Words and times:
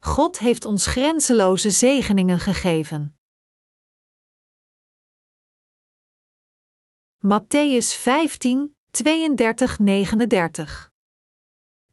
God 0.00 0.38
heeft 0.38 0.64
ons 0.64 0.86
grenzeloze 0.86 1.70
zegeningen 1.70 2.38
gegeven. 2.38 3.16
Matthäus 7.18 7.94
15, 7.94 8.76
32, 8.90 9.78
39 9.78 10.92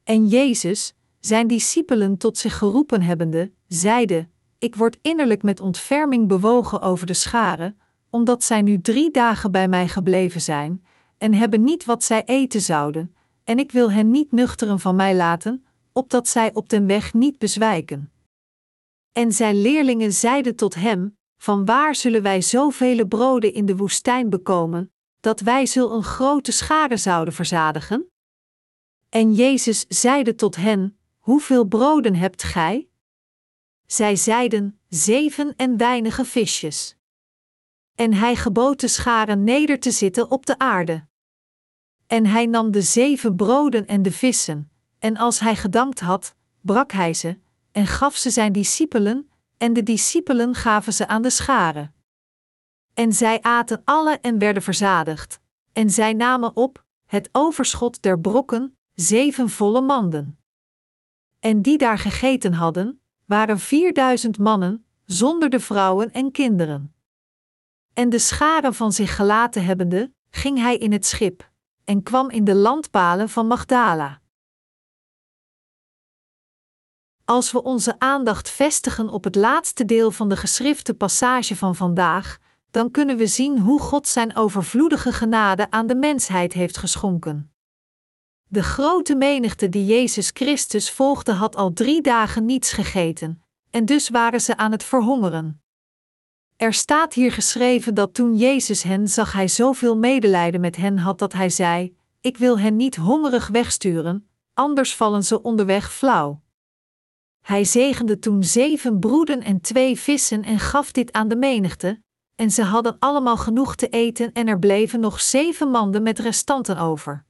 En 0.03 0.27
Jezus, 0.27 0.93
zijn 1.19 1.47
discipelen 1.47 2.17
tot 2.17 2.37
zich 2.37 2.57
geroepen 2.57 3.01
hebbende, 3.01 3.51
zeide: 3.67 4.29
Ik 4.59 4.75
word 4.75 4.97
innerlijk 5.01 5.43
met 5.43 5.59
ontferming 5.59 6.27
bewogen 6.27 6.81
over 6.81 7.07
de 7.07 7.13
scharen, 7.13 7.79
omdat 8.09 8.43
zij 8.43 8.61
nu 8.61 8.81
drie 8.81 9.11
dagen 9.11 9.51
bij 9.51 9.67
mij 9.67 9.87
gebleven 9.87 10.41
zijn, 10.41 10.85
en 11.17 11.33
hebben 11.33 11.63
niet 11.63 11.85
wat 11.85 12.03
zij 12.03 12.23
eten 12.23 12.61
zouden, 12.61 13.15
en 13.43 13.59
ik 13.59 13.71
wil 13.71 13.91
hen 13.91 14.11
niet 14.11 14.31
nuchteren 14.31 14.79
van 14.79 14.95
mij 14.95 15.15
laten, 15.15 15.65
opdat 15.97 16.27
zij 16.27 16.53
op 16.53 16.69
den 16.69 16.87
weg 16.87 17.13
niet 17.13 17.37
bezwijken. 17.37 18.11
En 19.11 19.31
zijn 19.31 19.61
leerlingen 19.61 20.13
zeiden 20.13 20.55
tot 20.55 20.75
hem: 20.75 21.17
Van 21.37 21.65
waar 21.65 21.95
zullen 21.95 22.21
wij 22.21 22.41
zoveel 22.41 23.07
broden 23.07 23.53
in 23.53 23.65
de 23.65 23.75
woestijn 23.75 24.29
bekomen, 24.29 24.93
dat 25.19 25.39
wij 25.39 25.65
zul 25.65 25.91
een 25.91 26.03
grote 26.03 26.51
schare 26.51 26.97
zouden 26.97 27.33
verzadigen? 27.33 28.11
En 29.09 29.33
Jezus 29.33 29.85
zeide 29.87 30.35
tot 30.35 30.55
hen: 30.55 30.97
Hoeveel 31.19 31.65
broden 31.65 32.15
hebt 32.15 32.43
gij? 32.43 32.89
Zij 33.85 34.15
zeiden: 34.15 34.79
Zeven 34.89 35.55
en 35.55 35.77
weinige 35.77 36.25
visjes. 36.25 36.95
En 37.95 38.13
hij 38.13 38.35
gebood 38.35 38.79
de 38.79 38.87
scharen 38.87 39.43
neder 39.43 39.79
te 39.79 39.91
zitten 39.91 40.31
op 40.31 40.45
de 40.45 40.57
aarde. 40.57 41.07
En 42.07 42.25
hij 42.25 42.45
nam 42.45 42.71
de 42.71 42.81
zeven 42.81 43.35
broden 43.35 43.87
en 43.87 44.01
de 44.01 44.11
vissen, 44.11 44.69
en 45.05 45.17
als 45.17 45.39
hij 45.39 45.55
gedankt 45.55 45.99
had, 45.99 46.35
brak 46.61 46.91
hij 46.91 47.13
ze, 47.13 47.39
en 47.71 47.87
gaf 47.87 48.15
ze 48.15 48.29
zijn 48.29 48.51
discipelen, 48.51 49.29
en 49.57 49.73
de 49.73 49.83
discipelen 49.83 50.55
gaven 50.55 50.93
ze 50.93 51.07
aan 51.07 51.21
de 51.21 51.29
scharen. 51.29 51.93
En 52.93 53.13
zij 53.13 53.41
aten 53.41 53.81
alle 53.83 54.19
en 54.21 54.37
werden 54.39 54.63
verzadigd, 54.63 55.39
en 55.73 55.89
zij 55.89 56.13
namen 56.13 56.55
op 56.55 56.83
het 57.05 57.29
overschot 57.31 58.01
der 58.01 58.19
brokken, 58.19 58.77
zeven 58.93 59.49
volle 59.49 59.81
manden. 59.81 60.39
En 61.39 61.61
die 61.61 61.77
daar 61.77 61.99
gegeten 61.99 62.53
hadden, 62.53 63.01
waren 63.25 63.59
vierduizend 63.59 64.37
mannen, 64.37 64.85
zonder 65.05 65.49
de 65.49 65.59
vrouwen 65.59 66.11
en 66.11 66.31
kinderen. 66.31 66.95
En 67.93 68.09
de 68.09 68.19
scharen 68.19 68.73
van 68.73 68.91
zich 68.91 69.15
gelaten 69.15 69.65
hebbende, 69.65 70.13
ging 70.29 70.57
hij 70.57 70.77
in 70.77 70.91
het 70.91 71.05
schip, 71.05 71.49
en 71.83 72.03
kwam 72.03 72.29
in 72.29 72.43
de 72.43 72.55
landpalen 72.55 73.29
van 73.29 73.47
Magdala. 73.47 74.23
Als 77.25 77.51
we 77.51 77.63
onze 77.63 77.99
aandacht 77.99 78.49
vestigen 78.49 79.09
op 79.09 79.23
het 79.23 79.35
laatste 79.35 79.85
deel 79.85 80.11
van 80.11 80.29
de 80.29 80.37
geschrifte 80.37 80.93
passage 80.93 81.55
van 81.55 81.75
vandaag, 81.75 82.37
dan 82.71 82.91
kunnen 82.91 83.17
we 83.17 83.27
zien 83.27 83.59
hoe 83.59 83.79
God 83.79 84.07
zijn 84.07 84.35
overvloedige 84.35 85.11
genade 85.11 85.71
aan 85.71 85.87
de 85.87 85.95
mensheid 85.95 86.53
heeft 86.53 86.77
geschonken. 86.77 87.53
De 88.47 88.63
grote 88.63 89.15
menigte 89.15 89.69
die 89.69 89.85
Jezus 89.85 90.29
Christus 90.33 90.91
volgde 90.91 91.31
had 91.31 91.55
al 91.55 91.73
drie 91.73 92.01
dagen 92.01 92.45
niets 92.45 92.71
gegeten, 92.71 93.41
en 93.69 93.85
dus 93.85 94.09
waren 94.09 94.41
ze 94.41 94.57
aan 94.57 94.71
het 94.71 94.83
verhongeren. 94.83 95.61
Er 96.55 96.73
staat 96.73 97.13
hier 97.13 97.31
geschreven 97.31 97.93
dat 97.93 98.13
toen 98.13 98.35
Jezus 98.35 98.83
hen 98.83 99.07
zag, 99.07 99.31
hij 99.31 99.47
zoveel 99.47 99.97
medelijden 99.97 100.61
met 100.61 100.75
hen 100.75 100.97
had 100.97 101.19
dat 101.19 101.33
hij 101.33 101.49
zei: 101.49 101.97
Ik 102.21 102.37
wil 102.37 102.59
hen 102.59 102.75
niet 102.75 102.95
hongerig 102.95 103.47
wegsturen, 103.47 104.29
anders 104.53 104.95
vallen 104.95 105.23
ze 105.23 105.41
onderweg 105.41 105.93
flauw. 105.93 106.43
Hij 107.45 107.63
zegende 107.63 108.19
toen 108.19 108.43
zeven 108.43 108.99
broeden 108.99 109.41
en 109.41 109.61
twee 109.61 109.99
vissen 109.99 110.43
en 110.43 110.59
gaf 110.59 110.91
dit 110.91 111.11
aan 111.11 111.27
de 111.27 111.35
menigte, 111.35 112.01
en 112.35 112.51
ze 112.51 112.63
hadden 112.63 112.95
allemaal 112.99 113.37
genoeg 113.37 113.75
te 113.75 113.87
eten 113.87 114.33
en 114.33 114.47
er 114.47 114.59
bleven 114.59 114.99
nog 114.99 115.21
zeven 115.21 115.69
manden 115.69 116.03
met 116.03 116.19
restanten 116.19 116.77
over. 116.77 117.25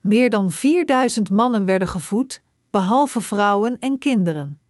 Meer 0.00 0.30
dan 0.30 0.50
vierduizend 0.50 1.30
mannen 1.30 1.64
werden 1.64 1.88
gevoed, 1.88 2.42
behalve 2.70 3.20
vrouwen 3.20 3.78
en 3.78 3.98
kinderen. 3.98 4.60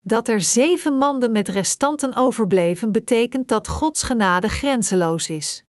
Dat 0.00 0.28
er 0.28 0.40
zeven 0.40 0.98
manden 0.98 1.32
met 1.32 1.48
restanten 1.48 2.14
overbleven, 2.14 2.92
betekent 2.92 3.48
dat 3.48 3.68
Gods 3.68 4.02
genade 4.02 4.48
grenzeloos 4.48 5.28
is. 5.28 5.64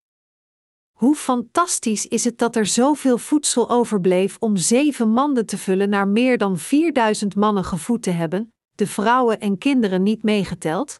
Hoe 1.03 1.15
fantastisch 1.15 2.07
is 2.07 2.23
het 2.23 2.37
dat 2.37 2.55
er 2.55 2.65
zoveel 2.65 3.17
voedsel 3.17 3.69
overbleef 3.69 4.37
om 4.39 4.57
zeven 4.57 5.09
manden 5.09 5.45
te 5.45 5.57
vullen 5.57 5.89
naar 5.89 6.07
meer 6.07 6.37
dan 6.37 6.57
4000 6.57 7.35
mannen 7.35 7.63
gevoed 7.63 8.03
te 8.03 8.09
hebben, 8.09 8.53
de 8.75 8.87
vrouwen 8.87 9.39
en 9.39 9.57
kinderen 9.57 10.03
niet 10.03 10.23
meegeteld? 10.23 10.99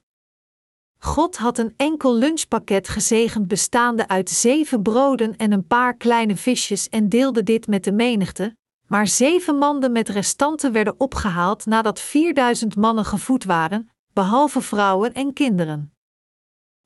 God 0.99 1.37
had 1.37 1.57
een 1.57 1.73
enkel 1.77 2.15
lunchpakket 2.15 2.89
gezegend 2.89 3.47
bestaande 3.47 4.07
uit 4.07 4.29
zeven 4.29 4.81
broden 4.81 5.37
en 5.37 5.51
een 5.51 5.67
paar 5.67 5.97
kleine 5.97 6.35
visjes 6.35 6.89
en 6.89 7.09
deelde 7.09 7.43
dit 7.43 7.67
met 7.67 7.83
de 7.83 7.91
menigte, 7.91 8.55
maar 8.87 9.07
zeven 9.07 9.57
manden 9.57 9.91
met 9.91 10.09
restanten 10.09 10.71
werden 10.71 10.99
opgehaald 10.99 11.65
nadat 11.65 11.99
4000 11.99 12.75
mannen 12.75 13.05
gevoed 13.05 13.43
waren, 13.43 13.89
behalve 14.13 14.61
vrouwen 14.61 15.13
en 15.13 15.33
kinderen. 15.33 15.93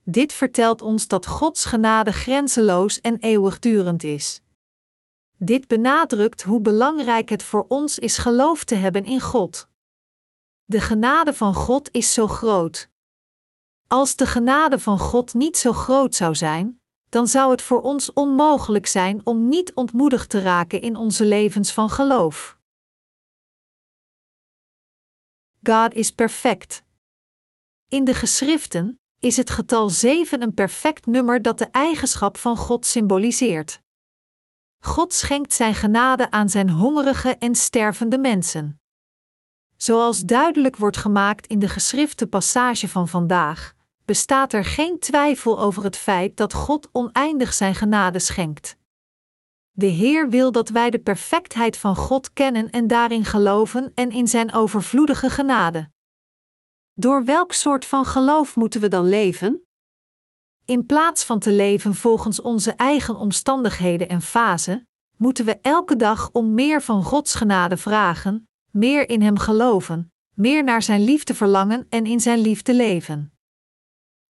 Dit 0.10 0.34
vertelt 0.34 0.82
ons 0.82 1.08
dat 1.08 1.26
Gods 1.26 1.66
genade 1.66 2.12
grenzeloos 2.12 3.02
en 3.02 3.18
eeuwigdurend 3.20 4.04
is. 4.04 4.42
Dit 5.38 5.68
benadrukt 5.68 6.44
hoe 6.44 6.62
belangrijk 6.62 7.30
het 7.30 7.44
voor 7.44 7.66
ons 7.68 8.00
is 8.00 8.18
geloof 8.18 8.64
te 8.64 8.76
hebben 8.76 9.06
in 9.06 9.22
God. 9.22 9.68
De 10.66 10.82
genade 10.82 11.34
van 11.34 11.54
God 11.54 11.92
is 11.92 12.14
zo 12.14 12.28
groot. 12.28 12.90
Als 13.88 14.16
de 14.16 14.26
genade 14.26 14.80
van 14.80 15.00
God 15.00 15.34
niet 15.34 15.58
zo 15.58 15.74
groot 15.74 16.16
zou 16.16 16.36
zijn, 16.36 16.82
dan 17.10 17.28
zou 17.28 17.52
het 17.52 17.62
voor 17.62 17.82
ons 17.82 18.14
onmogelijk 18.14 18.86
zijn 18.86 19.26
om 19.26 19.48
niet 19.48 19.74
ontmoedigd 19.74 20.30
te 20.30 20.42
raken 20.42 20.82
in 20.82 20.96
onze 20.96 21.26
levens 21.26 21.72
van 21.72 21.90
geloof. 21.90 22.58
God 25.64 25.94
is 25.94 26.12
perfect. 26.12 26.84
In 27.88 28.04
de 28.04 28.14
geschriften, 28.14 29.00
is 29.20 29.38
het 29.38 29.50
getal 29.50 29.90
7 29.90 30.42
een 30.42 30.54
perfect 30.54 31.06
nummer 31.06 31.42
dat 31.42 31.58
de 31.58 31.68
eigenschap 31.72 32.38
van 32.38 32.58
God 32.58 32.86
symboliseert. 32.86 33.82
God 34.80 35.14
schenkt 35.14 35.54
zijn 35.54 35.76
genade 35.76 36.32
aan 36.32 36.50
zijn 36.50 36.70
hongerige 36.70 37.36
en 37.36 37.56
stervende 37.56 38.18
mensen. 38.18 38.82
Zoals 39.78 40.22
duidelijk 40.22 40.76
wordt 40.76 40.98
gemaakt 40.98 41.48
in 41.48 41.60
de 41.60 41.70
geschrifte 41.70 42.28
passage 42.28 42.88
van 42.88 43.08
vandaag, 43.08 43.74
bestaat 44.06 44.54
er 44.54 44.66
geen 44.66 45.00
twijfel 45.00 45.60
over 45.60 45.84
het 45.84 45.98
feit 45.98 46.38
dat 46.38 46.54
God 46.54 46.90
oneindig 46.92 47.54
zijn 47.54 47.76
genade 47.76 48.20
schenkt. 48.20 48.78
De 49.72 49.86
Heer 49.86 50.30
wil 50.30 50.52
dat 50.52 50.70
wij 50.70 50.90
de 50.90 51.00
perfectheid 51.00 51.78
van 51.78 51.96
God 51.96 52.34
kennen 52.34 52.70
en 52.70 52.88
daarin 52.88 53.26
geloven 53.26 53.92
en 53.96 54.12
in 54.12 54.28
zijn 54.28 54.54
overvloedige 54.54 55.30
genade. 55.30 55.90
Door 57.00 57.26
welk 57.26 57.54
soort 57.54 57.86
van 57.86 58.06
geloof 58.06 58.56
moeten 58.56 58.82
we 58.82 58.88
dan 58.88 59.10
leven? 59.10 59.66
In 60.66 60.86
plaats 60.86 61.24
van 61.24 61.40
te 61.40 61.52
leven 61.52 61.96
volgens 61.96 62.42
onze 62.42 62.72
eigen 62.72 63.16
omstandigheden 63.16 64.10
en 64.10 64.22
fasen, 64.22 64.88
moeten 65.18 65.46
we 65.46 65.60
elke 65.62 65.96
dag 65.96 66.30
om 66.32 66.54
meer 66.54 66.82
van 66.82 67.04
Gods 67.04 67.36
genade 67.36 67.78
vragen, 67.78 68.50
meer 68.72 69.10
in 69.10 69.22
Hem 69.22 69.38
geloven, 69.38 70.14
meer 70.34 70.64
naar 70.64 70.82
Zijn 70.82 71.04
liefde 71.04 71.34
verlangen 71.34 71.86
en 71.90 72.06
in 72.06 72.20
Zijn 72.20 72.40
liefde 72.40 72.74
leven. 72.74 73.34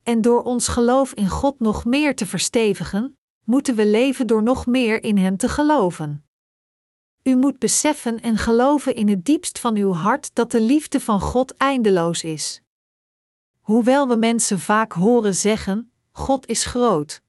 En 0.03 0.21
door 0.21 0.43
ons 0.43 0.67
geloof 0.67 1.13
in 1.13 1.29
God 1.29 1.59
nog 1.59 1.85
meer 1.85 2.15
te 2.15 2.25
verstevigen, 2.25 3.17
moeten 3.43 3.75
we 3.75 3.85
leven 3.85 4.27
door 4.27 4.43
nog 4.43 4.65
meer 4.65 5.03
in 5.03 5.17
Hem 5.17 5.37
te 5.37 5.49
geloven. 5.49 6.21
U 7.27 7.35
moet 7.35 7.59
beseffen 7.59 8.21
en 8.21 8.37
geloven 8.37 8.95
in 8.95 9.07
het 9.07 9.25
diepst 9.25 9.59
van 9.59 9.75
uw 9.75 9.93
hart 9.93 10.35
dat 10.35 10.51
de 10.51 10.61
liefde 10.61 10.99
van 10.99 11.19
God 11.19 11.55
eindeloos 11.57 12.23
is. 12.23 12.61
Hoewel 13.67 14.07
we 14.07 14.15
mensen 14.15 14.59
vaak 14.59 14.91
horen 14.91 15.35
zeggen: 15.35 15.91
God 16.11 16.47
is 16.47 16.65
groot. 16.65 17.21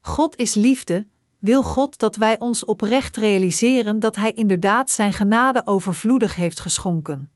God 0.00 0.36
is 0.36 0.54
liefde, 0.54 1.06
wil 1.38 1.62
God 1.62 1.98
dat 1.98 2.16
wij 2.16 2.38
ons 2.38 2.64
oprecht 2.64 3.16
realiseren 3.16 3.98
dat 3.98 4.16
Hij 4.16 4.32
inderdaad 4.32 4.90
Zijn 4.90 5.12
genade 5.12 5.66
overvloedig 5.66 6.34
heeft 6.34 6.60
geschonken. 6.60 7.30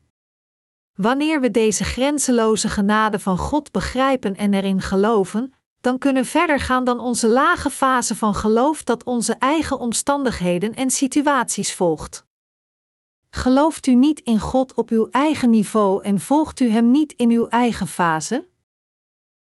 Wanneer 0.94 1.40
we 1.40 1.50
deze 1.50 1.84
grenzeloze 1.84 2.68
genade 2.68 3.18
van 3.18 3.38
God 3.38 3.72
begrijpen 3.72 4.36
en 4.36 4.54
erin 4.54 4.80
geloven, 4.80 5.54
dan 5.80 5.98
kunnen 5.98 6.24
verder 6.24 6.60
gaan 6.60 6.84
dan 6.84 7.00
onze 7.00 7.28
lage 7.28 7.70
fase 7.70 8.16
van 8.16 8.34
geloof 8.34 8.84
dat 8.84 9.04
onze 9.04 9.34
eigen 9.34 9.78
omstandigheden 9.78 10.74
en 10.74 10.90
situaties 10.90 11.74
volgt. 11.74 12.28
Gelooft 13.30 13.86
u 13.86 13.94
niet 13.94 14.20
in 14.20 14.40
God 14.40 14.74
op 14.74 14.90
uw 14.90 15.08
eigen 15.10 15.50
niveau 15.50 16.02
en 16.02 16.20
volgt 16.20 16.60
u 16.60 16.68
Hem 16.68 16.90
niet 16.90 17.12
in 17.12 17.30
uw 17.30 17.48
eigen 17.48 17.86
fase? 17.86 18.48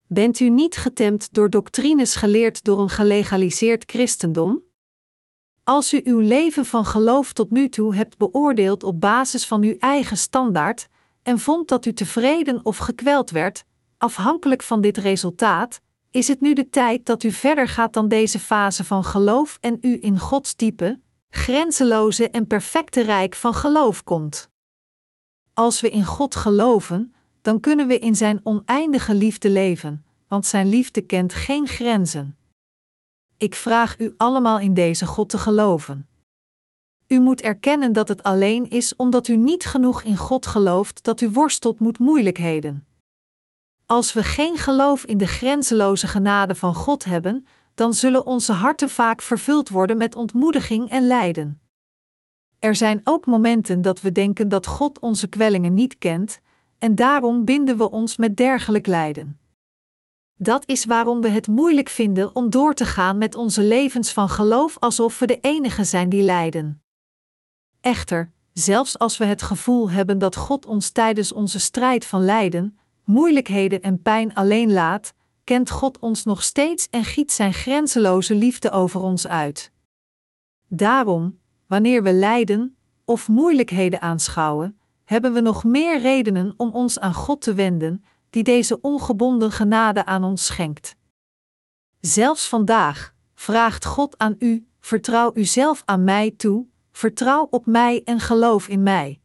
Bent 0.08 0.40
u 0.40 0.50
niet 0.50 0.78
getemd 0.78 1.34
door 1.34 1.50
doctrines 1.50 2.16
geleerd 2.16 2.64
door 2.64 2.80
een 2.80 2.90
gelegaliseerd 2.90 3.92
christendom? 3.92 4.64
Als 5.64 5.94
u 5.94 6.02
uw 6.04 6.20
leven 6.20 6.66
van 6.66 6.86
geloof 6.86 7.34
tot 7.34 7.52
nu 7.52 7.70
toe 7.70 7.96
hebt 7.96 8.18
beoordeeld 8.18 8.84
op 8.84 9.02
basis 9.02 9.46
van 9.46 9.64
uw 9.64 9.76
eigen 9.80 10.18
standaard, 10.18 10.88
en 11.24 11.40
vond 11.40 11.68
dat 11.68 11.86
u 11.86 11.94
tevreden 11.94 12.66
of 12.66 12.78
gekweld 12.78 13.30
werd, 13.30 13.66
afhankelijk 13.98 14.64
van 14.64 14.82
dit 14.82 14.98
resultaat, 14.98 15.82
is 16.12 16.28
het 16.28 16.42
nu 16.42 16.54
de 16.54 16.70
tijd 16.70 17.06
dat 17.06 17.24
u 17.24 17.32
verder 17.32 17.68
gaat 17.68 17.94
dan 17.94 18.08
deze 18.08 18.40
fase 18.40 18.84
van 18.84 19.04
geloof 19.04 19.58
en 19.62 19.78
u 19.82 19.98
in 20.02 20.20
Gods 20.20 20.56
diepe, 20.56 21.00
grenzeloze 21.30 22.30
en 22.30 22.48
perfecte 22.48 23.02
rijk 23.02 23.36
van 23.36 23.54
geloof 23.54 24.04
komt. 24.04 24.50
Als 25.54 25.82
we 25.82 25.90
in 25.90 26.06
God 26.06 26.36
geloven, 26.36 27.14
dan 27.42 27.60
kunnen 27.60 27.88
we 27.88 28.00
in 28.00 28.16
Zijn 28.16 28.40
oneindige 28.44 29.14
liefde 29.14 29.50
leven, 29.50 30.06
want 30.28 30.46
Zijn 30.46 30.70
liefde 30.70 31.02
kent 31.02 31.34
geen 31.34 31.68
grenzen. 31.68 32.38
Ik 33.38 33.56
vraag 33.56 34.00
u 34.00 34.14
allemaal 34.18 34.60
in 34.60 34.74
deze 34.74 35.06
God 35.06 35.30
te 35.30 35.38
geloven. 35.38 36.08
U 37.08 37.20
moet 37.20 37.42
erkennen 37.42 37.94
dat 37.94 38.08
het 38.08 38.24
alleen 38.24 38.70
is 38.70 38.96
omdat 38.96 39.28
u 39.28 39.36
niet 39.36 39.66
genoeg 39.66 40.04
in 40.04 40.18
God 40.18 40.46
gelooft 40.46 41.04
dat 41.04 41.22
u 41.22 41.30
worstelt 41.30 41.80
met 41.80 42.00
moeilijkheden. 42.00 42.88
Als 43.86 44.14
we 44.14 44.24
geen 44.24 44.58
geloof 44.58 45.06
in 45.06 45.18
de 45.18 45.28
grenzeloze 45.28 46.08
genade 46.08 46.56
van 46.56 46.76
God 46.76 47.04
hebben, 47.06 47.48
dan 47.80 47.94
zullen 47.94 48.26
onze 48.26 48.52
harten 48.52 48.90
vaak 48.90 49.22
vervuld 49.22 49.70
worden 49.70 49.98
met 49.98 50.16
ontmoediging 50.16 50.90
en 50.90 51.08
lijden. 51.08 51.62
Er 52.60 52.76
zijn 52.76 53.02
ook 53.04 53.26
momenten 53.26 53.82
dat 53.82 54.02
we 54.02 54.12
denken 54.12 54.50
dat 54.50 54.68
God 54.68 55.00
onze 55.00 55.28
kwellingen 55.28 55.74
niet 55.74 55.98
kent, 55.98 56.40
en 56.78 56.96
daarom 56.96 57.46
binden 57.46 57.78
we 57.78 57.92
ons 57.92 58.18
met 58.18 58.38
dergelijk 58.38 58.88
lijden. 58.88 59.40
Dat 60.36 60.64
is 60.68 60.86
waarom 60.86 61.22
we 61.22 61.30
het 61.30 61.48
moeilijk 61.48 61.90
vinden 61.90 62.36
om 62.36 62.50
door 62.50 62.74
te 62.74 62.86
gaan 62.86 63.18
met 63.18 63.36
onze 63.36 63.64
levens 63.64 64.14
van 64.14 64.30
geloof 64.30 64.78
alsof 64.80 65.20
we 65.20 65.26
de 65.28 65.40
enige 65.40 65.84
zijn 65.84 66.10
die 66.10 66.24
lijden. 66.24 66.84
Echter, 67.82 68.32
zelfs 68.54 68.98
als 68.98 69.18
we 69.18 69.26
het 69.26 69.42
gevoel 69.42 69.90
hebben 69.90 70.18
dat 70.18 70.36
God 70.36 70.66
ons 70.66 70.90
tijdens 70.90 71.32
onze 71.32 71.60
strijd 71.60 72.06
van 72.06 72.26
lijden, 72.26 72.80
moeilijkheden 73.04 73.82
en 73.82 74.02
pijn 74.02 74.34
alleen 74.34 74.72
laat, 74.72 75.14
kent 75.50 75.70
God 75.70 76.00
ons 76.00 76.24
nog 76.24 76.44
steeds 76.44 76.88
en 76.90 77.04
giet 77.04 77.32
Zijn 77.32 77.54
grenzeloze 77.54 78.36
liefde 78.36 78.72
over 78.72 79.02
ons 79.02 79.28
uit. 79.28 79.72
Daarom, 80.68 81.40
wanneer 81.68 82.04
we 82.04 82.14
lijden 82.14 82.78
of 83.06 83.28
moeilijkheden 83.28 84.02
aanschouwen, 84.02 84.80
hebben 85.04 85.34
we 85.34 85.40
nog 85.40 85.64
meer 85.64 86.02
redenen 86.02 86.54
om 86.58 86.72
ons 86.72 87.00
aan 87.00 87.14
God 87.14 87.42
te 87.42 87.54
wenden, 87.54 88.04
die 88.30 88.44
deze 88.44 88.82
ongebonden 88.82 89.52
genade 89.52 90.06
aan 90.06 90.24
ons 90.24 90.46
schenkt. 90.46 90.96
Zelfs 92.00 92.48
vandaag 92.48 93.14
vraagt 93.36 93.86
God 93.86 94.18
aan 94.18 94.36
u: 94.40 94.68
vertrouw 94.80 95.32
uzelf 95.34 95.82
aan 95.86 96.04
mij 96.04 96.32
toe, 96.32 96.68
vertrouw 96.92 97.48
op 97.50 97.66
mij 97.66 98.02
en 98.04 98.20
geloof 98.20 98.68
in 98.68 98.84
mij. 98.84 99.19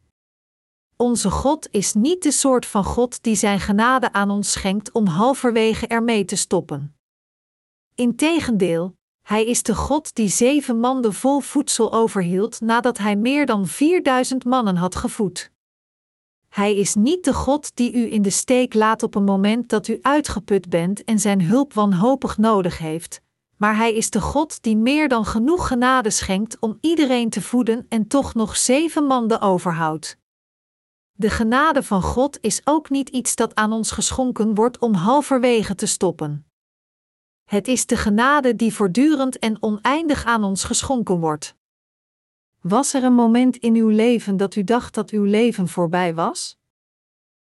Onze 0.97 1.31
God 1.31 1.67
is 1.71 1.93
niet 1.93 2.23
de 2.23 2.31
soort 2.31 2.65
van 2.65 2.83
God 2.83 3.23
die 3.23 3.35
zijn 3.35 3.59
genade 3.59 4.13
aan 4.13 4.29
ons 4.29 4.51
schenkt 4.51 4.91
om 4.91 5.07
halverwege 5.07 5.87
ermee 5.87 6.25
te 6.25 6.35
stoppen. 6.35 6.95
Integendeel, 7.95 8.95
hij 9.21 9.45
is 9.45 9.63
de 9.63 9.75
God 9.75 10.15
die 10.15 10.27
zeven 10.29 10.79
manden 10.79 11.13
vol 11.13 11.39
voedsel 11.39 11.93
overhield 11.93 12.61
nadat 12.61 12.97
hij 12.97 13.15
meer 13.15 13.45
dan 13.45 13.67
4000 13.67 14.45
mannen 14.45 14.75
had 14.75 14.95
gevoed. 14.95 15.51
Hij 16.49 16.75
is 16.75 16.95
niet 16.95 17.23
de 17.23 17.33
God 17.33 17.75
die 17.75 17.93
u 17.93 18.11
in 18.11 18.21
de 18.21 18.29
steek 18.29 18.73
laat 18.73 19.03
op 19.03 19.15
een 19.15 19.23
moment 19.23 19.69
dat 19.69 19.87
u 19.87 19.99
uitgeput 20.01 20.69
bent 20.69 21.03
en 21.03 21.19
zijn 21.19 21.41
hulp 21.41 21.73
wanhopig 21.73 22.37
nodig 22.37 22.77
heeft, 22.77 23.21
maar 23.57 23.75
hij 23.75 23.93
is 23.93 24.09
de 24.09 24.21
God 24.21 24.63
die 24.63 24.77
meer 24.77 25.07
dan 25.07 25.25
genoeg 25.25 25.67
genade 25.67 26.09
schenkt 26.09 26.59
om 26.59 26.77
iedereen 26.81 27.29
te 27.29 27.41
voeden 27.41 27.85
en 27.89 28.07
toch 28.07 28.33
nog 28.33 28.57
zeven 28.57 29.03
manden 29.03 29.41
overhoudt. 29.41 30.17
De 31.17 31.29
genade 31.29 31.83
van 31.83 32.01
God 32.01 32.37
is 32.41 32.61
ook 32.63 32.89
niet 32.89 33.09
iets 33.09 33.35
dat 33.35 33.55
aan 33.55 33.71
ons 33.71 33.91
geschonken 33.91 34.55
wordt 34.55 34.79
om 34.79 34.93
halverwege 34.93 35.75
te 35.75 35.85
stoppen. 35.85 36.45
Het 37.43 37.67
is 37.67 37.85
de 37.85 37.97
genade 37.97 38.55
die 38.55 38.73
voortdurend 38.73 39.39
en 39.39 39.63
oneindig 39.63 40.25
aan 40.25 40.43
ons 40.43 40.63
geschonken 40.63 41.19
wordt. 41.19 41.55
Was 42.61 42.93
er 42.93 43.03
een 43.03 43.13
moment 43.13 43.57
in 43.57 43.75
uw 43.75 43.87
leven 43.87 44.37
dat 44.37 44.55
u 44.55 44.63
dacht 44.63 44.93
dat 44.93 45.09
uw 45.09 45.23
leven 45.23 45.67
voorbij 45.67 46.13
was? 46.13 46.57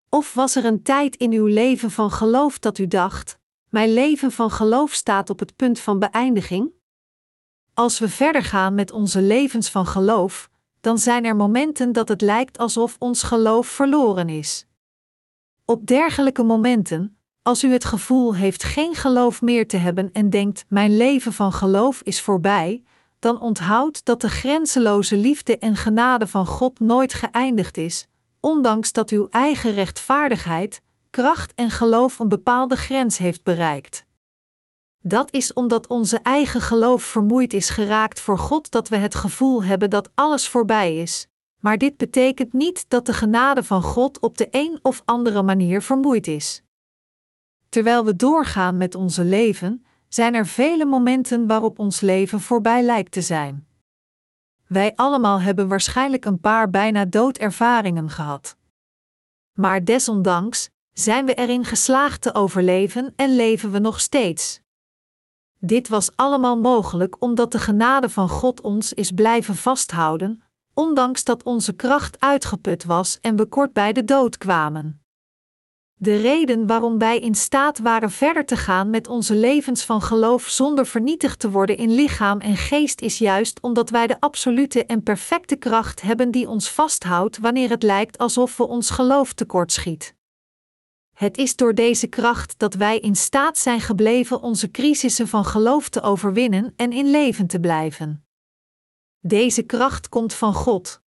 Of 0.09 0.35
was 0.35 0.56
er 0.56 0.65
een 0.65 0.82
tijd 0.82 1.17
in 1.17 1.32
uw 1.32 1.47
leven 1.47 1.91
van 1.91 2.11
geloof 2.11 2.59
dat 2.59 2.79
u 2.79 2.87
dacht: 2.87 3.38
mijn 3.69 3.93
leven 3.93 4.32
van 4.32 4.50
geloof 4.50 4.93
staat 4.93 5.31
op 5.31 5.38
het 5.38 5.56
punt 5.56 5.79
van 5.79 5.99
beëindiging? 5.99 6.73
Als 7.75 7.99
we 7.99 8.09
verder 8.09 8.43
gaan 8.43 8.75
met 8.75 8.93
onze 8.93 9.23
levens 9.23 9.70
van 9.70 9.87
geloof, 9.87 10.50
dan 10.80 10.98
zijn 10.98 11.25
er 11.25 11.36
momenten 11.36 11.92
dat 11.92 12.08
het 12.08 12.20
lijkt 12.20 12.58
alsof 12.58 12.96
ons 12.98 13.22
geloof 13.22 13.66
verloren 13.66 14.28
is. 14.28 14.66
Op 15.64 15.86
dergelijke 15.86 16.42
momenten, 16.42 17.19
als 17.42 17.64
u 17.64 17.72
het 17.72 17.84
gevoel 17.84 18.34
heeft 18.34 18.62
geen 18.62 18.94
geloof 18.94 19.42
meer 19.42 19.69
te 19.69 19.76
hebben 19.76 20.12
en 20.12 20.30
denkt: 20.30 20.64
Mijn 20.69 20.96
leven 20.96 21.32
van 21.32 21.52
geloof 21.52 22.00
is 22.02 22.20
voorbij, 22.20 22.82
dan 23.19 23.40
onthoud 23.40 24.04
dat 24.04 24.20
de 24.20 24.28
grenzeloze 24.28 25.16
liefde 25.16 25.58
en 25.58 25.76
genade 25.76 26.26
van 26.26 26.46
God 26.46 26.81
nooit 26.81 27.14
geëindigd 27.14 27.76
is, 27.76 28.06
ondanks 28.40 28.92
dat 28.92 29.10
uw 29.10 29.26
eigen 29.31 29.72
rechtvaardigheid, 29.72 30.81
kracht 31.10 31.54
en 31.54 31.70
geloof 31.70 32.19
een 32.19 32.28
bepaalde 32.28 32.76
grens 32.76 33.19
heeft 33.19 33.42
bereikt. 33.42 34.06
Dat 35.02 35.32
is 35.32 35.52
omdat 35.52 35.86
onze 35.86 36.18
eigen 36.18 36.60
geloof 36.60 37.02
vermoeid 37.02 37.52
is 37.52 37.70
geraakt 37.70 38.20
voor 38.20 38.38
God 38.38 38.70
dat 38.70 38.88
we 38.88 38.96
het 38.96 39.14
gevoel 39.14 39.64
hebben 39.64 39.90
dat 39.90 40.10
alles 40.14 40.48
voorbij 40.48 40.96
is. 40.96 41.26
Maar 41.60 41.78
dit 41.78 41.96
betekent 41.96 42.52
niet 42.52 42.84
dat 42.88 43.06
de 43.06 43.12
genade 43.12 43.64
van 43.64 43.82
God 43.82 44.20
op 44.20 44.38
de 44.38 44.48
een 44.50 44.78
of 44.82 45.02
andere 45.04 45.42
manier 45.42 45.82
vermoeid 45.82 46.26
is. 46.26 46.62
Terwijl 47.68 48.04
we 48.04 48.16
doorgaan 48.16 48.76
met 48.76 48.94
onze 48.94 49.24
leven, 49.24 49.84
zijn 50.08 50.34
er 50.34 50.46
vele 50.46 50.84
momenten 50.84 51.46
waarop 51.46 51.78
ons 51.78 52.00
leven 52.00 52.40
voorbij 52.40 52.82
lijkt 52.82 53.12
te 53.12 53.20
zijn. 53.20 53.66
Wij 54.66 54.92
allemaal 54.96 55.40
hebben 55.40 55.68
waarschijnlijk 55.68 56.24
een 56.24 56.40
paar 56.40 56.70
bijna 56.70 57.04
doodervaringen 57.04 58.10
gehad. 58.10 58.56
Maar 59.52 59.84
desondanks 59.84 60.70
zijn 60.92 61.26
we 61.26 61.34
erin 61.34 61.64
geslaagd 61.64 62.22
te 62.22 62.34
overleven 62.34 63.12
en 63.16 63.36
leven 63.36 63.70
we 63.70 63.78
nog 63.78 64.00
steeds. 64.00 64.60
Dit 65.60 65.88
was 65.88 66.10
allemaal 66.16 66.58
mogelijk 66.58 67.16
omdat 67.22 67.52
de 67.52 67.58
genade 67.58 68.08
van 68.08 68.28
God 68.28 68.60
ons 68.60 68.93
is 68.93 69.10
blijven 69.10 69.56
vasthouden, 69.56 70.43
ondanks 70.75 71.25
dat 71.25 71.43
onze 71.43 71.72
kracht 71.72 72.20
uitgeput 72.20 72.84
was 72.84 73.19
en 73.20 73.37
we 73.37 73.46
kort 73.46 73.72
bij 73.72 73.93
de 73.93 74.05
dood 74.05 74.38
kwamen. 74.38 75.03
De 76.00 76.17
reden 76.17 76.67
waarom 76.67 76.98
wij 76.98 77.19
in 77.19 77.34
staat 77.34 77.79
waren 77.79 78.10
verder 78.10 78.44
te 78.44 78.56
gaan 78.56 78.91
met 78.91 79.08
onze 79.08 79.34
levens 79.34 79.84
van 79.84 80.03
geloof 80.03 80.48
zonder 80.48 80.86
vernietigd 80.86 81.38
te 81.38 81.50
worden 81.50 81.77
in 81.77 81.91
lichaam 81.91 82.41
en 82.41 82.56
geest 82.56 83.00
is 83.00 83.19
juist 83.19 83.60
omdat 83.60 83.91
wij 83.91 84.06
de 84.06 84.20
absolute 84.20 84.84
en 84.86 85.03
perfecte 85.03 85.56
kracht 85.56 86.00
hebben 86.00 86.31
die 86.31 86.48
ons 86.48 86.70
vasthoudt 86.70 87.38
wanneer 87.38 87.70
het 87.70 87.82
lijkt 87.82 88.19
alsof 88.19 88.56
we 88.56 88.67
ons 88.67 88.91
geloof 88.91 89.32
tekortschiet. 89.32 90.17
Het 91.19 91.37
is 91.37 91.56
door 91.56 91.75
deze 91.75 92.06
kracht 92.06 92.58
dat 92.58 92.75
wij 92.75 92.98
in 92.98 93.17
staat 93.17 93.58
zijn 93.58 93.81
gebleven 93.81 94.41
onze 94.41 94.70
crisissen 94.70 95.29
van 95.29 95.44
geloof 95.44 95.89
te 95.89 96.01
overwinnen 96.01 96.72
en 96.77 96.93
in 96.93 97.10
leven 97.10 97.46
te 97.46 97.60
blijven. 97.60 98.27
Deze 99.20 99.63
kracht 99.63 100.08
komt 100.08 100.34
van 100.34 100.55
God. 100.55 101.03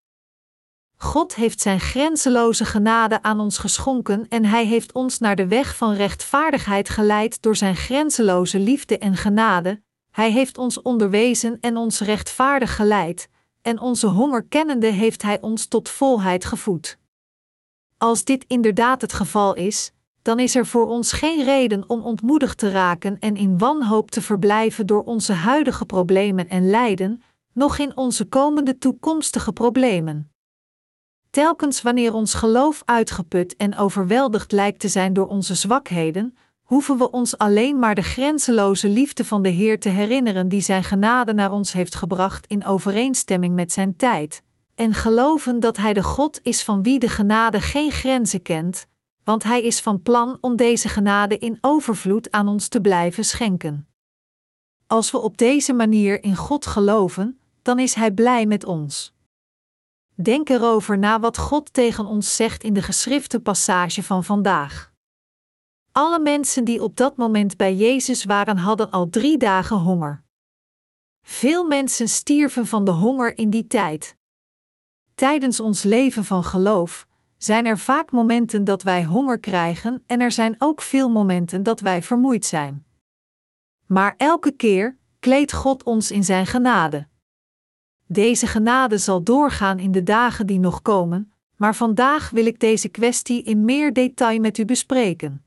God 0.97 1.35
heeft 1.35 1.61
Zijn 1.61 1.81
grenzeloze 1.81 2.65
genade 2.65 3.23
aan 3.23 3.41
ons 3.41 3.59
geschonken 3.59 4.29
en 4.29 4.45
Hij 4.45 4.67
heeft 4.67 4.93
ons 4.93 5.19
naar 5.19 5.37
de 5.37 5.47
weg 5.47 5.77
van 5.77 5.95
rechtvaardigheid 5.95 6.89
geleid 6.89 7.43
door 7.43 7.57
Zijn 7.57 7.77
grenzeloze 7.77 8.59
liefde 8.59 8.99
en 8.99 9.17
genade. 9.17 9.83
Hij 10.11 10.33
heeft 10.33 10.59
ons 10.59 10.83
onderwezen 10.83 11.61
en 11.61 11.77
ons 11.77 12.01
rechtvaardig 12.01 12.77
geleid, 12.77 13.29
en 13.63 13.81
onze 13.81 14.07
honger 14.07 14.45
kennende 14.45 14.87
heeft 14.87 15.23
Hij 15.23 15.41
ons 15.41 15.67
tot 15.67 15.89
volheid 15.89 16.45
gevoed. 16.45 16.99
Als 17.99 18.25
dit 18.25 18.45
inderdaad 18.47 19.01
het 19.01 19.13
geval 19.13 19.55
is, 19.55 19.93
dan 20.23 20.39
is 20.39 20.55
er 20.55 20.67
voor 20.67 20.87
ons 20.87 21.13
geen 21.13 21.45
reden 21.45 21.85
om 21.87 22.01
ontmoedigd 22.03 22.59
te 22.59 22.71
raken 22.71 23.19
en 23.19 23.37
in 23.37 23.59
wanhoop 23.59 24.11
te 24.11 24.23
verblijven 24.23 24.87
door 24.87 25.03
onze 25.03 25.33
huidige 25.33 25.87
problemen 25.87 26.49
en 26.49 26.71
lijden, 26.71 27.23
nog 27.53 27.79
in 27.79 27.97
onze 27.97 28.25
komende 28.25 28.79
toekomstige 28.79 29.53
problemen. 29.53 30.31
Telkens 31.31 31.83
wanneer 31.83 32.15
ons 32.15 32.35
geloof 32.35 32.83
uitgeput 32.85 33.57
en 33.57 33.77
overweldigd 33.77 34.53
lijkt 34.53 34.81
te 34.81 34.89
zijn 34.89 35.13
door 35.13 35.27
onze 35.27 35.55
zwakheden, 35.55 36.37
hoeven 36.63 36.99
we 36.99 37.11
ons 37.11 37.39
alleen 37.39 37.79
maar 37.79 37.95
de 37.95 38.03
grenzeloze 38.03 38.89
liefde 38.89 39.25
van 39.25 39.43
de 39.43 39.49
Heer 39.49 39.81
te 39.81 39.89
herinneren 39.89 40.49
die 40.49 40.61
Zijn 40.61 40.85
genade 40.85 41.33
naar 41.35 41.53
ons 41.53 41.73
heeft 41.73 41.95
gebracht 41.95 42.47
in 42.47 42.65
overeenstemming 42.65 43.55
met 43.55 43.73
Zijn 43.73 43.97
tijd, 43.97 44.43
en 44.75 44.95
geloven 44.95 45.61
dat 45.61 45.77
Hij 45.77 45.93
de 45.93 46.03
God 46.03 46.41
is 46.43 46.63
van 46.63 46.83
wie 46.83 46.99
de 46.99 47.09
genade 47.09 47.61
geen 47.61 47.91
grenzen 47.91 48.43
kent, 48.43 48.87
want 49.25 49.43
Hij 49.43 49.63
is 49.63 49.81
van 49.81 50.03
plan 50.03 50.39
om 50.41 50.57
deze 50.57 50.89
genade 50.89 51.39
in 51.39 51.59
overvloed 51.61 52.31
aan 52.31 52.49
ons 52.49 52.69
te 52.69 52.81
blijven 52.81 53.25
schenken. 53.25 53.89
Als 54.87 55.11
we 55.11 55.19
op 55.19 55.39
deze 55.39 55.73
manier 55.73 56.23
in 56.23 56.37
God 56.37 56.67
geloven, 56.67 57.41
dan 57.63 57.79
is 57.79 57.95
Hij 57.95 58.13
blij 58.13 58.47
met 58.47 58.65
ons. 58.65 59.15
Denk 60.15 60.49
erover 60.49 60.99
na 60.99 61.21
wat 61.21 61.39
God 61.39 61.73
tegen 61.73 62.07
ons 62.07 62.37
zegt 62.37 62.63
in 62.63 62.73
de 62.73 62.83
geschrifte 62.83 63.41
passage 63.41 64.03
van 64.03 64.25
vandaag. 64.25 64.93
Alle 65.93 66.21
mensen 66.21 66.65
die 66.65 66.83
op 66.83 66.97
dat 66.97 67.17
moment 67.17 67.57
bij 67.57 67.75
Jezus 67.75 68.25
waren, 68.25 68.57
hadden 68.57 68.91
al 68.91 69.09
drie 69.09 69.39
dagen 69.39 69.77
honger. 69.77 70.23
Veel 71.23 71.67
mensen 71.67 72.09
stierven 72.09 72.67
van 72.67 72.85
de 72.85 72.91
honger 72.91 73.39
in 73.39 73.51
die 73.51 73.67
tijd. 73.67 74.17
Tijdens 75.15 75.61
ons 75.61 75.83
leven 75.83 76.25
van 76.25 76.45
geloof 76.45 77.07
zijn 77.43 77.67
er 77.67 77.79
vaak 77.79 78.11
momenten 78.11 78.65
dat 78.65 78.83
wij 78.83 79.05
honger 79.05 79.41
krijgen 79.41 80.03
en 80.07 80.21
er 80.21 80.33
zijn 80.33 80.55
ook 80.59 80.83
veel 80.83 81.11
momenten 81.11 81.63
dat 81.63 81.81
wij 81.81 82.03
vermoeid 82.03 82.45
zijn. 82.45 82.87
Maar 83.87 84.15
elke 84.17 84.53
keer 84.53 84.99
kleedt 85.19 85.53
God 85.53 85.83
ons 85.83 86.11
in 86.11 86.25
Zijn 86.25 86.47
genade. 86.47 87.09
Deze 88.07 88.47
genade 88.47 88.99
zal 88.99 89.23
doorgaan 89.23 89.79
in 89.79 89.93
de 89.93 90.03
dagen 90.03 90.47
die 90.47 90.59
nog 90.59 90.83
komen, 90.83 91.33
maar 91.57 91.75
vandaag 91.75 92.31
wil 92.31 92.47
ik 92.47 92.61
deze 92.61 92.89
kwestie 92.89 93.43
in 93.43 93.65
meer 93.65 93.93
detail 93.93 94.41
met 94.41 94.59
u 94.59 94.65
bespreken. 94.65 95.45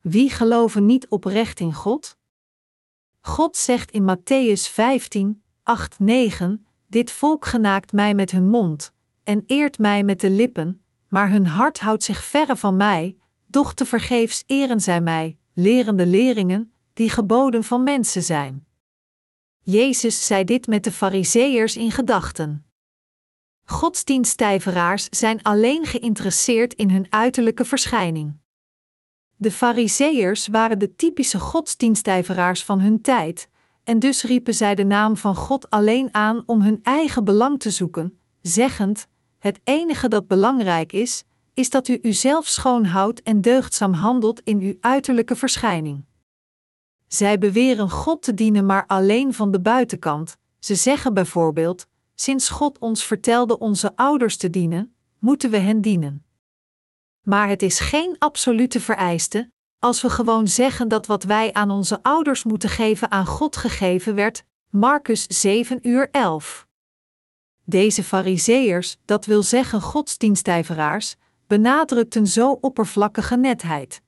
Wie 0.00 0.30
geloven 0.30 0.86
niet 0.86 1.08
oprecht 1.08 1.60
in 1.60 1.74
God? 1.74 2.16
God 3.20 3.56
zegt 3.56 3.90
in 3.90 4.16
Matthäus 4.16 4.70
15, 4.70 5.42
8, 5.62 5.98
9: 5.98 6.66
Dit 6.92 7.10
volk 7.10 7.44
genaakt 7.46 7.92
mij 7.92 8.14
met 8.14 8.30
hun 8.30 8.48
mond, 8.48 8.92
en 9.24 9.42
eert 9.46 9.78
mij 9.78 10.02
met 10.02 10.20
de 10.20 10.30
lippen, 10.30 10.84
maar 11.08 11.30
hun 11.30 11.46
hart 11.46 11.80
houdt 11.80 12.02
zich 12.02 12.24
verre 12.24 12.56
van 12.56 12.76
mij, 12.76 13.16
doch 13.46 13.74
te 13.74 13.84
vergeefs 13.84 14.44
eren 14.46 14.80
zij 14.80 15.00
mij, 15.00 15.38
lerende 15.52 16.06
leringen, 16.06 16.72
die 16.92 17.10
geboden 17.10 17.64
van 17.64 17.82
mensen 17.82 18.22
zijn. 18.22 18.66
Jezus 19.60 20.26
zei 20.26 20.44
dit 20.44 20.66
met 20.66 20.84
de 20.84 20.92
Fariseërs 20.92 21.76
in 21.76 21.90
gedachten. 21.90 22.66
Godsdienstijveraars 23.64 25.08
zijn 25.10 25.42
alleen 25.42 25.86
geïnteresseerd 25.86 26.74
in 26.74 26.90
hun 26.90 27.06
uiterlijke 27.10 27.64
verschijning. 27.64 28.36
De 29.36 29.50
Fariseërs 29.50 30.46
waren 30.46 30.78
de 30.78 30.94
typische 30.94 31.38
godsdienstijveraars 31.38 32.64
van 32.64 32.80
hun 32.80 33.00
tijd, 33.00 33.48
en 33.84 33.98
dus 33.98 34.22
riepen 34.22 34.54
zij 34.54 34.74
de 34.74 34.84
naam 34.84 35.16
van 35.16 35.34
God 35.34 35.70
alleen 35.70 36.14
aan 36.14 36.42
om 36.46 36.62
hun 36.62 36.80
eigen 36.82 37.24
belang 37.24 37.60
te 37.60 37.70
zoeken, 37.70 38.18
zeggend: 38.40 39.06
Het 39.38 39.60
enige 39.64 40.08
dat 40.08 40.26
belangrijk 40.26 40.92
is, 40.92 41.24
is 41.54 41.70
dat 41.70 41.88
u 41.88 41.98
uzelf 42.02 42.46
schoonhoudt 42.46 43.22
en 43.22 43.40
deugdzaam 43.40 43.92
handelt 43.92 44.40
in 44.40 44.60
uw 44.60 44.74
uiterlijke 44.80 45.36
verschijning. 45.36 46.04
Zij 47.06 47.38
beweren 47.38 47.90
God 47.90 48.22
te 48.22 48.34
dienen, 48.34 48.66
maar 48.66 48.86
alleen 48.86 49.34
van 49.34 49.50
de 49.50 49.60
buitenkant. 49.60 50.36
Ze 50.58 50.74
zeggen 50.74 51.14
bijvoorbeeld: 51.14 51.86
Sinds 52.14 52.48
God 52.48 52.78
ons 52.78 53.04
vertelde 53.04 53.58
onze 53.58 53.96
ouders 53.96 54.36
te 54.36 54.50
dienen, 54.50 54.94
moeten 55.18 55.50
we 55.50 55.58
hen 55.58 55.80
dienen. 55.80 56.24
Maar 57.22 57.48
het 57.48 57.62
is 57.62 57.80
geen 57.80 58.16
absolute 58.18 58.80
vereiste, 58.80 59.50
als 59.82 60.02
we 60.02 60.10
gewoon 60.10 60.48
zeggen 60.48 60.88
dat 60.88 61.06
wat 61.06 61.22
wij 61.22 61.52
aan 61.52 61.70
onze 61.70 62.02
ouders 62.02 62.44
moeten 62.44 62.68
geven 62.68 63.10
aan 63.10 63.26
God 63.26 63.56
gegeven 63.56 64.14
werd, 64.14 64.44
Marcus 64.70 65.26
7 65.26 65.88
uur 65.88 66.08
11. 66.10 66.66
Deze 67.64 68.04
fariseërs, 68.04 68.96
dat 69.04 69.24
wil 69.24 69.42
zeggen 69.42 69.80
godsdienstijveraars, 69.80 71.16
benadrukten 71.46 72.26
zo 72.26 72.58
oppervlakkige 72.60 73.36
netheid. 73.36 74.02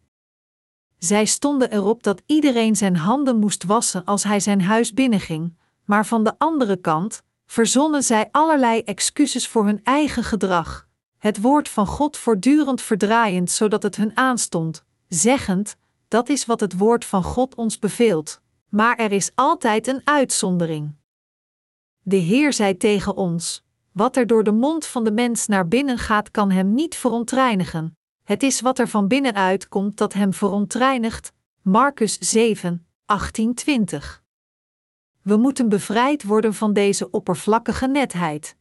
Zij 0.98 1.24
stonden 1.24 1.72
erop 1.72 2.02
dat 2.02 2.22
iedereen 2.26 2.76
zijn 2.76 2.96
handen 2.96 3.38
moest 3.38 3.64
wassen 3.64 4.04
als 4.04 4.24
hij 4.24 4.40
zijn 4.40 4.62
huis 4.62 4.92
binnenging, 4.92 5.56
maar 5.84 6.06
van 6.06 6.24
de 6.24 6.34
andere 6.38 6.76
kant 6.76 7.22
verzonnen 7.46 8.02
zij 8.02 8.28
allerlei 8.30 8.80
excuses 8.80 9.48
voor 9.48 9.64
hun 9.64 9.80
eigen 9.84 10.24
gedrag, 10.24 10.88
het 11.18 11.40
woord 11.40 11.68
van 11.68 11.86
God 11.86 12.16
voortdurend 12.16 12.82
verdraaiend 12.82 13.50
zodat 13.50 13.82
het 13.82 13.96
hun 13.96 14.16
aanstond, 14.16 14.84
zeggend: 15.14 15.76
Dat 16.08 16.28
is 16.28 16.46
wat 16.46 16.60
het 16.60 16.76
woord 16.76 17.04
van 17.04 17.22
God 17.22 17.54
ons 17.54 17.78
beveelt. 17.78 18.40
Maar 18.68 18.96
er 18.96 19.12
is 19.12 19.30
altijd 19.34 19.86
een 19.86 20.00
uitzondering. 20.04 20.94
De 22.00 22.16
Heer 22.16 22.52
zei 22.52 22.76
tegen 22.76 23.16
ons: 23.16 23.64
Wat 23.92 24.16
er 24.16 24.26
door 24.26 24.44
de 24.44 24.52
mond 24.52 24.86
van 24.86 25.04
de 25.04 25.12
mens 25.12 25.46
naar 25.46 25.68
binnen 25.68 25.98
gaat, 25.98 26.30
kan 26.30 26.50
hem 26.50 26.74
niet 26.74 26.96
verontreinigen. 26.96 27.96
Het 28.24 28.42
is 28.42 28.60
wat 28.60 28.78
er 28.78 28.88
van 28.88 29.08
binnenuit 29.08 29.68
komt 29.68 29.96
dat 29.96 30.12
hem 30.12 30.32
verontreinigt. 30.32 31.32
Marcus 31.62 32.18
7, 32.18 32.86
18, 33.06 33.54
20. 33.54 34.22
We 35.22 35.36
moeten 35.36 35.68
bevrijd 35.68 36.22
worden 36.22 36.54
van 36.54 36.72
deze 36.72 37.10
oppervlakkige 37.10 37.86
netheid. 37.86 38.56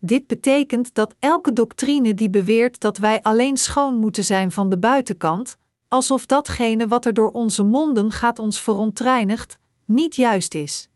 Dit 0.00 0.26
betekent 0.26 0.94
dat 0.94 1.14
elke 1.18 1.52
doctrine 1.52 2.14
die 2.14 2.30
beweert 2.30 2.80
dat 2.80 2.98
wij 2.98 3.22
alleen 3.22 3.56
schoon 3.56 3.96
moeten 3.96 4.24
zijn 4.24 4.52
van 4.52 4.70
de 4.70 4.78
buitenkant, 4.78 5.56
alsof 5.88 6.26
datgene 6.26 6.88
wat 6.88 7.04
er 7.04 7.14
door 7.14 7.30
onze 7.30 7.62
monden 7.62 8.10
gaat 8.10 8.38
ons 8.38 8.60
verontreinigt, 8.60 9.58
niet 9.84 10.16
juist 10.16 10.54
is. 10.54 10.88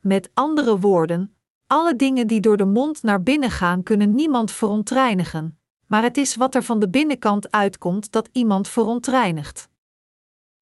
Met 0.00 0.30
andere 0.34 0.78
woorden, 0.78 1.36
alle 1.66 1.96
dingen 1.96 2.26
die 2.26 2.40
door 2.40 2.56
de 2.56 2.64
mond 2.64 3.02
naar 3.02 3.22
binnen 3.22 3.50
gaan 3.50 3.82
kunnen 3.82 4.14
niemand 4.14 4.50
verontreinigen, 4.50 5.58
maar 5.86 6.02
het 6.02 6.16
is 6.16 6.36
wat 6.36 6.54
er 6.54 6.62
van 6.62 6.78
de 6.78 6.88
binnenkant 6.88 7.50
uitkomt 7.50 8.12
dat 8.12 8.28
iemand 8.32 8.68
verontreinigt. 8.68 9.68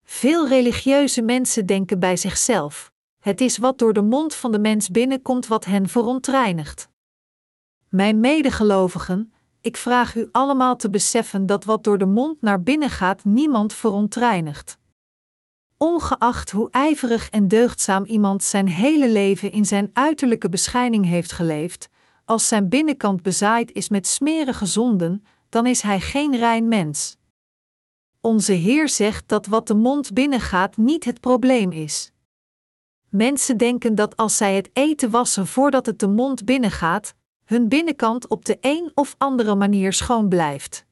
Veel 0.05 0.49
religieuze 0.49 1.23
mensen 1.23 1.67
denken 1.67 1.99
bij 1.99 2.17
zichzelf: 2.17 2.93
het 3.19 3.41
is 3.41 3.59
wat 3.59 3.79
door 3.79 3.93
de 3.93 4.03
mond 4.03 4.35
van 4.35 4.53
de 4.53 4.59
mens 4.59 4.91
binnenkomt 4.91 5.47
wat 5.47 5.65
hen 5.65 5.89
verontreinigt. 5.89 6.91
Mijn 7.93 8.21
medegelovigen, 8.21 9.33
ik 9.61 9.77
vraag 9.77 10.17
u 10.17 10.29
allemaal 10.31 10.77
te 10.77 10.91
beseffen 10.91 11.47
dat 11.47 11.65
wat 11.65 11.85
door 11.85 11.99
de 11.99 12.07
mond 12.07 12.43
naar 12.43 12.63
binnen 12.63 12.91
gaat 12.91 13.25
niemand 13.25 13.73
verontreinigt. 13.73 14.79
Ongeacht 15.77 16.51
hoe 16.51 16.71
ijverig 16.71 17.31
en 17.31 17.49
deugdzaam 17.49 18.05
iemand 18.05 18.43
zijn 18.43 18.69
hele 18.69 19.11
leven 19.11 19.53
in 19.53 19.65
zijn 19.65 19.91
uiterlijke 19.93 20.49
beschijning 20.49 21.05
heeft 21.05 21.33
geleefd, 21.33 21.89
als 22.25 22.49
zijn 22.49 22.69
binnenkant 22.69 23.23
bezaaid 23.23 23.73
is 23.73 23.89
met 23.89 24.07
smerige 24.07 24.67
zonden, 24.67 25.25
dan 25.49 25.67
is 25.67 25.81
hij 25.81 26.01
geen 26.01 26.37
rein 26.37 26.69
mens. 26.69 27.17
Onze 28.21 28.53
Heer 28.53 28.89
zegt 28.89 29.29
dat 29.29 29.47
wat 29.47 29.67
de 29.67 29.75
mond 29.75 30.13
binnengaat 30.13 30.77
niet 30.77 31.05
het 31.05 31.21
probleem 31.21 31.71
is. 31.71 32.13
Mensen 33.09 33.57
denken 33.57 33.95
dat 33.95 34.17
als 34.17 34.37
zij 34.37 34.55
het 34.55 34.71
eten 34.73 35.11
wassen 35.11 35.47
voordat 35.47 35.87
het 35.87 35.99
de 35.99 36.09
mond 36.09 36.45
binnengaat, 36.45 37.15
hun 37.53 37.69
binnenkant 37.69 38.29
op 38.29 38.45
de 38.45 38.59
een 38.61 38.93
of 38.95 39.15
andere 39.19 39.55
manier 39.55 39.93
schoon 39.93 40.29
blijft. 40.29 40.87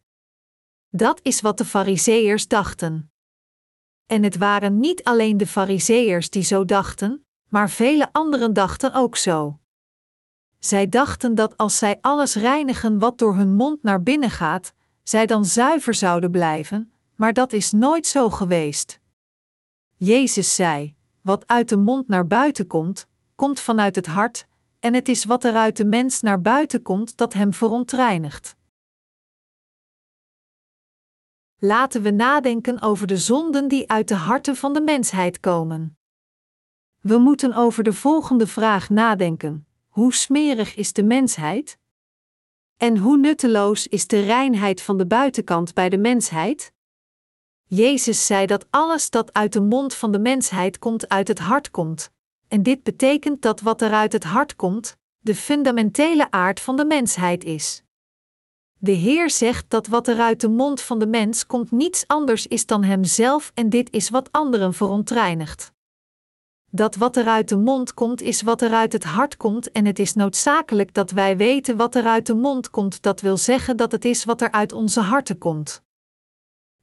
Dat 0.89 1.21
is 1.23 1.41
wat 1.41 1.59
de 1.59 1.65
Fariseërs 1.65 2.49
dachten. 2.49 3.13
En 4.07 4.23
het 4.23 4.37
waren 4.37 4.81
niet 4.81 5.05
alleen 5.05 5.37
de 5.37 5.47
Fariseërs 5.47 6.31
die 6.31 6.43
zo 6.43 6.65
dachten, 6.65 7.25
maar 7.49 7.71
vele 7.71 8.09
anderen 8.13 8.53
dachten 8.53 8.95
ook 8.95 9.17
zo. 9.17 9.59
Zij 10.59 10.89
dachten 10.89 11.35
dat 11.35 11.57
als 11.57 11.79
zij 11.79 11.99
alles 12.01 12.35
reinigen 12.35 12.99
wat 12.99 13.19
door 13.19 13.35
hun 13.35 13.55
mond 13.55 13.83
naar 13.83 14.03
binnen 14.03 14.31
gaat, 14.31 14.73
zij 15.03 15.27
dan 15.27 15.45
zuiver 15.45 15.95
zouden 15.95 16.31
blijven, 16.31 16.93
maar 17.17 17.33
dat 17.33 17.53
is 17.53 17.73
nooit 17.73 18.07
zo 18.07 18.31
geweest. 18.31 19.01
Jezus 19.97 20.55
zei: 20.55 20.95
Wat 21.21 21.47
uit 21.47 21.69
de 21.69 21.77
mond 21.77 22.09
naar 22.09 22.27
buiten 22.27 22.67
komt, 22.67 23.07
komt 23.35 23.61
vanuit 23.61 23.97
het 23.97 24.07
hart, 24.07 24.47
en 24.81 24.95
het 24.95 25.09
is 25.09 25.25
wat 25.25 25.45
er 25.45 25.55
uit 25.55 25.77
de 25.77 25.85
mens 25.85 26.21
naar 26.21 26.41
buiten 26.41 26.83
komt 26.83 27.17
dat 27.17 27.33
hem 27.33 27.53
verontreinigt. 27.53 28.57
Laten 31.59 32.03
we 32.03 32.11
nadenken 32.11 32.81
over 32.81 33.07
de 33.07 33.17
zonden 33.17 33.69
die 33.69 33.91
uit 33.91 34.09
de 34.09 34.15
harten 34.15 34.57
van 34.57 34.73
de 34.73 34.81
mensheid 34.81 35.41
komen. 35.41 35.99
We 37.01 37.19
moeten 37.19 37.55
over 37.55 37.85
de 37.85 37.93
volgende 37.93 38.47
vraag 38.47 38.91
nadenken: 38.91 39.67
hoe 39.89 40.15
smerig 40.15 40.77
is 40.77 40.93
de 40.93 41.03
mensheid? 41.03 41.79
En 42.77 42.97
hoe 42.97 43.19
nutteloos 43.19 43.87
is 43.87 44.07
de 44.07 44.21
reinheid 44.21 44.83
van 44.83 44.99
de 44.99 45.07
buitenkant 45.07 45.75
bij 45.75 45.89
de 45.89 45.99
mensheid? 45.99 46.73
Jezus 47.65 48.27
zei 48.27 48.47
dat 48.47 48.67
alles 48.71 49.11
dat 49.11 49.33
uit 49.33 49.53
de 49.53 49.61
mond 49.61 49.95
van 49.95 50.13
de 50.13 50.19
mensheid 50.19 50.79
komt 50.79 51.09
uit 51.09 51.29
het 51.29 51.39
hart 51.39 51.71
komt, 51.71 52.13
en 52.51 52.63
dit 52.63 52.83
betekent 52.83 53.43
dat 53.43 53.61
wat 53.61 53.83
er 53.83 53.93
uit 53.93 54.13
het 54.13 54.25
hart 54.25 54.57
komt, 54.57 54.97
de 55.19 55.35
fundamentele 55.35 56.31
aard 56.31 56.61
van 56.61 56.77
de 56.77 56.85
mensheid 56.85 57.45
is. 57.45 57.83
De 58.79 58.93
Heer 58.93 59.31
zegt 59.31 59.71
dat 59.71 59.87
wat 59.87 60.09
er 60.09 60.19
uit 60.19 60.41
de 60.41 60.49
mond 60.49 60.81
van 60.81 60.99
de 60.99 61.07
mens 61.07 61.47
komt 61.47 61.71
niets 61.71 62.07
anders 62.07 62.47
is 62.47 62.67
dan 62.67 62.83
hemzelf 62.85 63.53
en 63.55 63.69
dit 63.69 63.91
is 63.91 64.11
wat 64.11 64.33
anderen 64.33 64.75
verontreinigt. 64.75 65.73
Dat 66.71 66.97
wat 66.97 67.17
er 67.17 67.27
uit 67.27 67.49
de 67.49 67.57
mond 67.57 67.95
komt 67.95 68.21
is 68.21 68.43
wat 68.43 68.63
er 68.63 68.73
uit 68.73 68.93
het 68.93 69.05
hart 69.05 69.37
komt 69.37 69.73
en 69.73 69.85
het 69.85 69.99
is 69.99 70.15
noodzakelijk 70.15 70.95
dat 70.95 71.11
wij 71.11 71.37
weten 71.37 71.77
wat 71.77 71.95
er 71.95 72.05
uit 72.05 72.27
de 72.27 72.35
mond 72.35 72.71
komt, 72.71 73.03
dat 73.03 73.21
wil 73.21 73.37
zeggen 73.37 73.77
dat 73.77 73.93
het 73.93 74.05
is 74.05 74.25
wat 74.25 74.41
er 74.41 74.51
uit 74.51 74.73
onze 74.73 75.01
harten 75.01 75.39
komt. 75.39 75.83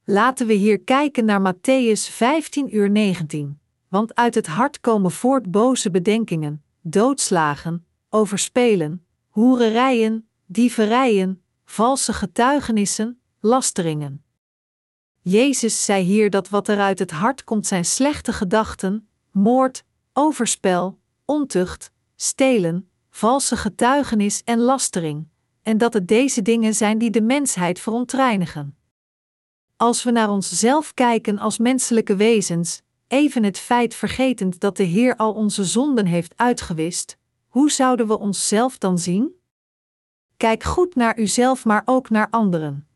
Laten 0.04 0.46
we 0.46 0.52
hier 0.52 0.80
kijken 0.80 1.24
naar 1.24 1.54
Matthäus 1.54 2.12
15 2.12 2.76
uur 2.76 2.90
19 2.90 3.60
want 3.88 4.14
uit 4.14 4.34
het 4.34 4.46
hart 4.46 4.80
komen 4.80 5.10
voort 5.10 5.50
boze 5.50 5.90
bedenkingen, 5.90 6.62
doodslagen, 6.80 7.86
overspelen, 8.08 9.06
hoererijen, 9.28 10.28
dieverijen, 10.46 11.42
valse 11.64 12.12
getuigenissen, 12.12 13.20
lasteringen. 13.40 14.22
Jezus 15.20 15.84
zei 15.84 16.04
hier 16.04 16.30
dat 16.30 16.48
wat 16.48 16.68
er 16.68 16.78
uit 16.78 16.98
het 16.98 17.10
hart 17.10 17.44
komt 17.44 17.66
zijn 17.66 17.84
slechte 17.84 18.32
gedachten, 18.32 19.08
moord, 19.30 19.84
overspel, 20.12 20.98
ontucht, 21.24 21.92
stelen, 22.16 22.90
valse 23.10 23.56
getuigenis 23.56 24.42
en 24.44 24.58
lastering, 24.58 25.28
en 25.62 25.78
dat 25.78 25.92
het 25.92 26.08
deze 26.08 26.42
dingen 26.42 26.74
zijn 26.74 26.98
die 26.98 27.10
de 27.10 27.22
mensheid 27.22 27.80
verontreinigen. 27.80 28.76
Als 29.76 30.02
we 30.02 30.10
naar 30.10 30.30
onszelf 30.30 30.94
kijken 30.94 31.38
als 31.38 31.58
menselijke 31.58 32.16
wezens, 32.16 32.82
even 33.08 33.44
het 33.44 33.58
feit 33.58 33.94
vergetend 33.94 34.60
dat 34.60 34.76
de 34.76 34.82
Heer 34.82 35.16
al 35.16 35.32
onze 35.32 35.64
zonden 35.64 36.06
heeft 36.06 36.32
uitgewist, 36.36 37.16
hoe 37.48 37.70
zouden 37.70 38.06
we 38.06 38.18
onszelf 38.18 38.78
dan 38.78 38.98
zien? 38.98 39.36
Kijk 40.36 40.62
goed 40.62 40.94
naar 40.94 41.18
uzelf, 41.18 41.64
maar 41.64 41.82
ook 41.84 42.10
naar 42.10 42.30
anderen. 42.30 42.88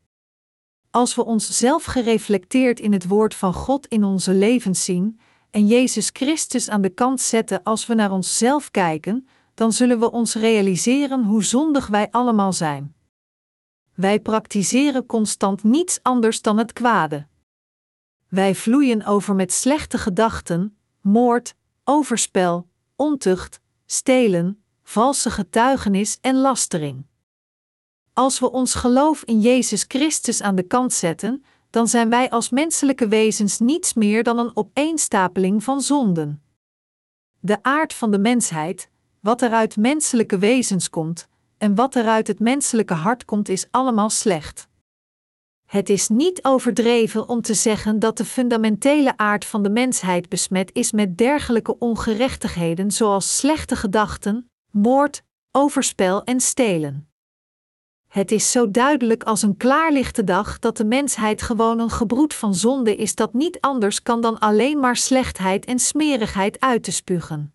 Als 0.90 1.14
we 1.14 1.24
onszelf 1.24 1.84
gereflecteerd 1.84 2.80
in 2.80 2.92
het 2.92 3.08
woord 3.08 3.34
van 3.34 3.52
God 3.52 3.86
in 3.86 4.04
onze 4.04 4.34
levens 4.34 4.84
zien 4.84 5.20
en 5.50 5.66
Jezus 5.66 6.10
Christus 6.12 6.68
aan 6.68 6.82
de 6.82 6.88
kant 6.88 7.20
zetten 7.20 7.62
als 7.62 7.86
we 7.86 7.94
naar 7.94 8.12
onszelf 8.12 8.70
kijken, 8.70 9.28
dan 9.54 9.72
zullen 9.72 9.98
we 9.98 10.10
ons 10.10 10.34
realiseren 10.34 11.24
hoe 11.24 11.44
zondig 11.44 11.86
wij 11.86 12.10
allemaal 12.10 12.52
zijn. 12.52 12.94
Wij 13.94 14.20
praktiseren 14.20 15.06
constant 15.06 15.62
niets 15.62 15.98
anders 16.02 16.42
dan 16.42 16.58
het 16.58 16.72
kwade. 16.72 17.26
Wij 18.32 18.54
vloeien 18.54 19.04
over 19.04 19.34
met 19.34 19.52
slechte 19.52 19.98
gedachten, 19.98 20.76
moord, 21.00 21.54
overspel, 21.84 22.68
ontucht, 22.96 23.60
stelen, 23.86 24.62
valse 24.82 25.30
getuigenis 25.30 26.18
en 26.20 26.36
lastering. 26.36 27.06
Als 28.12 28.38
we 28.38 28.50
ons 28.50 28.74
geloof 28.74 29.22
in 29.24 29.40
Jezus 29.40 29.84
Christus 29.88 30.42
aan 30.42 30.54
de 30.54 30.62
kant 30.62 30.92
zetten, 30.92 31.44
dan 31.70 31.88
zijn 31.88 32.10
wij 32.10 32.30
als 32.30 32.50
menselijke 32.50 33.08
wezens 33.08 33.58
niets 33.58 33.94
meer 33.94 34.22
dan 34.22 34.38
een 34.38 34.56
opeenstapeling 34.56 35.64
van 35.64 35.80
zonden. 35.80 36.42
De 37.40 37.62
aard 37.62 37.94
van 37.94 38.10
de 38.10 38.18
mensheid, 38.18 38.88
wat 39.20 39.42
er 39.42 39.50
uit 39.50 39.76
menselijke 39.76 40.38
wezens 40.38 40.90
komt 40.90 41.28
en 41.58 41.74
wat 41.74 41.94
er 41.94 42.06
uit 42.06 42.26
het 42.26 42.38
menselijke 42.38 42.94
hart 42.94 43.24
komt, 43.24 43.48
is 43.48 43.66
allemaal 43.70 44.10
slecht. 44.10 44.70
Het 45.72 45.88
is 45.88 46.08
niet 46.08 46.44
overdreven 46.44 47.28
om 47.28 47.42
te 47.42 47.54
zeggen 47.54 47.98
dat 47.98 48.16
de 48.16 48.24
fundamentele 48.24 49.16
aard 49.16 49.44
van 49.44 49.62
de 49.62 49.70
mensheid 49.70 50.28
besmet 50.28 50.70
is 50.72 50.92
met 50.92 51.18
dergelijke 51.18 51.78
ongerechtigheden 51.78 52.90
zoals 52.90 53.36
slechte 53.36 53.76
gedachten, 53.76 54.50
moord, 54.70 55.22
overspel 55.50 56.24
en 56.24 56.40
stelen. 56.40 57.08
Het 58.08 58.30
is 58.30 58.50
zo 58.50 58.70
duidelijk 58.70 59.22
als 59.22 59.42
een 59.42 59.56
klaarlichte 59.56 60.24
dag 60.24 60.58
dat 60.58 60.76
de 60.76 60.84
mensheid 60.84 61.42
gewoon 61.42 61.78
een 61.78 61.90
gebroed 61.90 62.34
van 62.34 62.54
zonde 62.54 62.96
is 62.96 63.14
dat 63.14 63.32
niet 63.32 63.60
anders 63.60 64.02
kan 64.02 64.20
dan 64.20 64.38
alleen 64.38 64.78
maar 64.78 64.96
slechtheid 64.96 65.64
en 65.64 65.78
smerigheid 65.78 66.60
uit 66.60 66.82
te 66.82 66.92
spugen. 66.92 67.54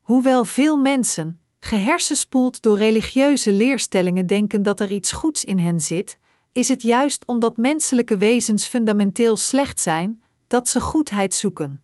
Hoewel 0.00 0.44
veel 0.44 0.76
mensen, 0.76 1.40
gehersenspoeld 1.60 2.62
door 2.62 2.78
religieuze 2.78 3.52
leerstellingen, 3.52 4.26
denken 4.26 4.62
dat 4.62 4.80
er 4.80 4.90
iets 4.90 5.12
goeds 5.12 5.44
in 5.44 5.58
hen 5.58 5.80
zit, 5.80 6.18
is 6.56 6.68
het 6.68 6.82
juist 6.82 7.26
omdat 7.26 7.56
menselijke 7.56 8.16
wezens 8.16 8.66
fundamenteel 8.66 9.36
slecht 9.36 9.80
zijn, 9.80 10.22
dat 10.46 10.68
ze 10.68 10.80
goedheid 10.80 11.34
zoeken. 11.34 11.82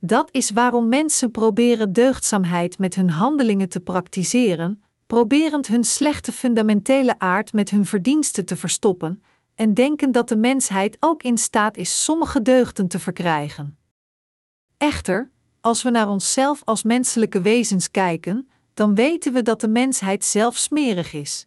Dat 0.00 0.28
is 0.32 0.50
waarom 0.50 0.88
mensen 0.88 1.30
proberen 1.30 1.92
deugdzaamheid 1.92 2.78
met 2.78 2.94
hun 2.94 3.10
handelingen 3.10 3.68
te 3.68 3.80
praktiseren, 3.80 4.82
proberend 5.06 5.66
hun 5.66 5.84
slechte 5.84 6.32
fundamentele 6.32 7.18
aard 7.18 7.52
met 7.52 7.70
hun 7.70 7.86
verdiensten 7.86 8.44
te 8.44 8.56
verstoppen, 8.56 9.22
en 9.54 9.74
denken 9.74 10.12
dat 10.12 10.28
de 10.28 10.36
mensheid 10.36 10.96
ook 11.00 11.22
in 11.22 11.38
staat 11.38 11.76
is 11.76 12.04
sommige 12.04 12.42
deugden 12.42 12.88
te 12.88 12.98
verkrijgen. 12.98 13.78
Echter, 14.76 15.30
als 15.60 15.82
we 15.82 15.90
naar 15.90 16.08
onszelf 16.08 16.62
als 16.64 16.82
menselijke 16.82 17.40
wezens 17.40 17.90
kijken, 17.90 18.48
dan 18.74 18.94
weten 18.94 19.32
we 19.32 19.42
dat 19.42 19.60
de 19.60 19.68
mensheid 19.68 20.24
zelf 20.24 20.56
smerig 20.56 21.12
is. 21.12 21.46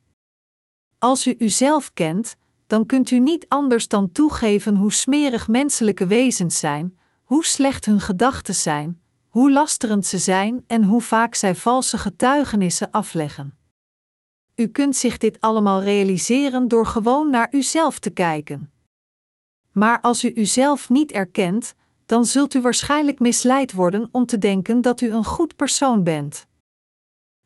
Als 1.00 1.28
u 1.28 1.36
uzelf 1.38 1.94
kent, 1.94 2.36
dan 2.68 2.86
kunt 2.86 3.12
u 3.12 3.20
niet 3.20 3.46
anders 3.48 3.88
dan 3.88 4.12
toegeven 4.12 4.76
hoe 4.76 4.94
smerig 4.94 5.48
menselijke 5.48 6.08
wezens 6.08 6.60
zijn, 6.60 6.98
hoe 7.24 7.46
slecht 7.46 7.86
hun 7.86 8.00
gedachten 8.00 8.56
zijn, 8.56 9.02
hoe 9.28 9.52
lasterend 9.52 10.06
ze 10.06 10.18
zijn 10.18 10.64
en 10.68 10.84
hoe 10.84 11.02
vaak 11.02 11.36
zij 11.36 11.56
valse 11.56 11.98
getuigenissen 11.98 12.92
afleggen. 12.92 13.58
U 14.56 14.68
kunt 14.68 14.96
zich 14.96 15.18
dit 15.18 15.42
allemaal 15.42 15.82
realiseren 15.82 16.68
door 16.68 16.86
gewoon 16.86 17.30
naar 17.30 17.48
uzelf 17.52 18.00
te 18.00 18.10
kijken. 18.10 18.72
Maar 19.72 20.02
als 20.02 20.24
u 20.24 20.32
uzelf 20.36 20.90
niet 20.90 21.12
erkent, 21.12 21.76
dan 22.06 22.26
zult 22.26 22.54
u 22.54 22.62
waarschijnlijk 22.62 23.20
misleid 23.20 23.74
worden 23.74 24.10
om 24.12 24.26
te 24.26 24.38
denken 24.38 24.82
dat 24.82 25.02
u 25.02 25.12
een 25.12 25.26
goed 25.26 25.56
persoon 25.56 26.04
bent. 26.04 26.48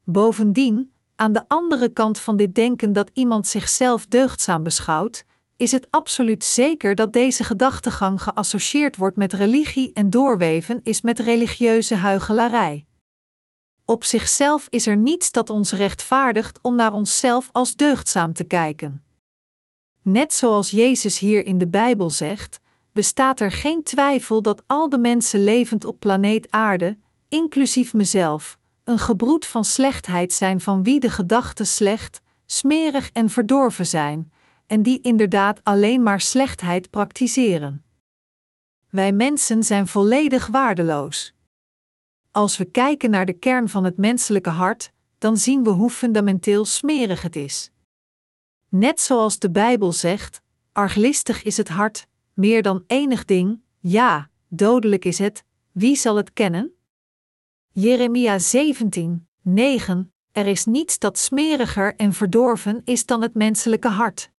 Bovendien, 0.04 0.91
aan 1.22 1.34
de 1.34 1.44
andere 1.48 1.90
kant 1.90 2.20
van 2.20 2.38
dit 2.38 2.56
denken 2.56 2.94
dat 2.94 3.10
iemand 3.14 3.48
zichzelf 3.48 4.06
deugdzaam 4.06 4.64
beschouwt, 4.64 5.26
is 5.58 5.72
het 5.72 5.88
absoluut 5.90 6.44
zeker 6.44 6.96
dat 6.96 7.14
deze 7.14 7.44
gedachtegang 7.44 8.22
geassocieerd 8.22 8.96
wordt 8.96 9.18
met 9.18 9.34
religie 9.34 9.94
en 9.94 10.10
doorweven 10.10 10.80
is 10.84 11.02
met 11.02 11.20
religieuze 11.20 11.96
huigelarij. 11.96 12.86
Op 13.86 14.04
zichzelf 14.04 14.68
is 14.70 14.88
er 14.88 14.98
niets 14.98 15.32
dat 15.32 15.50
ons 15.50 15.72
rechtvaardigt 15.72 16.60
om 16.62 16.76
naar 16.76 16.94
onszelf 16.94 17.50
als 17.52 17.76
deugdzaam 17.76 18.34
te 18.34 18.44
kijken. 18.44 19.04
Net 20.02 20.34
zoals 20.34 20.70
Jezus 20.72 21.20
hier 21.20 21.46
in 21.46 21.58
de 21.58 21.68
Bijbel 21.68 22.10
zegt, 22.10 22.60
bestaat 22.92 23.40
er 23.40 23.52
geen 23.52 23.84
twijfel 23.84 24.42
dat 24.42 24.64
al 24.68 24.90
de 24.90 24.98
mensen 24.98 25.44
levend 25.44 25.86
op 25.86 26.00
planeet 26.00 26.52
Aarde, 26.52 26.98
inclusief 27.30 27.94
mezelf, 27.94 28.60
een 28.92 29.00
gebroed 29.00 29.46
van 29.46 29.66
slechtheid 29.66 30.34
zijn 30.34 30.62
van 30.62 30.84
wie 30.84 31.00
de 31.00 31.10
gedachten 31.10 31.68
slecht, 31.68 32.22
smerig 32.46 33.10
en 33.12 33.30
verdorven 33.30 33.86
zijn, 33.88 34.32
en 34.68 34.84
die 34.84 35.02
inderdaad 35.02 35.60
alleen 35.64 36.04
maar 36.04 36.22
slechtheid 36.22 36.90
praktiseren. 36.90 37.84
Wij 38.90 39.12
mensen 39.12 39.64
zijn 39.64 39.88
volledig 39.88 40.48
waardeloos. 40.48 41.34
Als 42.32 42.58
we 42.58 42.66
kijken 42.66 43.10
naar 43.10 43.26
de 43.26 43.34
kern 43.34 43.70
van 43.70 43.84
het 43.84 43.98
menselijke 43.98 44.50
hart, 44.50 44.92
dan 45.18 45.38
zien 45.38 45.64
we 45.64 45.70
hoe 45.70 45.90
fundamenteel 45.90 46.66
smerig 46.66 47.22
het 47.22 47.36
is. 47.36 47.72
Net 48.70 49.02
zoals 49.02 49.40
de 49.40 49.52
Bijbel 49.52 49.92
zegt: 49.92 50.42
arglistig 50.72 51.44
is 51.44 51.58
het 51.58 51.70
hart, 51.70 52.08
meer 52.34 52.62
dan 52.62 52.84
enig 52.88 53.26
ding, 53.26 53.62
ja, 53.80 54.30
dodelijk 54.48 55.06
is 55.06 55.18
het, 55.18 55.44
wie 55.72 55.96
zal 55.96 56.16
het 56.16 56.34
kennen? 56.34 56.76
Jeremia 57.74 58.40
17, 58.40 59.28
9 59.42 60.14
Er 60.32 60.48
is 60.48 60.66
niets 60.66 61.00
dat 61.00 61.18
smeriger 61.18 61.96
en 61.96 62.14
verdorven 62.14 62.82
is 62.86 63.06
dan 63.06 63.22
het 63.22 63.34
menselijke 63.34 63.88
hart. 63.88 64.32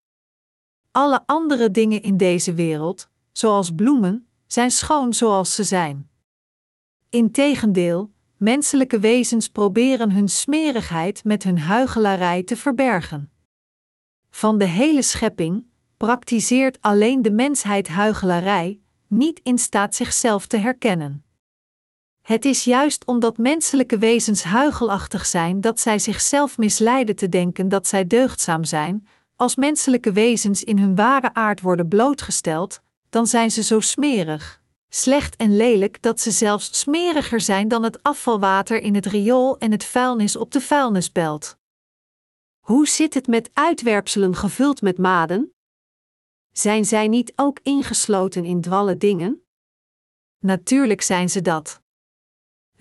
Alle 0.90 1.22
andere 1.26 1.70
dingen 1.70 2.02
in 2.02 2.16
deze 2.16 2.54
wereld, 2.54 3.08
zoals 3.32 3.70
bloemen, 3.70 4.28
zijn 4.46 4.70
schoon 4.70 5.12
zoals 5.12 5.54
ze 5.54 5.64
zijn. 5.64 6.10
Integendeel, 7.10 8.12
menselijke 8.36 8.98
wezens 8.98 9.48
proberen 9.48 10.12
hun 10.12 10.28
smerigheid 10.28 11.24
met 11.24 11.42
hun 11.42 11.58
huigelarij 11.58 12.42
te 12.42 12.56
verbergen. 12.56 13.32
Van 14.30 14.58
de 14.58 14.66
hele 14.66 15.02
schepping 15.02 15.66
praktiseert 15.96 16.80
alleen 16.80 17.22
de 17.22 17.30
mensheid 17.30 17.88
huigelarij, 17.88 18.80
niet 19.06 19.40
in 19.42 19.58
staat 19.58 19.94
zichzelf 19.94 20.46
te 20.46 20.56
herkennen. 20.56 21.24
Het 22.22 22.44
is 22.44 22.64
juist 22.64 23.04
omdat 23.04 23.38
menselijke 23.38 23.98
wezens 23.98 24.42
huigelachtig 24.42 25.26
zijn 25.26 25.60
dat 25.60 25.80
zij 25.80 25.98
zichzelf 25.98 26.58
misleiden 26.58 27.16
te 27.16 27.28
denken 27.28 27.68
dat 27.68 27.86
zij 27.86 28.06
deugdzaam 28.06 28.64
zijn, 28.64 29.06
als 29.36 29.56
menselijke 29.56 30.12
wezens 30.12 30.64
in 30.64 30.78
hun 30.78 30.94
ware 30.94 31.34
aard 31.34 31.60
worden 31.60 31.88
blootgesteld, 31.88 32.80
dan 33.10 33.26
zijn 33.26 33.50
ze 33.50 33.62
zo 33.62 33.80
smerig, 33.80 34.62
slecht 34.88 35.36
en 35.36 35.56
lelijk 35.56 36.02
dat 36.02 36.20
ze 36.20 36.30
zelfs 36.30 36.78
smeriger 36.78 37.40
zijn 37.40 37.68
dan 37.68 37.82
het 37.82 38.02
afvalwater 38.02 38.80
in 38.80 38.94
het 38.94 39.06
riool 39.06 39.58
en 39.58 39.70
het 39.70 39.84
vuilnis 39.84 40.36
op 40.36 40.50
de 40.52 40.60
vuilnisbelt. 40.60 41.56
Hoe 42.60 42.88
zit 42.88 43.14
het 43.14 43.26
met 43.26 43.50
uitwerpselen 43.52 44.34
gevuld 44.34 44.82
met 44.82 44.98
maden? 44.98 45.54
Zijn 46.52 46.84
zij 46.84 47.08
niet 47.08 47.32
ook 47.36 47.58
ingesloten 47.62 48.44
in 48.44 48.60
dwalle 48.60 48.96
dingen? 48.96 49.42
Natuurlijk 50.38 51.02
zijn 51.02 51.30
ze 51.30 51.42
dat. 51.42 51.81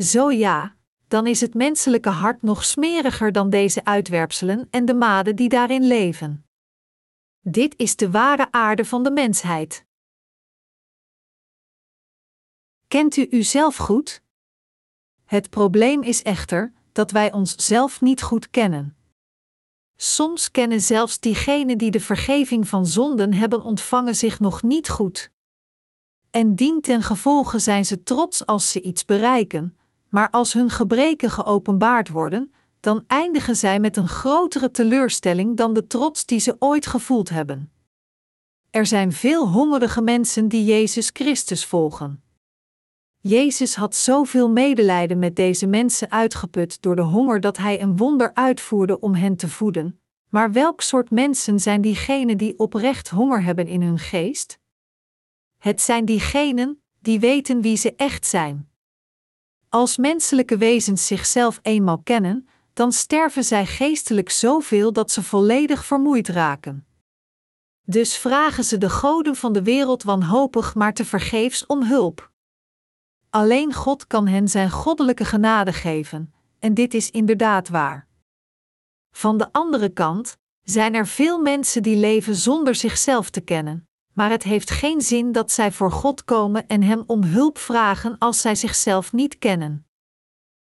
Zo 0.01 0.31
ja, 0.31 0.75
dan 1.07 1.27
is 1.27 1.41
het 1.41 1.53
menselijke 1.53 2.09
hart 2.09 2.41
nog 2.41 2.65
smeriger 2.65 3.31
dan 3.31 3.49
deze 3.49 3.85
uitwerpselen 3.85 4.67
en 4.69 4.85
de 4.85 4.93
maden 4.93 5.35
die 5.35 5.49
daarin 5.49 5.87
leven. 5.87 6.45
Dit 7.39 7.77
is 7.77 7.95
de 7.95 8.11
ware 8.11 8.51
aarde 8.51 8.85
van 8.85 9.03
de 9.03 9.11
mensheid. 9.11 9.85
Kent 12.87 13.15
u 13.15 13.27
uzelf 13.29 13.75
goed? 13.75 14.21
Het 15.25 15.49
probleem 15.49 16.03
is 16.03 16.21
echter 16.21 16.73
dat 16.91 17.11
wij 17.11 17.31
onszelf 17.31 18.01
niet 18.01 18.21
goed 18.21 18.49
kennen. 18.49 18.97
Soms 19.95 20.51
kennen 20.51 20.81
zelfs 20.81 21.19
diegenen 21.19 21.77
die 21.77 21.91
de 21.91 21.99
vergeving 21.99 22.67
van 22.67 22.85
zonden 22.85 23.33
hebben 23.33 23.63
ontvangen 23.63 24.15
zich 24.15 24.39
nog 24.39 24.63
niet 24.63 24.89
goed. 24.89 25.31
En 26.29 26.55
dien 26.55 26.81
ten 26.81 27.03
gevolge 27.03 27.59
zijn 27.59 27.85
ze 27.85 28.03
trots 28.03 28.45
als 28.45 28.71
ze 28.71 28.81
iets 28.81 29.05
bereiken, 29.05 29.75
maar 30.11 30.29
als 30.29 30.53
hun 30.53 30.69
gebreken 30.69 31.29
geopenbaard 31.29 32.09
worden, 32.09 32.53
dan 32.79 33.03
eindigen 33.07 33.55
zij 33.55 33.79
met 33.79 33.97
een 33.97 34.07
grotere 34.07 34.71
teleurstelling 34.71 35.57
dan 35.57 35.73
de 35.73 35.87
trots 35.87 36.25
die 36.25 36.39
ze 36.39 36.55
ooit 36.59 36.85
gevoeld 36.85 37.29
hebben. 37.29 37.71
Er 38.69 38.85
zijn 38.85 39.11
veel 39.11 39.47
hongerige 39.47 40.01
mensen 40.01 40.47
die 40.47 40.65
Jezus 40.65 41.09
Christus 41.13 41.65
volgen. 41.65 42.23
Jezus 43.19 43.75
had 43.75 43.95
zoveel 43.95 44.49
medelijden 44.49 45.19
met 45.19 45.35
deze 45.35 45.67
mensen 45.67 46.11
uitgeput 46.11 46.81
door 46.81 46.95
de 46.95 47.01
honger 47.01 47.39
dat 47.39 47.57
hij 47.57 47.81
een 47.81 47.97
wonder 47.97 48.33
uitvoerde 48.33 48.99
om 48.99 49.13
hen 49.13 49.35
te 49.35 49.49
voeden. 49.49 50.01
Maar 50.29 50.51
welk 50.51 50.81
soort 50.81 51.09
mensen 51.09 51.59
zijn 51.59 51.81
diegenen 51.81 52.37
die 52.37 52.59
oprecht 52.59 53.09
honger 53.09 53.43
hebben 53.43 53.67
in 53.67 53.81
hun 53.81 53.99
geest? 53.99 54.59
Het 55.57 55.81
zijn 55.81 56.05
diegenen 56.05 56.81
die 56.99 57.19
weten 57.19 57.61
wie 57.61 57.75
ze 57.75 57.95
echt 57.95 58.25
zijn. 58.25 58.70
Als 59.73 59.97
menselijke 59.97 60.57
wezens 60.57 61.07
zichzelf 61.07 61.59
eenmaal 61.61 62.01
kennen, 62.01 62.47
dan 62.73 62.91
sterven 62.91 63.43
zij 63.43 63.65
geestelijk 63.65 64.29
zoveel 64.29 64.93
dat 64.93 65.11
ze 65.11 65.23
volledig 65.23 65.85
vermoeid 65.85 66.27
raken. 66.27 66.85
Dus 67.85 68.17
vragen 68.17 68.63
ze 68.63 68.77
de 68.77 68.89
goden 68.89 69.35
van 69.35 69.53
de 69.53 69.63
wereld 69.63 70.03
wanhopig 70.03 70.75
maar 70.75 70.93
te 70.93 71.05
vergeefs 71.05 71.65
om 71.65 71.83
hulp. 71.83 72.31
Alleen 73.29 73.73
God 73.73 74.07
kan 74.07 74.27
hen 74.27 74.47
zijn 74.47 74.69
goddelijke 74.69 75.25
genade 75.25 75.73
geven, 75.73 76.33
en 76.59 76.73
dit 76.73 76.93
is 76.93 77.11
inderdaad 77.11 77.69
waar. 77.69 78.07
Van 79.11 79.37
de 79.37 79.51
andere 79.51 79.89
kant 79.89 80.37
zijn 80.61 80.93
er 80.93 81.07
veel 81.07 81.39
mensen 81.39 81.83
die 81.83 81.97
leven 81.97 82.35
zonder 82.35 82.75
zichzelf 82.75 83.29
te 83.29 83.41
kennen, 83.41 83.89
maar 84.13 84.29
het 84.29 84.43
heeft 84.43 84.69
geen 84.69 85.01
zin 85.01 85.31
dat 85.31 85.51
zij 85.51 85.71
voor 85.71 85.91
God 85.91 86.23
komen 86.23 86.67
en 86.67 86.83
Hem 86.83 87.03
om 87.07 87.23
hulp 87.23 87.57
vragen 87.57 88.17
als 88.17 88.41
zij 88.41 88.55
zichzelf 88.55 89.13
niet 89.13 89.37
kennen. 89.37 89.85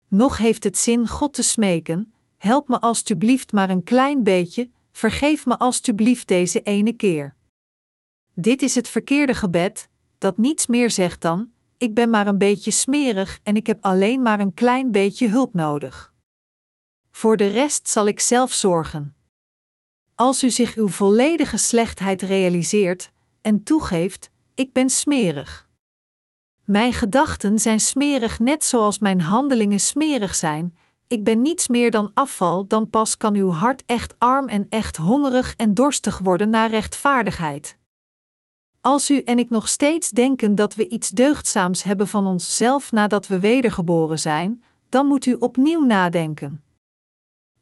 Nog 0.08 0.36
heeft 0.36 0.64
het 0.64 0.78
zin 0.78 1.08
God 1.08 1.34
te 1.34 1.42
smeken: 1.42 2.12
help 2.36 2.68
me 2.68 2.80
alstublieft 2.80 3.52
maar 3.52 3.70
een 3.70 3.82
klein 3.82 4.22
beetje, 4.22 4.70
vergeef 4.92 5.46
me 5.46 5.58
alstublieft 5.58 6.28
deze 6.28 6.62
ene 6.62 6.92
keer. 6.92 7.34
Dit 8.34 8.62
is 8.62 8.74
het 8.74 8.88
verkeerde 8.88 9.34
gebed, 9.34 9.88
dat 10.18 10.38
niets 10.38 10.66
meer 10.66 10.90
zegt 10.90 11.20
dan: 11.20 11.50
ik 11.78 11.94
ben 11.94 12.10
maar 12.10 12.26
een 12.26 12.38
beetje 12.38 12.70
smerig 12.70 13.40
en 13.42 13.56
ik 13.56 13.66
heb 13.66 13.84
alleen 13.84 14.22
maar 14.22 14.40
een 14.40 14.54
klein 14.54 14.90
beetje 14.90 15.28
hulp 15.28 15.54
nodig. 15.54 16.14
Voor 17.10 17.36
de 17.36 17.46
rest 17.46 17.88
zal 17.88 18.06
ik 18.06 18.20
zelf 18.20 18.52
zorgen. 18.52 19.16
Als 20.14 20.42
u 20.42 20.50
zich 20.50 20.74
uw 20.74 20.88
volledige 20.88 21.56
slechtheid 21.56 22.22
realiseert 22.22 23.12
en 23.46 23.62
toegeeft: 23.62 24.30
ik 24.54 24.72
ben 24.72 24.90
smerig. 24.90 25.68
Mijn 26.64 26.92
gedachten 26.92 27.58
zijn 27.58 27.80
smerig 27.80 28.38
net 28.38 28.64
zoals 28.64 28.98
mijn 28.98 29.20
handelingen 29.20 29.80
smerig 29.80 30.34
zijn. 30.34 30.76
Ik 31.06 31.24
ben 31.24 31.42
niets 31.42 31.68
meer 31.68 31.90
dan 31.90 32.10
afval, 32.14 32.66
dan 32.66 32.90
pas 32.90 33.16
kan 33.16 33.34
uw 33.34 33.50
hart 33.50 33.82
echt 33.86 34.14
arm 34.18 34.48
en 34.48 34.66
echt 34.68 34.96
hongerig 34.96 35.54
en 35.56 35.74
dorstig 35.74 36.18
worden 36.18 36.50
naar 36.50 36.70
rechtvaardigheid. 36.70 37.78
Als 38.80 39.10
u 39.10 39.20
en 39.20 39.38
ik 39.38 39.50
nog 39.50 39.68
steeds 39.68 40.10
denken 40.10 40.54
dat 40.54 40.74
we 40.74 40.88
iets 40.88 41.08
deugdzaams 41.08 41.82
hebben 41.82 42.08
van 42.08 42.26
onszelf 42.26 42.92
nadat 42.92 43.26
we 43.26 43.40
wedergeboren 43.40 44.18
zijn, 44.18 44.62
dan 44.88 45.06
moet 45.06 45.26
u 45.26 45.34
opnieuw 45.34 45.84
nadenken. 45.84 46.62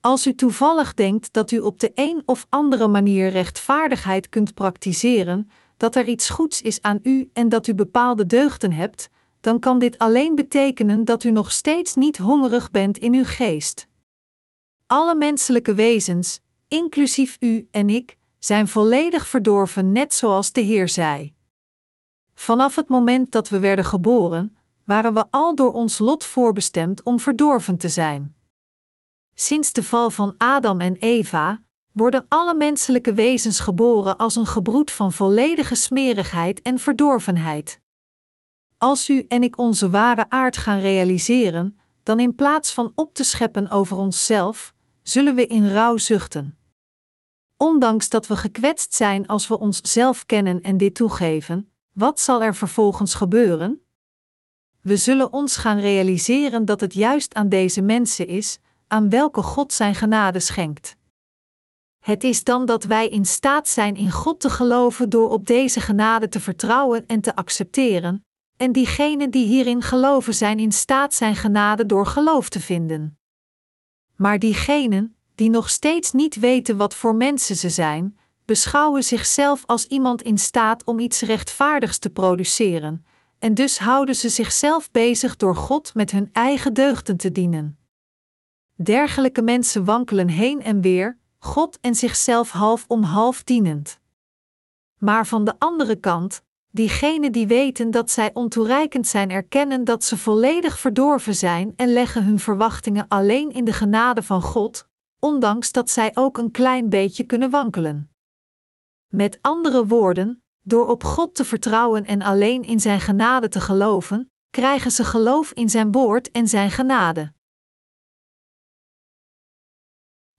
Als 0.01 0.27
u 0.27 0.35
toevallig 0.35 0.94
denkt 0.94 1.33
dat 1.33 1.51
u 1.51 1.59
op 1.59 1.81
de 1.81 1.92
een 1.94 2.23
of 2.27 2.47
andere 2.49 2.88
manier 2.88 3.29
rechtvaardigheid 3.29 4.29
kunt 4.29 4.55
praktiseren, 4.55 5.51
dat 5.77 5.97
er 5.97 6.07
iets 6.07 6.31
goeds 6.31 6.63
is 6.63 6.83
aan 6.83 6.99
u 7.03 7.31
en 7.33 7.49
dat 7.49 7.67
u 7.67 7.75
bepaalde 7.75 8.27
deugden 8.27 8.73
hebt, 8.73 9.09
dan 9.41 9.59
kan 9.59 9.79
dit 9.79 9.99
alleen 9.99 10.35
betekenen 10.35 11.05
dat 11.05 11.25
u 11.25 11.31
nog 11.31 11.53
steeds 11.53 11.95
niet 11.95 12.19
hongerig 12.19 12.71
bent 12.71 12.99
in 12.99 13.15
uw 13.15 13.25
geest. 13.25 13.87
Alle 14.87 15.15
menselijke 15.15 15.75
wezens, 15.75 16.41
inclusief 16.69 17.37
u 17.41 17.69
en 17.71 17.91
ik, 17.91 18.17
zijn 18.39 18.69
volledig 18.69 19.29
verdorven, 19.29 19.93
net 19.93 20.15
zoals 20.15 20.53
de 20.53 20.61
Heer 20.61 20.89
zei. 20.89 21.35
Vanaf 22.35 22.77
het 22.77 22.89
moment 22.89 23.33
dat 23.33 23.49
we 23.49 23.59
werden 23.59 23.85
geboren, 23.85 24.57
waren 24.85 25.15
we 25.15 25.25
al 25.31 25.55
door 25.55 25.73
ons 25.73 25.99
lot 25.99 26.25
voorbestemd 26.25 27.03
om 27.03 27.21
verdorven 27.21 27.77
te 27.77 27.89
zijn. 27.89 28.35
Sinds 29.35 29.73
de 29.73 29.83
val 29.83 30.11
van 30.11 30.35
Adam 30.39 30.81
en 30.81 30.97
Eva 30.97 31.63
worden 31.94 32.26
alle 32.28 32.54
menselijke 32.54 33.14
wezens 33.14 33.61
geboren 33.61 34.16
als 34.16 34.37
een 34.37 34.46
gebroed 34.46 34.90
van 34.90 35.12
volledige 35.12 35.74
smerigheid 35.74 36.62
en 36.62 36.78
verdorvenheid. 36.78 37.80
Als 38.78 39.09
u 39.09 39.24
en 39.28 39.42
ik 39.42 39.59
onze 39.59 39.90
ware 39.90 40.26
aard 40.28 40.57
gaan 40.57 40.80
realiseren, 40.80 41.78
dan 42.02 42.20
in 42.20 42.35
plaats 42.35 42.72
van 42.72 42.92
op 42.94 43.14
te 43.14 43.24
scheppen 43.24 43.70
over 43.70 43.96
onszelf, 43.96 44.74
zullen 45.02 45.35
we 45.35 45.46
in 45.46 45.72
rouw 45.72 45.96
zuchten. 45.96 46.59
Ondanks 47.57 48.09
dat 48.09 48.26
we 48.26 48.37
gekwetst 48.37 48.94
zijn 48.94 49.26
als 49.26 49.48
we 49.48 49.59
onszelf 49.59 50.26
kennen 50.26 50.61
en 50.61 50.76
dit 50.76 50.94
toegeven, 50.94 51.72
wat 51.92 52.20
zal 52.20 52.42
er 52.42 52.54
vervolgens 52.54 53.14
gebeuren? 53.14 53.83
We 54.80 54.96
zullen 54.96 55.33
ons 55.33 55.57
gaan 55.57 55.78
realiseren 55.78 56.64
dat 56.64 56.80
het 56.80 56.94
juist 56.94 57.35
aan 57.35 57.48
deze 57.48 57.83
mensen 57.83 58.26
is, 58.26 58.59
aan 58.87 59.09
welke 59.09 59.42
God 59.42 59.72
zijn 59.72 59.94
genade 59.94 60.40
schenkt. 60.40 60.96
Het 62.05 62.25
is 62.25 62.45
dan 62.45 62.67
dat 62.67 62.85
wij 62.85 63.09
in 63.09 63.25
staat 63.25 63.69
zijn 63.69 63.97
in 63.97 64.11
God 64.11 64.40
te 64.40 64.51
geloven 64.51 65.09
door 65.09 65.31
op 65.31 65.47
deze 65.47 65.81
genade 65.81 66.29
te 66.29 66.40
vertrouwen 66.40 67.07
en 67.07 67.21
te 67.21 67.37
accepteren, 67.37 68.25
en 68.57 68.73
diegenen 68.73 69.31
die 69.31 69.47
hierin 69.47 69.83
geloven 69.83 70.35
zijn 70.35 70.59
in 70.59 70.73
staat 70.73 71.14
zijn 71.14 71.37
genade 71.37 71.87
door 71.87 72.07
geloof 72.07 72.49
te 72.49 72.61
vinden. 72.61 73.19
Maar 74.17 74.38
diegenen, 74.38 75.17
die 75.35 75.51
nog 75.51 75.71
steeds 75.71 76.12
niet 76.12 76.35
weten 76.35 76.77
wat 76.77 76.95
voor 76.95 77.14
mensen 77.14 77.57
ze 77.57 77.69
zijn, 77.69 78.19
beschouwen 78.45 79.05
zichzelf 79.05 79.62
als 79.67 79.87
iemand 79.87 80.23
in 80.23 80.38
staat 80.38 80.85
om 80.85 80.99
iets 80.99 81.21
rechtvaardigs 81.21 81.99
te 81.99 82.11
produceren, 82.11 83.05
en 83.38 83.55
dus 83.55 83.79
houden 83.79 84.14
ze 84.14 84.29
zichzelf 84.29 84.90
bezig 84.90 85.37
door 85.37 85.57
God 85.57 85.95
met 85.95 86.11
hun 86.11 86.29
eigen 86.33 86.75
deugden 86.75 87.17
te 87.17 87.33
dienen. 87.33 87.79
Dergelijke 88.75 89.43
mensen 89.43 89.85
wankelen 89.85 90.29
heen 90.29 90.62
en 90.62 90.81
weer, 90.81 91.23
God 91.44 91.78
en 91.80 91.94
zichzelf 91.94 92.50
half 92.50 92.85
om 92.88 93.02
half 93.02 93.42
dienend. 93.42 94.00
Maar 94.98 95.26
van 95.26 95.44
de 95.44 95.54
andere 95.59 95.96
kant, 95.96 96.42
diegenen 96.70 97.33
die 97.33 97.46
weten 97.46 97.90
dat 97.90 98.11
zij 98.11 98.30
ontoereikend 98.33 99.07
zijn, 99.07 99.30
erkennen 99.30 99.85
dat 99.85 100.04
ze 100.04 100.18
volledig 100.18 100.78
verdorven 100.78 101.35
zijn 101.35 101.72
en 101.76 101.92
leggen 101.92 102.24
hun 102.24 102.38
verwachtingen 102.38 103.09
alleen 103.09 103.52
in 103.52 103.64
de 103.64 103.72
genade 103.72 104.22
van 104.22 104.42
God, 104.42 104.88
ondanks 105.18 105.72
dat 105.72 105.90
zij 105.90 106.11
ook 106.14 106.38
een 106.38 106.50
klein 106.50 106.88
beetje 106.88 107.24
kunnen 107.24 107.50
wankelen. 107.50 108.11
Met 109.09 109.38
andere 109.40 109.87
woorden, 109.87 110.42
door 110.61 110.88
op 110.88 111.04
God 111.04 111.35
te 111.35 111.44
vertrouwen 111.44 112.04
en 112.04 112.22
alleen 112.22 112.62
in 112.62 112.80
Zijn 112.80 113.00
genade 113.00 113.48
te 113.48 113.61
geloven, 113.61 114.30
krijgen 114.50 114.90
ze 114.90 115.04
geloof 115.04 115.52
in 115.52 115.68
Zijn 115.68 115.92
woord 115.92 116.30
en 116.30 116.48
Zijn 116.48 116.70
genade. 116.70 117.34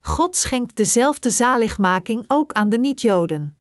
God 0.06 0.36
schenkt 0.36 0.76
dezelfde 0.76 1.30
zaligmaking 1.30 2.24
ook 2.26 2.52
aan 2.52 2.68
de 2.68 2.78
niet-Joden. 2.78 3.58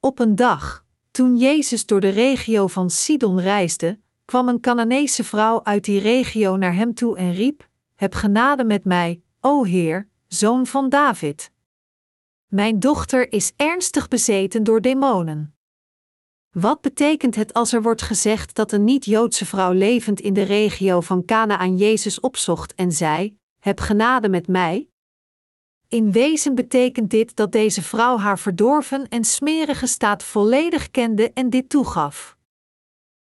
Op 0.00 0.18
een 0.18 0.34
dag, 0.34 0.84
toen 1.10 1.36
Jezus 1.36 1.86
door 1.86 2.00
de 2.00 2.08
regio 2.08 2.66
van 2.66 2.90
Sidon 2.90 3.40
reisde, 3.40 4.00
kwam 4.24 4.48
een 4.48 4.60
Canaanese 4.60 5.24
vrouw 5.24 5.64
uit 5.64 5.84
die 5.84 6.00
regio 6.00 6.56
naar 6.56 6.74
hem 6.74 6.94
toe 6.94 7.16
en 7.16 7.32
riep: 7.32 7.68
Heb 7.94 8.14
genade 8.14 8.64
met 8.64 8.84
mij, 8.84 9.22
o 9.40 9.64
Heer, 9.64 10.08
zoon 10.26 10.66
van 10.66 10.88
David. 10.88 11.50
Mijn 12.46 12.80
dochter 12.80 13.32
is 13.32 13.52
ernstig 13.56 14.08
bezeten 14.08 14.64
door 14.64 14.80
demonen. 14.80 15.54
Wat 16.50 16.80
betekent 16.80 17.34
het 17.34 17.52
als 17.52 17.72
er 17.72 17.82
wordt 17.82 18.02
gezegd 18.02 18.54
dat 18.54 18.72
een 18.72 18.84
niet-Joodse 18.84 19.46
vrouw 19.46 19.72
levend 19.72 20.20
in 20.20 20.32
de 20.32 20.42
regio 20.42 21.00
van 21.00 21.22
aan 21.26 21.76
Jezus 21.76 22.20
opzocht 22.20 22.74
en 22.74 22.92
zei: 22.92 23.38
Heb 23.58 23.80
genade 23.80 24.28
met 24.28 24.48
mij? 24.48 24.88
In 25.94 26.12
wezen 26.12 26.54
betekent 26.54 27.10
dit 27.10 27.36
dat 27.36 27.52
deze 27.52 27.82
vrouw 27.82 28.18
haar 28.18 28.38
verdorven 28.38 29.08
en 29.08 29.24
smerige 29.24 29.86
staat 29.86 30.22
volledig 30.22 30.90
kende 30.90 31.32
en 31.32 31.50
dit 31.50 31.68
toegaf. 31.68 32.36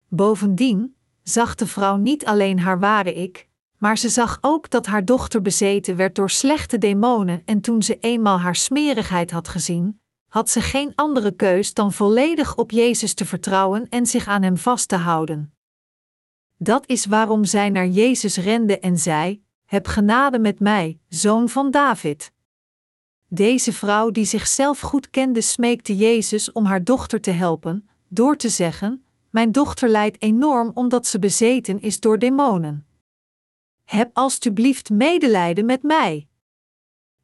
Bovendien 0.09 0.97
zag 1.23 1.55
de 1.55 1.67
vrouw 1.67 1.97
niet 1.97 2.27
alleen 2.27 2.59
haar 2.59 2.79
ware 2.79 3.15
ik, 3.15 3.49
maar 3.79 3.99
ze 3.99 4.09
zag 4.09 4.39
ook 4.41 4.71
dat 4.71 4.87
haar 4.87 5.05
dochter 5.05 5.43
bezeten 5.43 5.97
werd 5.97 6.15
door 6.15 6.31
slechte 6.31 6.79
demonen 6.79 7.43
en 7.45 7.61
toen 7.61 7.83
ze 7.83 7.99
eenmaal 8.01 8.41
haar 8.41 8.57
smerigheid 8.57 9.31
had 9.31 9.49
gezien, 9.49 10.01
had 10.29 10.51
ze 10.51 10.61
geen 10.61 10.93
andere 10.95 11.31
keus 11.33 11.75
dan 11.75 11.93
volledig 11.93 12.57
op 12.57 12.71
Jezus 12.71 13.15
te 13.15 13.25
vertrouwen 13.25 13.89
en 13.89 14.07
zich 14.07 14.27
aan 14.27 14.43
hem 14.43 14.57
vast 14.57 14.89
te 14.89 14.97
houden. 14.97 15.55
Dat 16.57 16.89
is 16.89 17.07
waarom 17.07 17.45
zij 17.45 17.71
naar 17.71 17.87
Jezus 17.87 18.37
rende 18.37 18.79
en 18.79 18.99
zei: 18.99 19.45
Heb 19.65 19.87
genade 19.87 20.39
met 20.39 20.61
mij, 20.61 20.99
zoon 21.09 21.49
van 21.49 21.71
David. 21.71 22.37
Deze 23.31 23.73
vrouw, 23.73 24.11
die 24.11 24.25
zichzelf 24.25 24.81
goed 24.81 25.11
kende, 25.11 25.41
smeekte 25.41 25.97
Jezus 25.97 26.53
om 26.53 26.65
haar 26.65 26.85
dochter 26.85 27.21
te 27.21 27.31
helpen, 27.31 27.89
door 28.09 28.37
te 28.37 28.49
zeggen: 28.49 29.05
Mijn 29.31 29.53
dochter 29.53 29.89
lijdt 29.89 30.23
enorm 30.23 30.71
omdat 30.75 31.07
ze 31.07 31.19
bezeten 31.19 31.81
is 31.81 32.01
door 32.01 32.19
demonen. 32.19 32.87
Heb 33.85 34.11
alstublieft 34.13 34.91
medelijden 34.91 35.65
met 35.65 35.83
mij. 35.83 36.29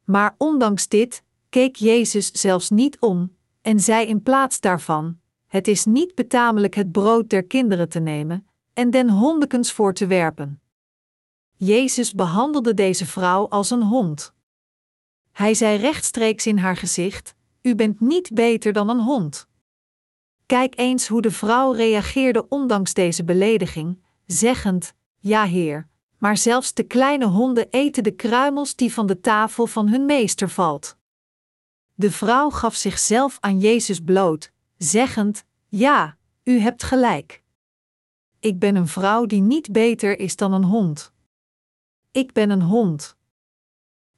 Maar 0.03 0.35
ondanks 0.37 0.87
dit 0.87 1.23
keek 1.49 1.75
Jezus 1.75 2.31
zelfs 2.31 2.69
niet 2.69 2.99
om 2.99 3.35
en 3.61 3.79
zei 3.79 4.07
in 4.07 4.23
plaats 4.23 4.59
daarvan: 4.59 5.19
Het 5.47 5.67
is 5.67 5.85
niet 5.85 6.15
betamelijk 6.15 6.75
het 6.75 6.91
brood 6.91 7.29
der 7.29 7.43
kinderen 7.43 7.89
te 7.89 7.99
nemen 7.99 8.47
en 8.73 8.89
den 8.89 9.09
hondekens 9.09 9.71
voor 9.71 9.93
te 9.93 10.07
werpen. 10.07 10.61
Jezus 11.57 12.13
behandelde 12.13 12.73
deze 12.73 13.05
vrouw 13.05 13.47
als 13.49 13.69
een 13.69 13.83
hond. 13.83 14.34
Hij 15.35 15.53
zei 15.53 15.77
rechtstreeks 15.77 16.45
in 16.45 16.57
haar 16.57 16.77
gezicht: 16.77 17.35
U 17.61 17.75
bent 17.75 17.99
niet 17.99 18.33
beter 18.33 18.73
dan 18.73 18.89
een 18.89 18.99
hond. 18.99 19.47
Kijk 20.45 20.77
eens 20.77 21.07
hoe 21.07 21.21
de 21.21 21.31
vrouw 21.31 21.71
reageerde 21.71 22.47
ondanks 22.47 22.93
deze 22.93 23.23
belediging, 23.23 24.03
zeggend: 24.25 24.93
Ja, 25.19 25.45
Heer, 25.45 25.87
maar 26.17 26.37
zelfs 26.37 26.73
de 26.73 26.83
kleine 26.83 27.25
honden 27.25 27.67
eten 27.69 28.03
de 28.03 28.11
kruimels 28.11 28.75
die 28.75 28.93
van 28.93 29.07
de 29.07 29.19
tafel 29.19 29.67
van 29.67 29.87
hun 29.87 30.05
meester 30.05 30.49
valt. 30.49 30.97
De 31.93 32.11
vrouw 32.11 32.49
gaf 32.49 32.75
zichzelf 32.75 33.37
aan 33.39 33.59
Jezus 33.59 33.99
bloot, 33.99 34.51
zeggend: 34.77 35.43
Ja, 35.67 36.17
u 36.43 36.59
hebt 36.59 36.83
gelijk. 36.83 37.43
Ik 38.39 38.59
ben 38.59 38.75
een 38.75 38.87
vrouw 38.87 39.25
die 39.25 39.41
niet 39.41 39.71
beter 39.71 40.19
is 40.19 40.35
dan 40.35 40.53
een 40.53 40.63
hond. 40.63 41.13
Ik 42.11 42.33
ben 42.33 42.49
een 42.49 42.61
hond. 42.61 43.17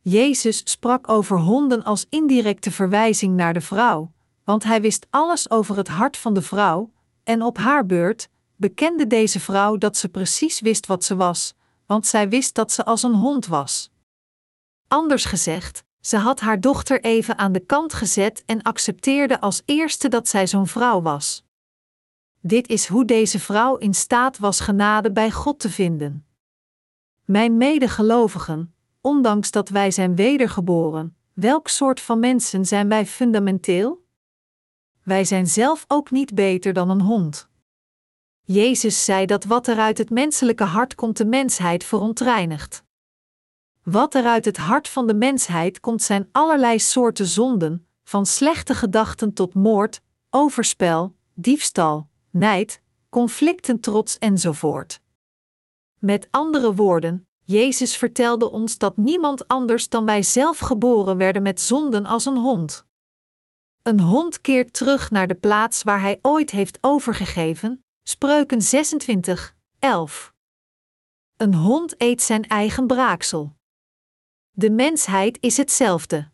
Jezus 0.10 0.62
sprak 0.64 1.10
over 1.10 1.40
honden 1.40 1.84
als 1.84 2.06
indirecte 2.10 2.72
verwijzing 2.72 3.36
naar 3.36 3.54
de 3.54 3.62
vrouw, 3.62 4.12
want 4.44 4.64
hij 4.64 4.82
wist 4.82 5.08
alles 5.10 5.50
over 5.50 5.78
het 5.78 5.88
hart 5.88 6.18
van 6.18 6.34
de 6.34 6.42
vrouw, 6.42 6.92
en 7.24 7.42
op 7.42 7.58
haar 7.58 7.86
beurt 7.86 8.30
bekende 8.56 9.08
deze 9.08 9.40
vrouw 9.40 9.78
dat 9.78 9.98
ze 9.98 10.10
precies 10.10 10.60
wist 10.60 10.86
wat 10.86 11.04
ze 11.04 11.16
was, 11.16 11.54
want 11.86 12.08
zij 12.08 12.30
wist 12.30 12.56
dat 12.56 12.72
ze 12.72 12.86
als 12.86 13.04
een 13.04 13.14
hond 13.14 13.48
was. 13.48 13.92
Anders 14.88 15.26
gezegd, 15.26 15.84
ze 16.02 16.18
had 16.18 16.40
haar 16.40 16.60
dochter 16.60 17.02
even 17.04 17.38
aan 17.38 17.52
de 17.52 17.66
kant 17.66 17.94
gezet 17.94 18.44
en 18.46 18.62
accepteerde 18.62 19.42
als 19.42 19.62
eerste 19.66 20.08
dat 20.08 20.28
zij 20.28 20.48
zo'n 20.48 20.68
vrouw 20.68 21.02
was. 21.02 21.44
Dit 22.42 22.68
is 22.68 22.88
hoe 22.88 23.06
deze 23.06 23.40
vrouw 23.40 23.76
in 23.76 23.94
staat 23.94 24.38
was 24.38 24.60
genade 24.60 25.12
bij 25.12 25.32
God 25.32 25.60
te 25.60 25.70
vinden. 25.70 26.26
Mijn 27.26 27.58
medegelovigen, 27.58 28.72
ondanks 29.02 29.52
dat 29.52 29.70
wij 29.70 29.92
zijn 29.92 30.16
wedergeboren, 30.16 31.18
welk 31.34 31.68
soort 31.68 32.00
van 32.00 32.20
mensen 32.20 32.66
zijn 32.66 32.90
wij 32.90 33.06
fundamenteel? 33.06 34.06
Wij 35.04 35.26
zijn 35.26 35.48
zelf 35.48 35.86
ook 35.88 36.12
niet 36.12 36.36
beter 36.36 36.74
dan 36.74 36.90
een 36.90 37.02
hond. 37.02 37.50
Jezus 38.42 39.06
zei 39.06 39.26
dat 39.26 39.44
wat 39.44 39.68
er 39.68 39.78
uit 39.78 39.98
het 39.98 40.10
menselijke 40.10 40.64
hart 40.64 40.96
komt 40.96 41.18
de 41.18 41.26
mensheid 41.26 41.84
verontreinigt. 41.84 42.84
Wat 43.84 44.14
er 44.16 44.26
uit 44.26 44.46
het 44.46 44.58
hart 44.58 44.88
van 44.88 45.08
de 45.08 45.14
mensheid 45.14 45.80
komt 45.80 46.02
zijn 46.02 46.30
allerlei 46.32 46.80
soorten 46.80 47.26
zonden, 47.26 47.88
van 48.04 48.26
slechte 48.26 48.74
gedachten 48.74 49.34
tot 49.34 49.54
moord, 49.54 50.02
overspel, 50.30 51.16
diefstal, 51.34 52.10
nijd, 52.30 52.82
conflicten, 53.10 53.80
trots 53.80 54.18
enzovoort. 54.18 55.02
Met 56.00 56.28
andere 56.32 56.74
woorden, 56.74 57.27
Jezus 57.48 57.98
vertelde 57.98 58.52
ons 58.52 58.78
dat 58.78 58.98
niemand 58.98 59.48
anders 59.48 59.90
dan 59.90 60.06
wij 60.06 60.24
zelf 60.24 60.60
geboren 60.60 61.18
werden 61.18 61.42
met 61.42 61.62
zonden 61.62 62.06
als 62.06 62.26
een 62.26 62.38
hond. 62.38 62.86
Een 63.82 64.00
hond 64.00 64.42
keert 64.42 64.74
terug 64.74 65.12
naar 65.12 65.28
de 65.28 65.36
plaats 65.36 65.84
waar 65.84 66.02
hij 66.02 66.20
ooit 66.22 66.52
heeft 66.52 66.78
overgegeven, 66.82 67.86
Spreuken 68.04 68.62
26, 68.62 69.56
11. 69.80 70.34
Een 71.38 71.54
hond 71.54 72.02
eet 72.02 72.22
zijn 72.22 72.48
eigen 72.48 72.88
braaksel. 72.88 73.56
De 74.52 74.70
mensheid 74.70 75.38
is 75.42 75.58
hetzelfde. 75.58 76.32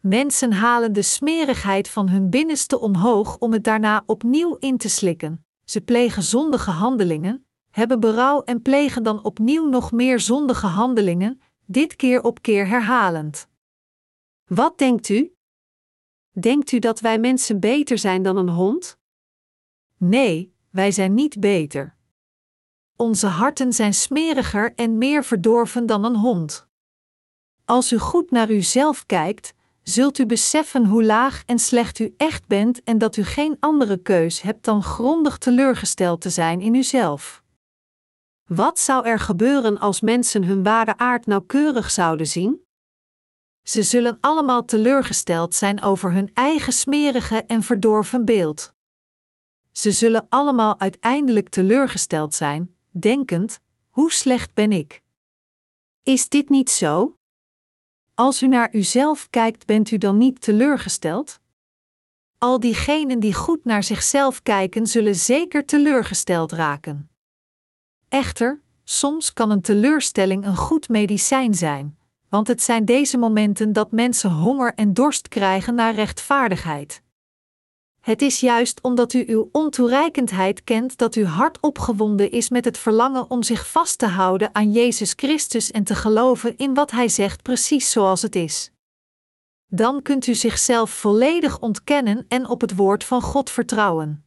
Mensen 0.00 0.52
halen 0.52 0.92
de 0.92 1.02
smerigheid 1.02 1.88
van 1.88 2.08
hun 2.08 2.30
binnenste 2.30 2.78
omhoog 2.78 3.38
om 3.38 3.52
het 3.52 3.64
daarna 3.64 4.02
opnieuw 4.06 4.56
in 4.56 4.76
te 4.76 4.88
slikken. 4.88 5.46
Ze 5.64 5.80
plegen 5.80 6.22
zondige 6.22 6.70
handelingen, 6.70 7.45
hebben 7.76 8.00
berouw 8.00 8.42
en 8.42 8.62
plegen 8.62 9.02
dan 9.02 9.24
opnieuw 9.24 9.68
nog 9.68 9.92
meer 9.92 10.20
zondige 10.20 10.66
handelingen, 10.66 11.40
dit 11.66 11.96
keer 11.96 12.22
op 12.22 12.42
keer 12.42 12.66
herhalend. 12.66 13.48
Wat 14.44 14.78
denkt 14.78 15.08
u? 15.08 15.34
Denkt 16.30 16.72
u 16.72 16.78
dat 16.78 17.00
wij 17.00 17.18
mensen 17.18 17.60
beter 17.60 17.98
zijn 17.98 18.22
dan 18.22 18.36
een 18.36 18.48
hond? 18.48 18.98
Nee, 19.96 20.54
wij 20.70 20.90
zijn 20.90 21.14
niet 21.14 21.40
beter. 21.40 21.96
Onze 22.96 23.26
harten 23.26 23.72
zijn 23.72 23.94
smeriger 23.94 24.74
en 24.74 24.98
meer 24.98 25.24
verdorven 25.24 25.86
dan 25.86 26.04
een 26.04 26.16
hond. 26.16 26.68
Als 27.64 27.92
u 27.92 27.98
goed 27.98 28.30
naar 28.30 28.50
uzelf 28.50 29.06
kijkt, 29.06 29.54
zult 29.82 30.18
u 30.18 30.26
beseffen 30.26 30.86
hoe 30.86 31.04
laag 31.04 31.42
en 31.46 31.58
slecht 31.58 31.98
u 31.98 32.14
echt 32.16 32.46
bent 32.46 32.82
en 32.82 32.98
dat 32.98 33.16
u 33.16 33.22
geen 33.22 33.56
andere 33.60 33.96
keus 33.96 34.42
hebt 34.42 34.64
dan 34.64 34.82
grondig 34.82 35.38
teleurgesteld 35.38 36.20
te 36.20 36.30
zijn 36.30 36.60
in 36.60 36.74
uzelf. 36.74 37.44
Wat 38.46 38.78
zou 38.78 39.06
er 39.06 39.18
gebeuren 39.18 39.78
als 39.78 40.00
mensen 40.00 40.44
hun 40.44 40.62
ware 40.62 40.96
aard 40.96 41.26
nauwkeurig 41.26 41.90
zouden 41.90 42.26
zien? 42.26 42.66
Ze 43.62 43.82
zullen 43.82 44.18
allemaal 44.20 44.64
teleurgesteld 44.64 45.54
zijn 45.54 45.82
over 45.82 46.12
hun 46.12 46.30
eigen 46.34 46.72
smerige 46.72 47.44
en 47.44 47.62
verdorven 47.62 48.24
beeld. 48.24 48.74
Ze 49.72 49.92
zullen 49.92 50.26
allemaal 50.28 50.80
uiteindelijk 50.80 51.48
teleurgesteld 51.48 52.34
zijn, 52.34 52.76
denkend: 52.90 53.60
hoe 53.90 54.12
slecht 54.12 54.54
ben 54.54 54.72
ik? 54.72 55.02
Is 56.02 56.28
dit 56.28 56.48
niet 56.48 56.70
zo? 56.70 57.16
Als 58.14 58.42
u 58.42 58.46
naar 58.46 58.74
uzelf 58.74 59.30
kijkt, 59.30 59.66
bent 59.66 59.90
u 59.90 59.98
dan 59.98 60.16
niet 60.16 60.40
teleurgesteld? 60.40 61.40
Al 62.38 62.60
diegenen 62.60 63.20
die 63.20 63.34
goed 63.34 63.64
naar 63.64 63.82
zichzelf 63.82 64.42
kijken, 64.42 64.86
zullen 64.86 65.14
zeker 65.14 65.64
teleurgesteld 65.64 66.52
raken. 66.52 67.10
Echter, 68.08 68.60
soms 68.84 69.32
kan 69.32 69.50
een 69.50 69.60
teleurstelling 69.60 70.46
een 70.46 70.56
goed 70.56 70.88
medicijn 70.88 71.54
zijn, 71.54 71.98
want 72.28 72.48
het 72.48 72.62
zijn 72.62 72.84
deze 72.84 73.18
momenten 73.18 73.72
dat 73.72 73.92
mensen 73.92 74.30
honger 74.30 74.74
en 74.74 74.92
dorst 74.92 75.28
krijgen 75.28 75.74
naar 75.74 75.94
rechtvaardigheid. 75.94 77.02
Het 78.00 78.22
is 78.22 78.40
juist 78.40 78.80
omdat 78.82 79.12
u 79.12 79.24
uw 79.26 79.48
ontoereikendheid 79.52 80.64
kent 80.64 80.98
dat 80.98 81.14
uw 81.14 81.24
hart 81.24 81.60
opgewonden 81.60 82.30
is 82.30 82.48
met 82.48 82.64
het 82.64 82.78
verlangen 82.78 83.30
om 83.30 83.42
zich 83.42 83.70
vast 83.70 83.98
te 83.98 84.06
houden 84.06 84.54
aan 84.54 84.72
Jezus 84.72 85.12
Christus 85.16 85.70
en 85.70 85.84
te 85.84 85.94
geloven 85.94 86.56
in 86.56 86.74
wat 86.74 86.90
Hij 86.90 87.08
zegt 87.08 87.42
precies 87.42 87.90
zoals 87.90 88.22
het 88.22 88.36
is. 88.36 88.70
Dan 89.66 90.02
kunt 90.02 90.26
u 90.26 90.34
zichzelf 90.34 90.90
volledig 90.90 91.60
ontkennen 91.60 92.24
en 92.28 92.48
op 92.48 92.60
het 92.60 92.76
woord 92.76 93.04
van 93.04 93.22
God 93.22 93.50
vertrouwen. 93.50 94.25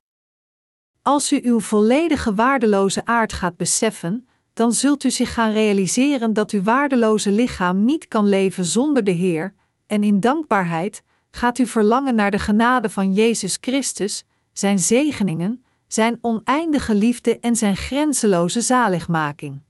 Als 1.10 1.32
u 1.32 1.40
uw 1.44 1.60
volledige 1.60 2.34
waardeloze 2.34 3.06
aard 3.06 3.34
gaat 3.34 3.58
beseffen, 3.58 4.28
dan 4.54 4.74
zult 4.74 5.04
u 5.04 5.12
zich 5.12 5.34
gaan 5.34 5.52
realiseren 5.52 6.34
dat 6.34 6.52
uw 6.52 6.64
waardeloze 6.64 7.32
lichaam 7.32 7.86
niet 7.86 8.08
kan 8.08 8.28
leven 8.28 8.66
zonder 8.66 9.04
de 9.04 9.12
Heer, 9.12 9.54
en 9.88 10.04
in 10.04 10.20
dankbaarheid 10.20 11.04
gaat 11.32 11.58
u 11.58 11.66
verlangen 11.66 12.16
naar 12.16 12.32
de 12.32 12.40
genade 12.40 12.90
van 12.90 13.14
Jezus 13.14 13.58
Christus, 13.62 14.24
Zijn 14.54 14.80
zegeningen, 14.80 15.64
Zijn 15.88 16.18
oneindige 16.22 16.96
liefde 16.96 17.40
en 17.40 17.56
Zijn 17.56 17.78
grenzeloze 17.78 18.62
zaligmaking. 18.62 19.62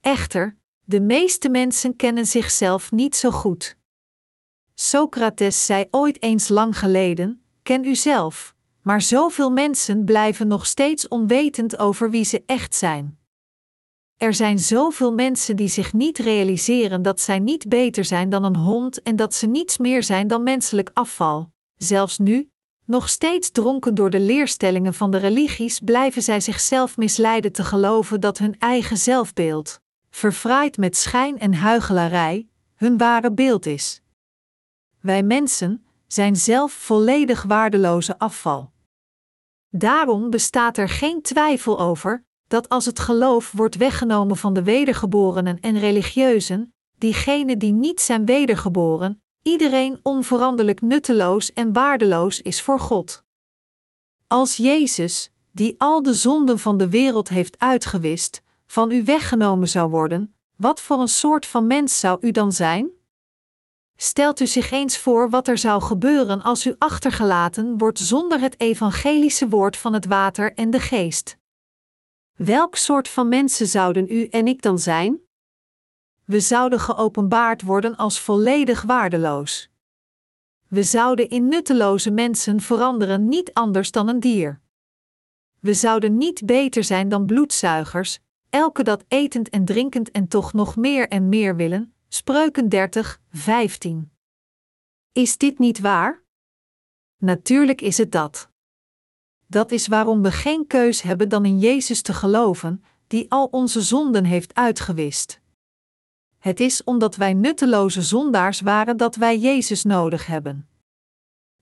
Echter, 0.00 0.56
de 0.84 1.00
meeste 1.00 1.48
mensen 1.48 1.96
kennen 1.96 2.26
zichzelf 2.26 2.90
niet 2.90 3.16
zo 3.16 3.30
goed. 3.30 3.76
Socrates 4.74 5.66
zei 5.66 5.86
ooit 5.90 6.22
eens 6.22 6.48
lang 6.48 6.78
geleden: 6.78 7.42
Ken 7.62 7.84
uzelf, 7.84 8.54
maar 8.82 9.02
zoveel 9.02 9.50
mensen 9.50 10.04
blijven 10.04 10.48
nog 10.48 10.66
steeds 10.66 11.08
onwetend 11.08 11.78
over 11.78 12.10
wie 12.10 12.24
ze 12.24 12.42
echt 12.46 12.74
zijn. 12.74 13.18
Er 14.16 14.34
zijn 14.34 14.58
zoveel 14.58 15.12
mensen 15.12 15.56
die 15.56 15.68
zich 15.68 15.92
niet 15.92 16.18
realiseren 16.18 17.02
dat 17.02 17.20
zij 17.20 17.38
niet 17.38 17.68
beter 17.68 18.04
zijn 18.04 18.30
dan 18.30 18.44
een 18.44 18.56
hond 18.56 19.02
en 19.02 19.16
dat 19.16 19.34
ze 19.34 19.46
niets 19.46 19.78
meer 19.78 20.02
zijn 20.02 20.26
dan 20.28 20.42
menselijk 20.42 20.90
afval. 20.92 21.50
Zelfs 21.76 22.18
nu, 22.18 22.50
nog 22.84 23.08
steeds 23.08 23.50
dronken 23.50 23.94
door 23.94 24.10
de 24.10 24.20
leerstellingen 24.20 24.94
van 24.94 25.10
de 25.10 25.18
religies, 25.18 25.80
blijven 25.80 26.22
zij 26.22 26.40
zichzelf 26.40 26.96
misleiden 26.96 27.52
te 27.52 27.64
geloven 27.64 28.20
dat 28.20 28.38
hun 28.38 28.58
eigen 28.58 28.96
zelfbeeld, 28.96 29.80
verfraaid 30.10 30.76
met 30.76 30.96
schijn 30.96 31.38
en 31.38 31.54
huichelarij, 31.54 32.48
hun 32.74 32.98
ware 32.98 33.32
beeld 33.32 33.66
is. 33.66 34.02
Wij 35.00 35.22
mensen 35.22 35.84
zijn 36.12 36.36
zelf 36.36 36.72
volledig 36.72 37.42
waardeloze 37.42 38.18
afval. 38.18 38.72
Daarom 39.68 40.30
bestaat 40.30 40.76
er 40.76 40.88
geen 40.88 41.22
twijfel 41.22 41.80
over 41.80 42.24
dat 42.46 42.68
als 42.68 42.86
het 42.86 42.98
geloof 42.98 43.52
wordt 43.52 43.76
weggenomen 43.76 44.36
van 44.36 44.54
de 44.54 44.62
wedergeborenen 44.62 45.60
en 45.60 45.78
religieuzen, 45.78 46.74
diegenen 46.98 47.58
die 47.58 47.72
niet 47.72 48.00
zijn 48.00 48.24
wedergeboren, 48.24 49.22
iedereen 49.42 50.00
onveranderlijk 50.02 50.80
nutteloos 50.80 51.52
en 51.52 51.72
waardeloos 51.72 52.40
is 52.40 52.62
voor 52.62 52.80
God. 52.80 53.24
Als 54.26 54.56
Jezus, 54.56 55.30
die 55.52 55.74
al 55.78 56.02
de 56.02 56.14
zonden 56.14 56.58
van 56.58 56.76
de 56.76 56.88
wereld 56.88 57.28
heeft 57.28 57.58
uitgewist, 57.58 58.42
van 58.66 58.90
u 58.90 59.04
weggenomen 59.04 59.68
zou 59.68 59.90
worden, 59.90 60.34
wat 60.56 60.80
voor 60.80 61.00
een 61.00 61.08
soort 61.08 61.46
van 61.46 61.66
mens 61.66 62.00
zou 62.00 62.18
u 62.20 62.30
dan 62.30 62.52
zijn? 62.52 62.90
Stelt 64.02 64.40
u 64.40 64.46
zich 64.46 64.70
eens 64.70 64.98
voor 64.98 65.30
wat 65.30 65.48
er 65.48 65.58
zou 65.58 65.82
gebeuren 65.82 66.42
als 66.42 66.66
u 66.66 66.74
achtergelaten 66.78 67.78
wordt 67.78 67.98
zonder 67.98 68.40
het 68.40 68.60
evangelische 68.60 69.48
woord 69.48 69.76
van 69.76 69.92
het 69.92 70.06
water 70.06 70.54
en 70.54 70.70
de 70.70 70.80
geest. 70.80 71.36
Welk 72.36 72.76
soort 72.76 73.08
van 73.08 73.28
mensen 73.28 73.66
zouden 73.66 74.06
u 74.08 74.26
en 74.26 74.46
ik 74.46 74.62
dan 74.62 74.78
zijn? 74.78 75.20
We 76.24 76.40
zouden 76.40 76.80
geopenbaard 76.80 77.62
worden 77.62 77.96
als 77.96 78.20
volledig 78.20 78.82
waardeloos. 78.82 79.70
We 80.68 80.82
zouden 80.82 81.28
in 81.28 81.48
nutteloze 81.48 82.10
mensen 82.10 82.60
veranderen 82.60 83.28
niet 83.28 83.52
anders 83.52 83.90
dan 83.90 84.08
een 84.08 84.20
dier. 84.20 84.60
We 85.58 85.74
zouden 85.74 86.16
niet 86.16 86.46
beter 86.46 86.84
zijn 86.84 87.08
dan 87.08 87.26
bloedzuigers, 87.26 88.18
elke 88.50 88.82
dat 88.82 89.04
etend 89.08 89.48
en 89.48 89.64
drinkend 89.64 90.10
en 90.10 90.28
toch 90.28 90.52
nog 90.52 90.76
meer 90.76 91.08
en 91.08 91.28
meer 91.28 91.56
willen. 91.56 91.94
Spreuken 92.12 92.68
30, 92.68 93.20
15. 93.32 94.10
Is 95.12 95.38
dit 95.38 95.58
niet 95.58 95.80
waar? 95.80 96.22
Natuurlijk 97.16 97.80
is 97.80 97.98
het 97.98 98.12
dat. 98.12 98.48
Dat 99.46 99.70
is 99.70 99.86
waarom 99.86 100.22
we 100.22 100.32
geen 100.32 100.66
keus 100.66 101.02
hebben 101.02 101.28
dan 101.28 101.44
in 101.44 101.58
Jezus 101.58 102.02
te 102.02 102.14
geloven, 102.14 102.84
die 103.06 103.30
al 103.30 103.44
onze 103.44 103.80
zonden 103.80 104.24
heeft 104.24 104.54
uitgewist. 104.54 105.40
Het 106.38 106.60
is 106.60 106.84
omdat 106.84 107.16
wij 107.16 107.34
nutteloze 107.34 108.02
zondaars 108.02 108.60
waren 108.60 108.96
dat 108.96 109.16
wij 109.16 109.38
Jezus 109.38 109.84
nodig 109.84 110.26
hebben. 110.26 110.68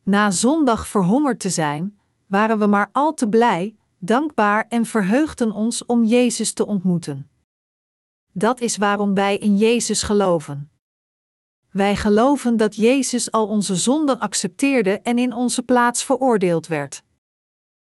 Na 0.02 0.30
zondag 0.30 0.88
verhongerd 0.88 1.40
te 1.40 1.50
zijn, 1.50 1.98
waren 2.26 2.58
we 2.58 2.66
maar 2.66 2.88
al 2.92 3.14
te 3.14 3.28
blij, 3.28 3.76
dankbaar 3.98 4.66
en 4.68 4.86
verheugden 4.86 5.52
ons 5.52 5.86
om 5.86 6.04
Jezus 6.04 6.52
te 6.52 6.66
ontmoeten. 6.66 7.30
Dat 8.32 8.60
is 8.60 8.76
waarom 8.76 9.14
wij 9.14 9.36
in 9.36 9.56
Jezus 9.56 10.02
geloven. 10.02 10.70
Wij 11.70 11.96
geloven 11.96 12.56
dat 12.56 12.76
Jezus 12.76 13.30
al 13.30 13.46
onze 13.46 13.76
zonden 13.76 14.18
accepteerde 14.18 15.00
en 15.00 15.18
in 15.18 15.32
onze 15.32 15.62
plaats 15.62 16.04
veroordeeld 16.04 16.66
werd. 16.66 17.02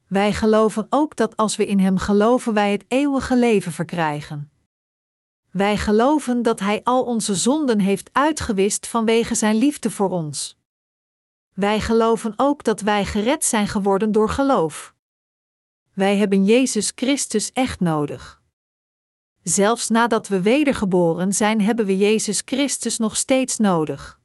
Wij 0.08 0.34
geloven 0.34 0.88
ook 0.90 1.16
dat 1.16 1.38
als 1.38 1.56
we 1.56 1.68
in 1.68 1.80
Hem 1.80 1.98
geloven, 1.98 2.54
wij 2.54 2.72
het 2.72 2.86
eeuwige 2.88 3.38
leven 3.38 3.72
verkrijgen. 3.72 4.52
Wij 5.52 5.78
geloven 5.78 6.42
dat 6.42 6.60
Hij 6.60 6.84
al 6.84 7.04
onze 7.04 7.36
zonden 7.36 7.80
heeft 7.80 8.10
uitgewist 8.12 8.88
vanwege 8.88 9.36
Zijn 9.36 9.56
liefde 9.56 9.92
voor 9.92 10.10
ons. 10.10 10.58
Wij 11.54 11.80
geloven 11.80 12.34
ook 12.36 12.64
dat 12.64 12.82
wij 12.82 13.06
gered 13.06 13.46
zijn 13.46 13.68
geworden 13.68 14.12
door 14.12 14.30
geloof. 14.30 14.96
Wij 15.94 16.18
hebben 16.18 16.46
Jezus 16.46 16.92
Christus 16.96 17.52
echt 17.52 17.80
nodig. 17.80 18.43
Zelfs 19.44 19.90
nadat 19.90 20.28
we 20.28 20.42
wedergeboren 20.42 21.34
zijn, 21.34 21.62
hebben 21.62 21.86
we 21.86 21.98
Jezus 21.98 22.42
Christus 22.46 22.98
nog 22.98 23.18
steeds 23.18 23.58
nodig. 23.58 24.20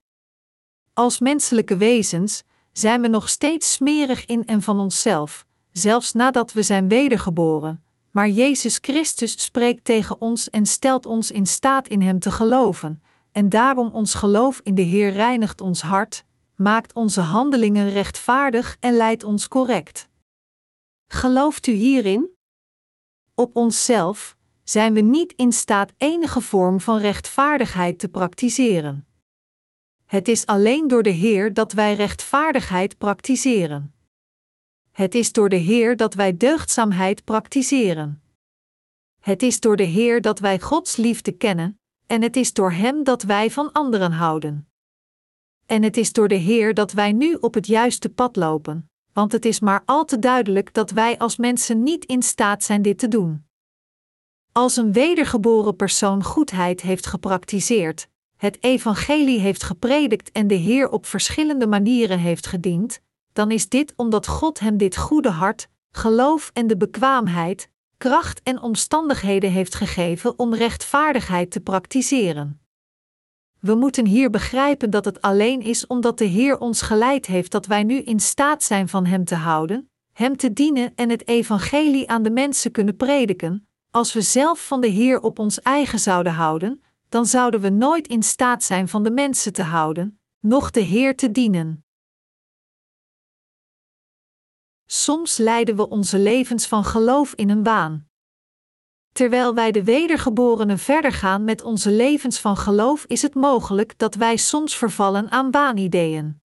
Als 0.93 1.19
menselijke 1.19 1.77
wezens 1.77 2.43
zijn 2.73 3.01
we 3.01 3.09
nog 3.09 3.29
steeds 3.29 3.73
smerig 3.73 4.27
in 4.27 4.47
en 4.47 4.63
van 4.63 4.81
onszelf, 4.81 5.47
zelfs 5.73 6.13
nadat 6.13 6.53
we 6.53 6.63
zijn 6.63 6.89
wedergeboren, 6.89 7.85
maar 8.11 8.29
Jezus 8.29 8.79
Christus 8.81 9.45
spreekt 9.45 9.85
tegen 9.85 10.21
ons 10.21 10.51
en 10.51 10.67
stelt 10.67 11.07
ons 11.07 11.31
in 11.31 11.47
staat 11.47 11.89
in 11.89 12.03
Hem 12.03 12.19
te 12.19 12.31
geloven, 12.31 13.03
en 13.33 13.49
daarom 13.49 13.91
ons 13.93 14.15
geloof 14.15 14.61
in 14.63 14.75
de 14.75 14.83
Heer 14.83 15.13
reinigt 15.13 15.61
ons 15.61 15.83
hart, 15.83 16.25
maakt 16.55 16.95
onze 16.95 17.21
handelingen 17.21 17.91
rechtvaardig 17.91 18.77
en 18.81 18.97
leidt 18.97 19.25
ons 19.25 19.49
correct. 19.49 20.09
Gelooft 21.07 21.67
u 21.67 21.73
hierin? 21.73 22.29
Op 23.35 23.57
onszelf 23.57 24.37
zijn 24.69 24.95
we 24.95 25.01
niet 25.01 25.33
in 25.37 25.53
staat 25.53 25.93
enige 25.97 26.41
vorm 26.41 26.81
van 26.81 26.99
rechtvaardigheid 26.99 27.99
te 27.99 28.09
praktiseren. 28.09 29.07
Het 30.05 30.29
is 30.29 30.47
alleen 30.47 30.89
door 30.89 31.03
de 31.03 31.11
Heer 31.11 31.55
dat 31.55 31.73
wij 31.73 31.95
rechtvaardigheid 31.95 32.99
praktiseren. 32.99 33.95
Het 34.91 35.15
is 35.15 35.33
door 35.33 35.49
de 35.49 35.57
Heer 35.57 35.97
dat 35.97 36.15
wij 36.15 36.37
deugdzaamheid 36.37 37.25
praktiseren. 37.25 38.23
Het 39.21 39.43
is 39.43 39.61
door 39.61 39.77
de 39.77 39.83
Heer 39.83 40.21
dat 40.21 40.39
wij 40.39 40.61
Gods 40.61 40.97
liefde 40.97 41.33
kennen, 41.33 41.81
en 42.07 42.23
het 42.23 42.37
is 42.37 42.53
door 42.53 42.73
Hem 42.73 43.05
dat 43.05 43.23
wij 43.23 43.51
van 43.51 43.73
anderen 43.73 44.13
houden. 44.13 44.69
En 45.67 45.83
het 45.83 45.97
is 45.97 46.13
door 46.13 46.29
de 46.29 46.35
Heer 46.35 46.75
dat 46.75 46.93
wij 46.93 47.13
nu 47.13 47.35
op 47.35 47.55
het 47.55 47.67
juiste 47.67 48.09
pad 48.09 48.37
lopen, 48.37 48.91
want 49.13 49.33
het 49.33 49.45
is 49.45 49.61
maar 49.61 49.83
al 49.85 50.05
te 50.05 50.19
duidelijk 50.19 50.75
dat 50.75 50.91
wij 50.91 51.19
als 51.19 51.37
mensen 51.37 51.83
niet 51.83 52.05
in 52.05 52.23
staat 52.23 52.65
zijn 52.65 52.83
dit 52.83 52.99
te 52.99 53.09
doen. 53.09 53.48
Als 54.59 54.77
een 54.77 54.93
wedergeboren 54.93 55.77
persoon 55.77 56.25
goedheid 56.25 56.81
heeft 56.81 57.07
gepraktiseerd, 57.07 58.09
het 58.37 58.59
evangelie 58.61 59.39
heeft 59.39 59.63
gepredikt 59.63 60.33
en 60.33 60.47
de 60.47 60.55
Heer 60.55 60.91
op 60.91 61.07
verschillende 61.07 61.67
manieren 61.67 62.19
heeft 62.19 62.47
gediend, 62.47 63.01
dan 63.33 63.51
is 63.51 63.69
dit 63.69 63.93
omdat 63.97 64.27
God 64.27 64.59
hem 64.59 64.77
dit 64.77 64.97
goede 64.97 65.31
hart, 65.31 65.69
geloof 65.91 66.51
en 66.55 66.67
de 66.67 66.77
bekwaamheid, 66.77 67.71
kracht 67.97 68.41
en 68.43 68.61
omstandigheden 68.61 69.51
heeft 69.51 69.75
gegeven 69.75 70.39
om 70.39 70.55
rechtvaardigheid 70.55 71.51
te 71.51 71.61
praktiseren. 71.61 72.61
We 73.61 73.75
moeten 73.75 74.07
hier 74.07 74.31
begrijpen 74.31 74.91
dat 74.91 75.05
het 75.05 75.21
alleen 75.21 75.61
is 75.61 75.87
omdat 75.87 76.19
de 76.19 76.25
Heer 76.25 76.59
ons 76.59 76.83
geleid 76.83 77.27
heeft 77.27 77.51
dat 77.51 77.67
wij 77.67 77.83
nu 77.83 78.01
in 78.01 78.21
staat 78.21 78.63
zijn 78.63 78.89
van 78.89 79.07
Hem 79.07 79.25
te 79.25 79.35
houden, 79.35 79.91
Hem 80.13 80.37
te 80.37 80.53
dienen 80.53 80.93
en 80.95 81.11
het 81.11 81.29
evangelie 81.29 82.09
aan 82.09 82.23
de 82.23 82.31
mensen 82.31 82.71
kunnen 82.71 82.97
prediken. 82.97 83.68
Als 83.91 84.13
we 84.13 84.21
zelf 84.21 84.67
van 84.67 84.81
de 84.81 84.87
Heer 84.87 85.21
op 85.21 85.39
ons 85.39 85.61
eigen 85.61 85.99
zouden 85.99 86.33
houden, 86.33 86.83
dan 87.09 87.27
zouden 87.27 87.61
we 87.61 87.69
nooit 87.69 88.09
in 88.09 88.23
staat 88.23 88.65
zijn 88.65 88.89
van 88.89 89.03
de 89.03 89.11
mensen 89.11 89.53
te 89.53 89.63
houden, 89.63 90.21
noch 90.41 90.71
de 90.71 90.81
Heer 90.81 91.17
te 91.17 91.31
dienen. 91.31 91.85
Soms 94.87 95.37
leiden 95.37 95.77
we 95.77 95.89
onze 95.89 96.19
levens 96.19 96.67
van 96.67 96.85
geloof 96.85 97.35
in 97.35 97.51
een 97.51 97.63
waan. 97.63 98.09
Terwijl 99.13 99.55
wij 99.55 99.73
de 99.73 99.85
wedergeborenen 99.85 100.79
verder 100.79 101.13
gaan 101.13 101.45
met 101.45 101.63
onze 101.63 101.91
levens 101.91 102.41
van 102.41 102.57
geloof, 102.57 103.05
is 103.05 103.23
het 103.23 103.35
mogelijk 103.35 103.99
dat 103.99 104.15
wij 104.15 104.37
soms 104.37 104.77
vervallen 104.77 105.31
aan 105.31 105.51
waanideeën. 105.51 106.41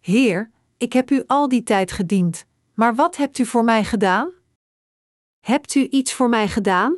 Heer, 0.00 0.50
ik 0.76 0.92
heb 0.92 1.10
u 1.10 1.24
al 1.26 1.48
die 1.48 1.62
tijd 1.62 1.92
gediend, 1.92 2.44
maar 2.74 2.94
wat 2.94 3.16
hebt 3.16 3.38
u 3.38 3.46
voor 3.46 3.64
mij 3.64 3.84
gedaan? 3.84 4.39
Hebt 5.40 5.74
u 5.74 5.88
iets 5.88 6.12
voor 6.12 6.28
mij 6.28 6.48
gedaan? 6.48 6.96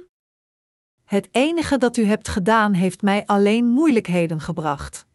Het 1.05 1.29
enige 1.31 1.79
dat 1.79 1.97
u 1.97 2.05
hebt 2.05 2.29
gedaan 2.29 2.73
heeft 2.73 3.03
mij 3.03 3.27
alleen 3.27 3.67
moeilijkheden 3.67 4.41
gebracht. 4.41 5.07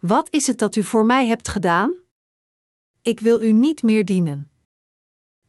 Wat 0.00 0.30
is 0.30 0.46
het 0.46 0.58
dat 0.58 0.76
u 0.76 0.82
voor 0.82 1.04
mij 1.04 1.26
hebt 1.26 1.48
gedaan? 1.48 1.94
Ik 3.02 3.20
wil 3.20 3.42
u 3.42 3.52
niet 3.52 3.82
meer 3.82 4.04
dienen. 4.04 4.50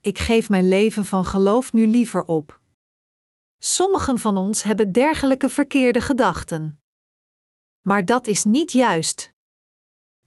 Ik 0.02 0.18
geef 0.18 0.50
mijn 0.50 0.68
leven 0.68 1.06
van 1.06 1.26
geloof 1.26 1.74
nu 1.74 1.88
liever 1.88 2.24
op. 2.24 2.60
Sommigen 3.58 4.20
van 4.20 4.38
ons 4.38 4.64
hebben 4.64 4.92
dergelijke 4.92 5.50
verkeerde 5.50 6.02
gedachten. 6.02 6.82
Maar 7.82 8.06
dat 8.06 8.28
is 8.28 8.44
niet 8.44 8.72
juist. 8.72 9.34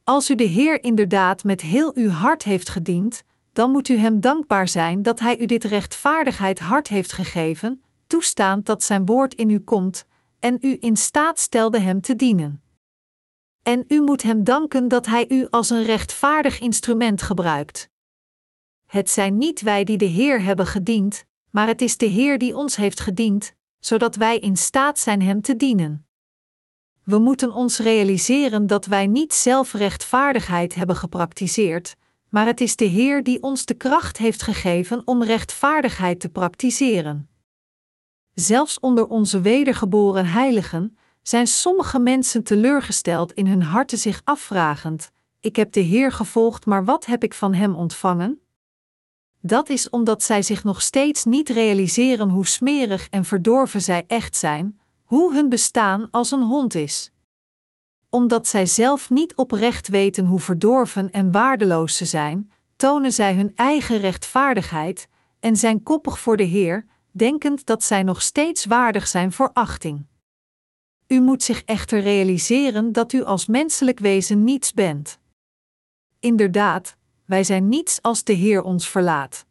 Als 0.04 0.30
u 0.30 0.34
de 0.34 0.44
Heer 0.44 0.82
inderdaad 0.82 1.44
met 1.44 1.60
heel 1.60 1.94
uw 1.94 2.08
hart 2.08 2.42
heeft 2.42 2.68
gediend, 2.68 3.24
dan 3.52 3.70
moet 3.70 3.88
u 3.88 3.96
Hem 3.96 4.20
dankbaar 4.20 4.68
zijn 4.68 5.02
dat 5.02 5.20
Hij 5.20 5.38
u 5.38 5.46
dit 5.46 5.64
rechtvaardigheid 5.64 6.58
hart 6.58 6.88
heeft 6.88 7.12
gegeven, 7.12 7.82
toestaand 8.06 8.66
dat 8.66 8.82
Zijn 8.82 9.06
woord 9.06 9.34
in 9.34 9.50
u 9.50 9.58
komt, 9.58 10.06
en 10.40 10.58
u 10.60 10.76
in 10.80 10.96
staat 10.96 11.38
stelde 11.38 11.78
Hem 11.78 12.00
te 12.00 12.16
dienen. 12.16 12.62
En 13.62 13.84
u 13.88 14.00
moet 14.00 14.22
Hem 14.22 14.44
danken 14.44 14.88
dat 14.88 15.06
Hij 15.06 15.24
u 15.28 15.46
als 15.50 15.70
een 15.70 15.84
rechtvaardig 15.84 16.60
instrument 16.60 17.22
gebruikt. 17.22 17.90
Het 18.86 19.10
zijn 19.10 19.38
niet 19.38 19.60
wij 19.60 19.84
die 19.84 19.98
de 19.98 20.04
Heer 20.04 20.42
hebben 20.42 20.66
gediend, 20.66 21.24
maar 21.50 21.66
het 21.66 21.82
is 21.82 21.96
de 21.96 22.06
Heer 22.06 22.38
die 22.38 22.56
ons 22.56 22.76
heeft 22.76 23.00
gediend, 23.00 23.54
zodat 23.78 24.16
wij 24.16 24.38
in 24.38 24.56
staat 24.56 24.98
zijn 24.98 25.22
Hem 25.22 25.40
te 25.40 25.56
dienen. 25.56 26.06
We 27.04 27.18
moeten 27.18 27.52
ons 27.52 27.78
realiseren 27.78 28.66
dat 28.66 28.86
wij 28.86 29.06
niet 29.06 29.32
zelf 29.32 29.72
rechtvaardigheid 29.72 30.74
hebben 30.74 30.96
gepraktiseerd, 30.96 31.96
maar 32.32 32.46
het 32.46 32.60
is 32.60 32.76
de 32.76 32.84
Heer 32.84 33.22
die 33.22 33.42
ons 33.42 33.64
de 33.64 33.74
kracht 33.74 34.16
heeft 34.16 34.42
gegeven 34.42 35.02
om 35.04 35.22
rechtvaardigheid 35.22 36.20
te 36.20 36.28
praktiseren. 36.28 37.28
Zelfs 38.34 38.80
onder 38.80 39.06
onze 39.06 39.40
wedergeboren 39.40 40.26
heiligen 40.26 40.96
zijn 41.22 41.46
sommige 41.46 41.98
mensen 41.98 42.42
teleurgesteld 42.42 43.32
in 43.32 43.46
hun 43.46 43.62
harten 43.62 43.98
zich 43.98 44.20
afvragend: 44.24 45.10
Ik 45.40 45.56
heb 45.56 45.72
de 45.72 45.80
Heer 45.80 46.12
gevolgd, 46.12 46.66
maar 46.66 46.84
wat 46.84 47.06
heb 47.06 47.22
ik 47.22 47.34
van 47.34 47.54
Hem 47.54 47.74
ontvangen? 47.74 48.40
Dat 49.40 49.68
is 49.68 49.90
omdat 49.90 50.22
zij 50.22 50.42
zich 50.42 50.64
nog 50.64 50.82
steeds 50.82 51.24
niet 51.24 51.48
realiseren 51.48 52.28
hoe 52.28 52.46
smerig 52.46 53.08
en 53.08 53.24
verdorven 53.24 53.82
zij 53.82 54.04
echt 54.06 54.36
zijn, 54.36 54.80
hoe 55.04 55.34
hun 55.34 55.48
bestaan 55.48 56.08
als 56.10 56.30
een 56.30 56.42
hond 56.42 56.74
is. 56.74 57.11
Omdat 58.14 58.46
zij 58.46 58.66
zelf 58.66 59.10
niet 59.10 59.34
oprecht 59.34 59.88
weten 59.88 60.26
hoe 60.26 60.40
verdorven 60.40 61.10
en 61.12 61.30
waardeloos 61.30 61.96
ze 61.96 62.04
zijn, 62.04 62.52
tonen 62.76 63.12
zij 63.12 63.34
hun 63.34 63.52
eigen 63.54 63.98
rechtvaardigheid 63.98 65.08
en 65.40 65.56
zijn 65.56 65.82
koppig 65.82 66.18
voor 66.18 66.36
de 66.36 66.42
Heer, 66.42 66.86
denkend 67.10 67.66
dat 67.66 67.82
zij 67.82 68.02
nog 68.02 68.22
steeds 68.22 68.64
waardig 68.64 69.06
zijn 69.06 69.32
voor 69.32 69.50
achting. 69.52 70.06
U 71.06 71.20
moet 71.20 71.42
zich 71.42 71.64
echter 71.64 72.00
realiseren 72.00 72.92
dat 72.92 73.12
u 73.12 73.22
als 73.22 73.46
menselijk 73.46 73.98
wezen 73.98 74.44
niets 74.44 74.72
bent. 74.72 75.18
Inderdaad, 76.20 76.96
wij 77.24 77.44
zijn 77.44 77.68
niets 77.68 78.02
als 78.02 78.24
de 78.24 78.32
Heer 78.32 78.62
ons 78.62 78.88
verlaat. 78.88 79.46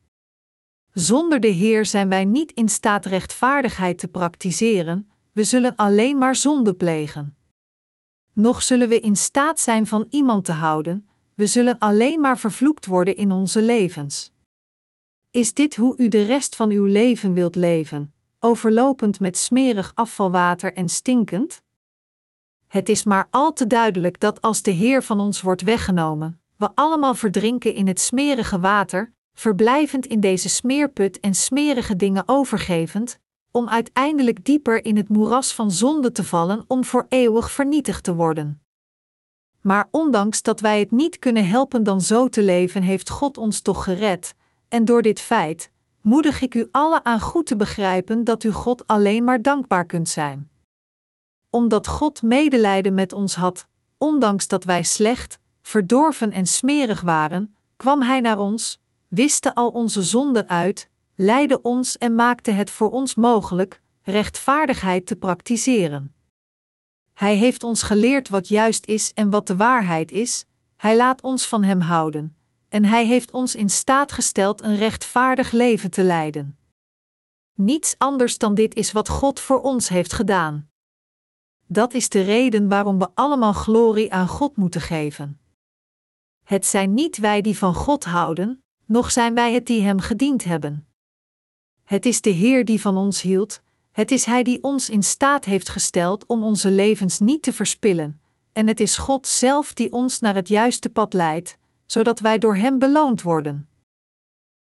Zonder 0.92 1.40
de 1.40 1.48
Heer 1.48 1.86
zijn 1.86 2.10
wij 2.10 2.26
niet 2.26 2.52
in 2.52 2.70
staat 2.70 3.06
rechtvaardigheid 3.06 3.98
te 3.98 4.08
praktiseren, 4.08 5.12
we 5.32 5.44
zullen 5.44 5.76
alleen 5.76 6.18
maar 6.18 6.36
zonde 6.36 6.74
plegen. 6.74 7.36
Nog 8.34 8.64
zullen 8.64 8.90
we 8.90 9.00
in 9.00 9.16
staat 9.16 9.60
zijn 9.60 9.88
van 9.88 10.08
iemand 10.10 10.46
te 10.46 10.52
houden, 10.52 11.08
we 11.36 11.48
zullen 11.48 11.80
alleen 11.80 12.20
maar 12.20 12.38
vervloekt 12.38 12.86
worden 12.86 13.16
in 13.16 13.32
onze 13.32 13.62
levens. 13.62 14.32
Is 15.32 15.54
dit 15.54 15.76
hoe 15.76 15.98
u 15.98 16.08
de 16.08 16.26
rest 16.26 16.56
van 16.56 16.70
uw 16.70 16.86
leven 16.86 17.34
wilt 17.34 17.56
leven, 17.56 18.14
overlopend 18.40 19.20
met 19.20 19.38
smerig 19.38 19.92
afvalwater 19.96 20.74
en 20.74 20.90
stinkend? 20.90 21.62
Het 22.68 22.90
is 22.90 23.04
maar 23.04 23.28
al 23.30 23.54
te 23.54 23.68
duidelijk 23.68 24.20
dat 24.20 24.42
als 24.42 24.62
de 24.62 24.72
Heer 24.72 25.04
van 25.04 25.20
ons 25.20 25.42
wordt 25.42 25.62
weggenomen, 25.62 26.42
we 26.56 26.70
allemaal 26.76 27.16
verdrinken 27.16 27.74
in 27.74 27.88
het 27.88 28.00
smerige 28.00 28.60
water, 28.60 29.14
verblijvend 29.34 30.06
in 30.06 30.20
deze 30.20 30.50
smeerput 30.50 31.20
en 31.20 31.34
smerige 31.34 31.96
dingen 31.96 32.24
overgevend, 32.26 33.20
om 33.52 33.70
uiteindelijk 33.70 34.46
dieper 34.46 34.86
in 34.86 34.98
het 34.98 35.10
moeras 35.10 35.54
van 35.54 35.72
zonde 35.72 36.12
te 36.12 36.24
vallen 36.24 36.64
om 36.68 36.84
voor 36.84 37.06
eeuwig 37.10 37.52
vernietigd 37.52 38.04
te 38.04 38.16
worden. 38.16 38.62
Maar 39.62 39.88
ondanks 39.92 40.42
dat 40.42 40.60
wij 40.60 40.80
het 40.80 40.92
niet 40.92 41.20
kunnen 41.20 41.48
helpen 41.48 41.84
dan 41.84 42.02
zo 42.02 42.28
te 42.28 42.44
leven, 42.44 42.82
heeft 42.82 43.10
God 43.10 43.38
ons 43.38 43.62
toch 43.62 43.84
gered, 43.84 44.36
en 44.68 44.86
door 44.86 45.02
dit 45.02 45.20
feit 45.20 45.72
moedig 46.02 46.42
ik 46.42 46.56
u 46.56 46.68
alle 46.72 47.04
aan 47.04 47.20
goed 47.20 47.46
te 47.46 47.56
begrijpen 47.56 48.24
dat 48.24 48.44
u 48.44 48.52
God 48.52 48.88
alleen 48.88 49.24
maar 49.24 49.42
dankbaar 49.42 49.86
kunt 49.86 50.10
zijn. 50.10 50.50
Omdat 51.50 51.88
God 51.88 52.22
medelijden 52.22 52.94
met 52.94 53.14
ons 53.14 53.36
had, 53.36 53.68
ondanks 53.98 54.48
dat 54.48 54.64
wij 54.64 54.84
slecht, 54.84 55.40
verdorven 55.62 56.32
en 56.32 56.46
smerig 56.46 57.02
waren, 57.02 57.56
kwam 57.78 58.02
Hij 58.02 58.20
naar 58.20 58.40
ons, 58.40 58.80
wiste 59.08 59.56
al 59.56 59.70
onze 59.70 60.04
zonden 60.04 60.50
uit, 60.50 60.90
leidde 61.22 61.62
ons 61.62 61.98
en 61.98 62.16
maakte 62.16 62.52
het 62.52 62.70
voor 62.70 62.92
ons 62.92 63.16
mogelijk 63.16 63.82
rechtvaardigheid 64.02 65.06
te 65.06 65.16
praktiseren. 65.16 66.16
Hij 67.14 67.36
heeft 67.36 67.64
ons 67.64 67.84
geleerd 67.84 68.30
wat 68.30 68.48
juist 68.48 68.86
is 68.86 69.14
en 69.14 69.30
wat 69.30 69.48
de 69.48 69.56
waarheid 69.56 70.12
is, 70.12 70.46
Hij 70.78 70.96
laat 70.96 71.22
ons 71.22 71.48
van 71.48 71.64
Hem 71.64 71.80
houden, 71.80 72.38
en 72.70 72.86
Hij 72.86 73.06
heeft 73.06 73.32
ons 73.32 73.56
in 73.56 73.70
staat 73.70 74.12
gesteld 74.12 74.62
een 74.62 74.76
rechtvaardig 74.76 75.52
leven 75.52 75.92
te 75.92 76.04
leiden. 76.04 76.58
Niets 77.54 77.96
anders 77.98 78.38
dan 78.38 78.54
dit 78.54 78.76
is 78.76 78.92
wat 78.92 79.10
God 79.10 79.40
voor 79.40 79.62
ons 79.62 79.90
heeft 79.90 80.14
gedaan. 80.14 80.70
Dat 81.68 81.94
is 81.94 82.10
de 82.10 82.22
reden 82.22 82.70
waarom 82.70 83.00
we 83.00 83.10
allemaal 83.14 83.54
glorie 83.54 84.14
aan 84.14 84.28
God 84.28 84.58
moeten 84.58 84.82
geven. 84.82 85.40
Het 86.44 86.66
zijn 86.66 86.94
niet 86.94 87.18
wij 87.18 87.42
die 87.42 87.58
van 87.58 87.74
God 87.74 88.04
houden, 88.04 88.64
noch 88.86 89.12
zijn 89.12 89.34
wij 89.34 89.54
het 89.54 89.66
die 89.66 89.82
Hem 89.82 90.00
gediend 90.00 90.44
hebben. 90.44 90.86
Het 91.92 92.06
is 92.06 92.22
de 92.22 92.30
Heer 92.30 92.66
die 92.66 92.82
van 92.82 92.98
ons 92.98 93.22
hield, 93.22 93.62
het 93.92 94.12
is 94.12 94.26
Hij 94.26 94.44
die 94.44 94.64
ons 94.64 94.90
in 94.90 95.04
staat 95.04 95.46
heeft 95.46 95.70
gesteld 95.70 96.26
om 96.26 96.44
onze 96.44 96.70
levens 96.70 97.20
niet 97.20 97.42
te 97.42 97.54
verspillen, 97.54 98.22
en 98.54 98.68
het 98.68 98.80
is 98.80 98.98
God 98.98 99.28
zelf 99.28 99.74
die 99.74 99.92
ons 99.92 100.20
naar 100.20 100.36
het 100.36 100.48
juiste 100.48 100.90
pad 100.90 101.14
leidt, 101.14 101.58
zodat 101.86 102.20
wij 102.20 102.38
door 102.38 102.56
Hem 102.56 102.80
beloond 102.80 103.22
worden. 103.22 103.70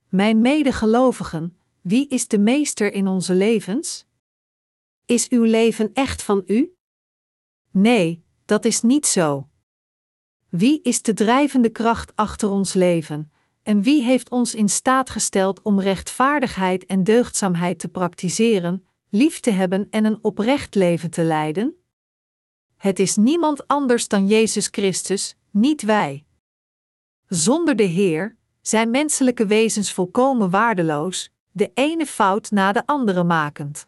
Mijn 0.09 0.41
medegelovigen, 0.41 1.57
wie 1.81 2.09
is 2.09 2.28
de 2.28 2.39
meester 2.39 2.93
in 2.93 3.07
onze 3.07 3.35
levens? 3.35 4.07
Is 5.05 5.28
uw 5.28 5.45
leven 5.45 5.91
echt 5.95 6.22
van 6.22 6.43
u? 6.47 6.74
Nee, 7.70 8.24
dat 8.45 8.64
is 8.64 8.83
niet 8.83 9.07
zo. 9.07 9.49
Wie 10.49 10.83
is 10.83 11.03
de 11.03 11.14
drijvende 11.14 11.70
kracht 11.70 12.12
achter 12.14 12.49
ons 12.49 12.72
leven, 12.72 13.33
en 13.71 13.83
wie 13.83 14.03
heeft 14.03 14.31
ons 14.31 14.55
in 14.55 14.68
staat 14.68 15.11
gesteld 15.11 15.62
om 15.62 15.81
rechtvaardigheid 15.81 16.87
en 16.87 17.05
deugdzaamheid 17.05 17.79
te 17.79 17.89
praktiseren, 17.89 18.87
lief 19.09 19.41
te 19.41 19.51
hebben 19.51 19.87
en 19.91 20.05
een 20.05 20.18
oprecht 20.23 20.75
leven 20.75 21.11
te 21.11 21.23
leiden? 21.23 21.75
Het 22.77 22.99
is 22.99 23.16
niemand 23.16 23.66
anders 23.66 24.09
dan 24.09 24.27
Jezus 24.27 24.68
Christus, 24.71 25.37
niet 25.51 25.83
wij. 25.83 26.25
Zonder 27.27 27.77
de 27.77 27.83
Heer 27.83 28.37
zijn 28.61 28.91
menselijke 28.91 29.47
wezens 29.47 29.93
volkomen 29.93 30.51
waardeloos, 30.51 31.31
de 31.51 31.71
ene 31.75 32.07
fout 32.07 32.51
na 32.51 32.73
de 32.73 32.87
andere 32.87 33.25
makend. 33.25 33.87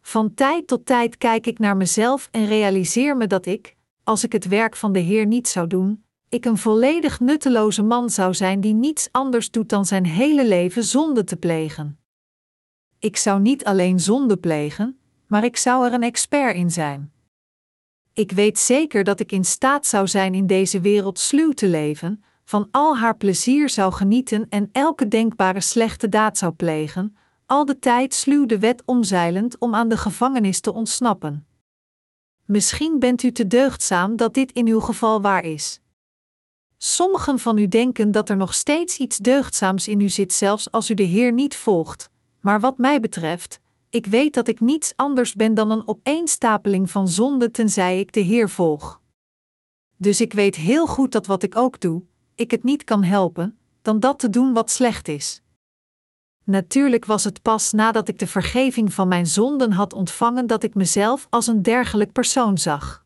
Van 0.00 0.34
tijd 0.34 0.66
tot 0.66 0.86
tijd 0.86 1.16
kijk 1.16 1.46
ik 1.46 1.58
naar 1.58 1.76
mezelf 1.76 2.28
en 2.30 2.46
realiseer 2.46 3.16
me 3.16 3.26
dat 3.26 3.46
ik, 3.46 3.76
als 4.02 4.24
ik 4.24 4.32
het 4.32 4.48
werk 4.48 4.76
van 4.76 4.92
de 4.92 4.98
Heer 5.00 5.26
niet 5.26 5.48
zou 5.48 5.66
doen, 5.66 6.03
ik 6.34 6.44
een 6.44 6.58
volledig 6.58 7.20
nutteloze 7.20 7.82
man 7.82 8.10
zou 8.10 8.34
zijn 8.34 8.60
die 8.60 8.74
niets 8.74 9.08
anders 9.10 9.50
doet 9.50 9.68
dan 9.68 9.84
zijn 9.84 10.06
hele 10.06 10.46
leven 10.46 10.84
zonde 10.84 11.24
te 11.24 11.36
plegen. 11.36 11.98
Ik 12.98 13.16
zou 13.16 13.40
niet 13.40 13.64
alleen 13.64 14.00
zonde 14.00 14.36
plegen, 14.36 14.98
maar 15.26 15.44
ik 15.44 15.56
zou 15.56 15.86
er 15.86 15.92
een 15.92 16.02
expert 16.02 16.56
in 16.56 16.70
zijn. 16.70 17.12
Ik 18.12 18.32
weet 18.32 18.58
zeker 18.58 19.04
dat 19.04 19.20
ik 19.20 19.32
in 19.32 19.44
staat 19.44 19.86
zou 19.86 20.06
zijn 20.06 20.34
in 20.34 20.46
deze 20.46 20.80
wereld 20.80 21.18
sluw 21.18 21.52
te 21.52 21.68
leven, 21.68 22.24
van 22.44 22.68
al 22.70 22.96
haar 22.96 23.16
plezier 23.16 23.68
zou 23.68 23.92
genieten 23.92 24.46
en 24.48 24.68
elke 24.72 25.08
denkbare 25.08 25.60
slechte 25.60 26.08
daad 26.08 26.38
zou 26.38 26.52
plegen, 26.52 27.16
al 27.46 27.64
de 27.64 27.78
tijd 27.78 28.14
sluw 28.14 28.46
de 28.46 28.58
wet 28.58 28.82
omzeilend 28.84 29.58
om 29.58 29.74
aan 29.74 29.88
de 29.88 29.96
gevangenis 29.96 30.60
te 30.60 30.72
ontsnappen. 30.72 31.46
Misschien 32.44 32.98
bent 32.98 33.22
u 33.22 33.32
te 33.32 33.46
deugdzaam 33.46 34.16
dat 34.16 34.34
dit 34.34 34.52
in 34.52 34.66
uw 34.66 34.80
geval 34.80 35.20
waar 35.20 35.44
is. 35.44 35.82
Sommigen 36.86 37.38
van 37.38 37.58
u 37.58 37.68
denken 37.68 38.10
dat 38.10 38.28
er 38.28 38.36
nog 38.36 38.54
steeds 38.54 38.98
iets 38.98 39.16
deugdzaams 39.16 39.88
in 39.88 40.00
u 40.00 40.08
zit, 40.08 40.32
zelfs 40.32 40.70
als 40.70 40.90
u 40.90 40.94
de 40.94 41.02
Heer 41.02 41.32
niet 41.32 41.56
volgt, 41.56 42.10
maar 42.40 42.60
wat 42.60 42.78
mij 42.78 43.00
betreft, 43.00 43.60
ik 43.90 44.06
weet 44.06 44.34
dat 44.34 44.48
ik 44.48 44.60
niets 44.60 44.92
anders 44.96 45.34
ben 45.34 45.54
dan 45.54 45.70
een 45.70 45.88
opeenstapeling 45.88 46.90
van 46.90 47.08
zonde 47.08 47.50
tenzij 47.50 47.98
ik 47.98 48.12
de 48.12 48.20
Heer 48.20 48.50
volg. 48.50 49.00
Dus 49.96 50.20
ik 50.20 50.32
weet 50.32 50.56
heel 50.56 50.86
goed 50.86 51.12
dat 51.12 51.26
wat 51.26 51.42
ik 51.42 51.56
ook 51.56 51.80
doe, 51.80 52.02
ik 52.34 52.50
het 52.50 52.64
niet 52.64 52.84
kan 52.84 53.02
helpen, 53.02 53.58
dan 53.82 54.00
dat 54.00 54.18
te 54.18 54.30
doen 54.30 54.52
wat 54.52 54.70
slecht 54.70 55.08
is. 55.08 55.42
Natuurlijk 56.42 57.04
was 57.04 57.24
het 57.24 57.42
pas 57.42 57.72
nadat 57.72 58.08
ik 58.08 58.18
de 58.18 58.26
vergeving 58.26 58.92
van 58.92 59.08
mijn 59.08 59.26
zonden 59.26 59.72
had 59.72 59.92
ontvangen 59.92 60.46
dat 60.46 60.62
ik 60.62 60.74
mezelf 60.74 61.26
als 61.30 61.46
een 61.46 61.62
dergelijk 61.62 62.12
persoon 62.12 62.58
zag. 62.58 63.04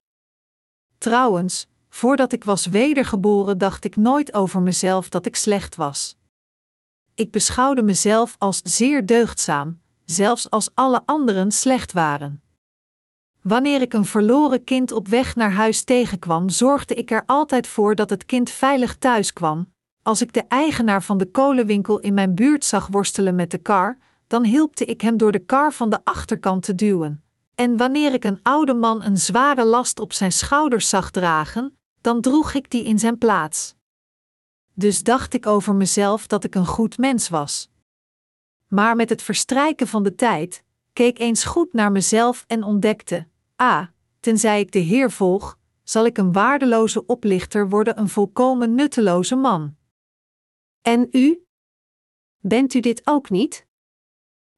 Trouwens, 0.98 1.68
voordat 1.98 2.32
ik 2.32 2.44
was 2.44 2.66
wedergeboren 2.66 3.58
dacht 3.58 3.84
ik 3.84 3.96
nooit 3.96 4.34
over 4.34 4.60
mezelf 4.60 5.08
dat 5.08 5.26
ik 5.26 5.36
slecht 5.36 5.76
was. 5.76 6.16
Ik 7.14 7.30
beschouwde 7.30 7.82
mezelf 7.82 8.36
als 8.38 8.60
zeer 8.64 9.06
deugdzaam, 9.06 9.80
zelfs 10.04 10.50
als 10.50 10.70
alle 10.74 11.02
anderen 11.04 11.52
slecht 11.52 11.92
waren. 11.92 12.42
Wanneer 13.42 13.80
ik 13.80 13.92
een 13.92 14.04
verloren 14.04 14.64
kind 14.64 14.92
op 14.92 15.08
weg 15.08 15.36
naar 15.36 15.52
huis 15.52 15.82
tegenkwam, 15.82 16.48
zorgde 16.48 16.94
ik 16.94 17.10
er 17.10 17.22
altijd 17.26 17.66
voor 17.66 17.94
dat 17.94 18.10
het 18.10 18.26
kind 18.26 18.50
veilig 18.50 18.96
thuis 18.96 19.32
kwam. 19.32 19.72
Als 20.02 20.22
ik 20.22 20.32
de 20.32 20.44
eigenaar 20.48 21.02
van 21.02 21.18
de 21.18 21.30
kolenwinkel 21.30 21.98
in 21.98 22.14
mijn 22.14 22.34
buurt 22.34 22.64
zag 22.64 22.86
worstelen 22.86 23.34
met 23.34 23.50
de 23.50 23.58
kar, 23.58 23.98
dan 24.26 24.44
hielpte 24.44 24.84
ik 24.84 25.00
hem 25.00 25.16
door 25.16 25.32
de 25.32 25.44
kar 25.44 25.72
van 25.72 25.90
de 25.90 25.98
achterkant 26.04 26.62
te 26.62 26.74
duwen. 26.74 27.22
En 27.54 27.76
wanneer 27.76 28.12
ik 28.12 28.24
een 28.24 28.40
oude 28.42 28.74
man 28.74 29.02
een 29.02 29.18
zware 29.18 29.64
last 29.64 30.00
op 30.00 30.12
zijn 30.12 30.32
schouders 30.32 30.88
zag 30.88 31.10
dragen, 31.10 31.77
dan 32.00 32.20
droeg 32.20 32.54
ik 32.54 32.70
die 32.70 32.84
in 32.84 32.98
zijn 32.98 33.18
plaats. 33.18 33.74
Dus 34.74 35.02
dacht 35.02 35.34
ik 35.34 35.46
over 35.46 35.74
mezelf 35.74 36.26
dat 36.26 36.44
ik 36.44 36.54
een 36.54 36.66
goed 36.66 36.98
mens 36.98 37.28
was. 37.28 37.70
Maar 38.68 38.96
met 38.96 39.08
het 39.08 39.22
verstrijken 39.22 39.86
van 39.86 40.02
de 40.02 40.14
tijd, 40.14 40.64
keek 40.92 41.18
eens 41.18 41.44
goed 41.44 41.72
naar 41.72 41.92
mezelf 41.92 42.44
en 42.46 42.62
ontdekte: 42.62 43.26
ah, 43.56 43.86
tenzij 44.20 44.60
ik 44.60 44.72
de 44.72 44.78
Heer 44.78 45.10
volg, 45.10 45.58
zal 45.82 46.06
ik 46.06 46.18
een 46.18 46.32
waardeloze 46.32 47.06
oplichter 47.06 47.68
worden, 47.68 47.98
een 47.98 48.08
volkomen 48.08 48.74
nutteloze 48.74 49.36
man. 49.36 49.76
En 50.82 51.08
u? 51.10 51.46
Bent 52.38 52.74
u 52.74 52.80
dit 52.80 53.00
ook 53.04 53.30
niet? 53.30 53.66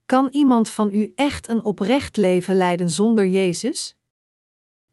Kan 0.06 0.28
iemand 0.30 0.68
van 0.68 0.94
u 0.94 1.12
echt 1.14 1.48
een 1.48 1.64
oprecht 1.64 2.16
leven 2.16 2.56
leiden 2.56 2.90
zonder 2.90 3.26
Jezus? 3.26 3.96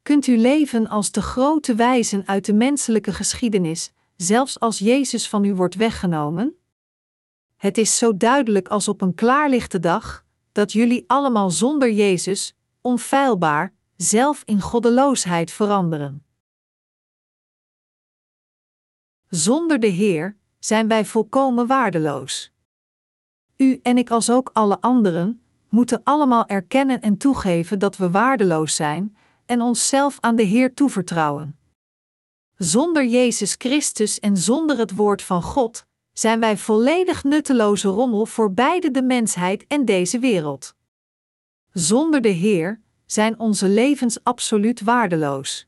Kunt 0.08 0.28
u 0.28 0.38
leven 0.38 0.88
als 0.88 1.12
de 1.12 1.22
grote 1.22 1.76
wijzen 1.76 2.28
uit 2.28 2.46
de 2.46 2.54
menselijke 2.54 3.14
geschiedenis, 3.14 3.92
zelfs 4.16 4.60
als 4.60 4.80
Jezus 4.80 5.30
van 5.30 5.44
u 5.44 5.56
wordt 5.56 5.76
weggenomen? 5.76 6.56
het 7.56 7.78
is 7.78 7.98
zo 7.98 8.18
duidelijk 8.18 8.68
als 8.68 8.88
op 8.88 9.02
een 9.02 9.16
klaarlichte 9.16 9.80
dag, 9.80 10.26
dat 10.52 10.72
jullie 10.72 11.04
allemaal 11.08 11.50
zonder 11.50 11.92
Jezus, 11.92 12.56
onfeilbaar, 12.82 13.74
zelf 13.96 14.42
in 14.46 14.62
goddeloosheid 14.62 15.52
veranderen. 15.52 16.26
Zonder 19.30 19.80
de 19.80 19.88
Heer 19.88 20.38
zijn 20.60 20.88
wij 20.88 21.06
volkomen 21.06 21.68
waardeloos. 21.68 22.52
U 23.58 23.80
en 23.84 23.98
ik, 23.98 24.10
als 24.10 24.30
ook 24.30 24.50
alle 24.54 24.82
anderen, 24.82 25.42
moeten 25.70 26.02
allemaal 26.04 26.46
erkennen 26.46 27.02
en 27.02 27.18
toegeven 27.18 27.80
dat 27.80 27.98
we 27.98 28.12
waardeloos 28.12 28.76
zijn 28.76 29.17
en 29.48 29.62
onszelf 29.62 30.18
aan 30.20 30.36
de 30.36 30.44
Heer 30.44 30.74
toevertrouwen. 30.74 31.60
Zonder 32.56 33.06
Jezus 33.06 33.56
Christus 33.58 34.20
en 34.20 34.38
zonder 34.38 34.78
het 34.78 34.96
Woord 34.96 35.22
van 35.22 35.42
God 35.42 35.86
zijn 36.14 36.40
wij 36.40 36.58
volledig 36.58 37.24
nutteloze 37.24 37.88
rommel 37.88 38.26
voor 38.26 38.54
beide 38.54 38.92
de 38.92 39.02
mensheid 39.02 39.66
en 39.68 39.86
deze 39.86 40.20
wereld. 40.20 40.76
Zonder 41.72 42.22
de 42.22 42.30
Heer 42.30 42.82
zijn 43.06 43.40
onze 43.40 43.68
levens 43.68 44.24
absoluut 44.24 44.82
waardeloos. 44.82 45.68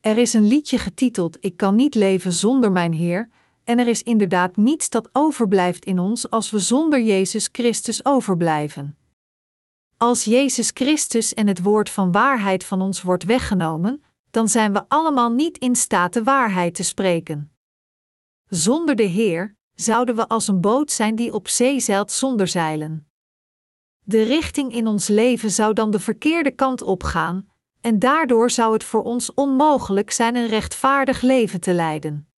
Er 0.00 0.18
is 0.18 0.32
een 0.32 0.46
liedje 0.46 0.78
getiteld 0.78 1.36
Ik 1.40 1.56
kan 1.56 1.74
niet 1.74 1.94
leven 1.94 2.32
zonder 2.32 2.72
mijn 2.72 2.92
Heer, 2.92 3.30
en 3.64 3.78
er 3.78 3.88
is 3.88 4.02
inderdaad 4.02 4.56
niets 4.56 4.88
dat 4.90 5.08
overblijft 5.12 5.84
in 5.84 5.98
ons 5.98 6.30
als 6.30 6.50
we 6.50 6.58
zonder 6.58 7.00
Jezus 7.00 7.48
Christus 7.52 8.04
overblijven. 8.04 8.96
Als 10.02 10.24
Jezus 10.24 10.70
Christus 10.74 11.34
en 11.34 11.46
het 11.46 11.62
woord 11.62 11.90
van 11.90 12.12
waarheid 12.12 12.64
van 12.64 12.80
ons 12.80 13.02
wordt 13.02 13.24
weggenomen, 13.24 14.02
dan 14.30 14.48
zijn 14.48 14.72
we 14.72 14.84
allemaal 14.88 15.30
niet 15.30 15.58
in 15.58 15.76
staat 15.76 16.12
de 16.12 16.22
waarheid 16.22 16.74
te 16.74 16.82
spreken. 16.82 17.52
Zonder 18.48 18.96
de 18.96 19.02
Heer 19.02 19.56
zouden 19.74 20.16
we 20.16 20.28
als 20.28 20.48
een 20.48 20.60
boot 20.60 20.90
zijn 20.90 21.14
die 21.14 21.32
op 21.32 21.48
zee 21.48 21.80
zeilt 21.80 22.10
zonder 22.10 22.48
zeilen. 22.48 23.08
De 24.04 24.22
richting 24.22 24.72
in 24.72 24.86
ons 24.86 25.08
leven 25.08 25.50
zou 25.50 25.72
dan 25.72 25.90
de 25.90 26.00
verkeerde 26.00 26.50
kant 26.50 26.82
opgaan, 26.82 27.48
en 27.80 27.98
daardoor 27.98 28.50
zou 28.50 28.72
het 28.72 28.84
voor 28.84 29.02
ons 29.02 29.34
onmogelijk 29.34 30.10
zijn 30.10 30.36
een 30.36 30.48
rechtvaardig 30.48 31.20
leven 31.20 31.60
te 31.60 31.72
leiden. 31.72 32.28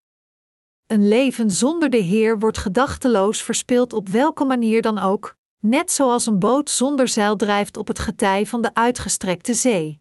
Een 0.87 1.09
leven 1.09 1.51
zonder 1.51 1.91
de 1.91 1.97
Heer 1.97 2.39
wordt 2.39 2.59
gedachteloos 2.59 3.43
verspild 3.43 3.93
op 3.93 4.09
welke 4.09 4.45
manier 4.45 4.83
dan 4.83 4.99
ook, 4.99 5.37
net 5.65 5.91
zoals 5.91 6.27
een 6.27 6.39
boot 6.39 6.71
zonder 6.71 7.09
zeil 7.09 7.37
drijft 7.37 7.77
op 7.77 7.89
het 7.89 7.99
getij 7.99 8.47
van 8.47 8.63
de 8.63 8.75
uitgestrekte 8.75 9.55
zee. 9.55 10.01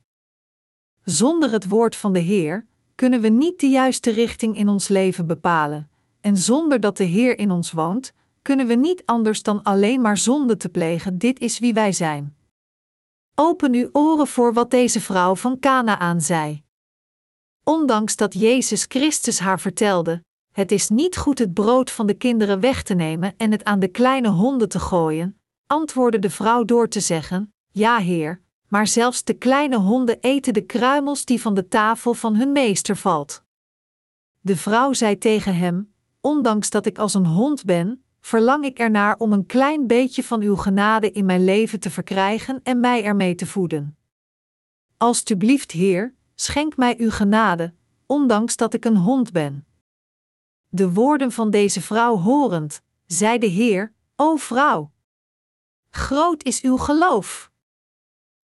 Zonder 1.03 1.51
het 1.51 1.67
woord 1.67 1.95
van 1.95 2.13
de 2.13 2.19
Heer 2.19 2.67
kunnen 2.95 3.21
we 3.21 3.27
niet 3.27 3.59
de 3.59 3.67
juiste 3.67 4.11
richting 4.11 4.57
in 4.57 4.67
ons 4.67 4.87
leven 4.87 5.27
bepalen, 5.27 5.89
en 6.21 6.37
zonder 6.37 6.79
dat 6.79 6.97
de 6.97 7.03
Heer 7.03 7.37
in 7.37 7.51
ons 7.51 7.71
woont, 7.71 8.13
kunnen 8.41 8.67
we 8.67 8.73
niet 8.73 9.01
anders 9.05 9.43
dan 9.43 9.63
alleen 9.63 10.01
maar 10.01 10.17
zonde 10.17 10.57
te 10.57 10.69
plegen. 10.69 11.17
Dit 11.17 11.39
is 11.39 11.59
wie 11.59 11.73
wij 11.73 11.91
zijn. 11.91 12.35
Open 13.35 13.73
uw 13.73 13.89
oren 13.91 14.27
voor 14.27 14.53
wat 14.53 14.71
deze 14.71 15.01
vrouw 15.01 15.35
van 15.35 15.59
Canaan 15.59 16.21
zei. 16.21 16.63
Ondanks 17.63 18.15
dat 18.15 18.33
Jezus 18.33 18.85
Christus 18.87 19.39
haar 19.39 19.59
vertelde: 19.59 20.23
Het 20.51 20.71
is 20.71 20.89
niet 20.89 21.17
goed 21.17 21.39
het 21.39 21.53
brood 21.53 21.91
van 21.91 22.07
de 22.07 22.13
kinderen 22.13 22.59
weg 22.59 22.83
te 22.83 22.93
nemen 22.93 23.33
en 23.37 23.51
het 23.51 23.63
aan 23.63 23.79
de 23.79 23.87
kleine 23.87 24.29
honden 24.29 24.69
te 24.69 24.79
gooien, 24.79 25.37
antwoordde 25.67 26.19
de 26.19 26.29
vrouw 26.29 26.63
door 26.63 26.87
te 26.87 26.99
zeggen: 26.99 27.53
Ja, 27.71 27.97
Heer, 27.97 28.41
maar 28.67 28.87
zelfs 28.87 29.23
de 29.23 29.33
kleine 29.33 29.77
honden 29.77 30.19
eten 30.19 30.53
de 30.53 30.65
kruimels 30.65 31.25
die 31.25 31.41
van 31.41 31.53
de 31.53 31.67
tafel 31.67 32.13
van 32.13 32.35
hun 32.35 32.51
meester 32.51 32.95
valt. 32.97 33.43
De 34.39 34.57
vrouw 34.57 34.93
zei 34.93 35.17
tegen 35.17 35.55
hem: 35.55 35.93
Ondanks 36.21 36.69
dat 36.69 36.85
ik 36.85 36.97
als 36.97 37.13
een 37.13 37.25
hond 37.25 37.65
ben, 37.65 38.03
verlang 38.19 38.65
ik 38.65 38.79
ernaar 38.79 39.17
om 39.17 39.33
een 39.33 39.45
klein 39.45 39.87
beetje 39.87 40.23
van 40.23 40.41
uw 40.41 40.55
genade 40.55 41.11
in 41.11 41.25
mijn 41.25 41.43
leven 41.43 41.79
te 41.79 41.89
verkrijgen 41.89 42.59
en 42.63 42.79
mij 42.79 43.03
ermee 43.03 43.35
te 43.35 43.45
voeden. 43.45 43.97
Alsjeblieft, 44.97 45.71
Heer, 45.71 46.15
schenk 46.35 46.77
mij 46.77 46.95
uw 46.99 47.09
genade, 47.09 47.73
ondanks 48.05 48.55
dat 48.55 48.73
ik 48.73 48.85
een 48.85 48.97
hond 48.97 49.31
ben. 49.31 49.65
De 50.69 50.91
woorden 50.91 51.31
van 51.31 51.49
deze 51.49 51.81
vrouw 51.81 52.17
horend, 52.17 52.81
zei 53.05 53.37
de 53.37 53.45
Heer: 53.45 53.93
O 54.15 54.35
vrouw, 54.35 54.91
groot 55.95 56.43
is 56.43 56.61
uw 56.61 56.77
geloof. 56.77 57.51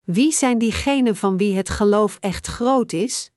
Wie 0.06 0.32
zijn 0.32 0.58
diegenen 0.58 1.16
van 1.16 1.38
wie 1.38 1.56
het 1.56 1.70
geloof 1.70 2.18
echt 2.20 2.48
groot 2.48 2.94
is? 2.94 3.32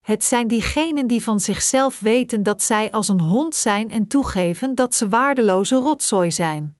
Het 0.00 0.24
zijn 0.24 0.48
diegenen 0.48 1.06
die 1.06 1.22
van 1.22 1.40
zichzelf 1.40 2.00
weten 2.00 2.42
dat 2.42 2.62
zij 2.62 2.90
als 2.90 3.08
een 3.08 3.20
hond 3.20 3.54
zijn 3.54 3.90
en 3.90 4.06
toegeven 4.06 4.74
dat 4.74 4.94
ze 4.94 5.08
waardeloze 5.08 5.76
rotzooi 5.76 6.32
zijn. 6.32 6.76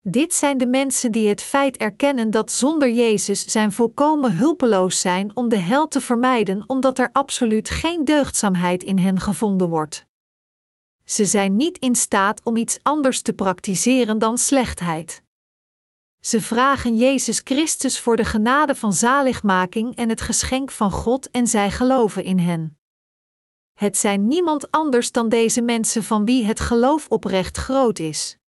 Dit 0.00 0.34
zijn 0.34 0.58
de 0.58 0.66
mensen 0.66 1.12
die 1.12 1.28
het 1.28 1.42
feit 1.42 1.76
erkennen 1.76 2.30
dat 2.30 2.52
zonder 2.52 2.90
Jezus 2.90 3.44
zijn 3.44 3.72
volkomen 3.72 4.36
hulpeloos 4.36 5.00
zijn 5.00 5.36
om 5.36 5.48
de 5.48 5.58
hel 5.58 5.88
te 5.88 6.00
vermijden, 6.00 6.64
omdat 6.66 6.98
er 6.98 7.08
absoluut 7.12 7.70
geen 7.70 8.04
deugdzaamheid 8.04 8.82
in 8.82 8.98
hen 8.98 9.20
gevonden 9.20 9.68
wordt. 9.68 10.06
Ze 11.04 11.24
zijn 11.24 11.56
niet 11.56 11.78
in 11.78 11.94
staat 11.94 12.40
om 12.44 12.56
iets 12.56 12.78
anders 12.82 13.22
te 13.22 13.32
praktiseren 13.32 14.18
dan 14.18 14.38
slechtheid. 14.38 15.22
Ze 16.20 16.40
vragen 16.40 16.96
Jezus 16.96 17.40
Christus 17.44 18.00
voor 18.00 18.16
de 18.16 18.24
genade 18.24 18.74
van 18.74 18.92
zaligmaking 18.92 19.96
en 19.96 20.08
het 20.08 20.20
geschenk 20.20 20.70
van 20.70 20.90
God 20.90 21.30
en 21.30 21.46
zij 21.46 21.70
geloven 21.70 22.24
in 22.24 22.38
hen. 22.38 22.78
Het 23.74 23.96
zijn 23.96 24.26
niemand 24.28 24.70
anders 24.70 25.12
dan 25.12 25.28
deze 25.28 25.62
mensen 25.62 26.02
van 26.02 26.24
wie 26.24 26.44
het 26.44 26.60
geloof 26.60 27.08
oprecht 27.08 27.56
groot 27.56 27.98
is. 27.98 28.38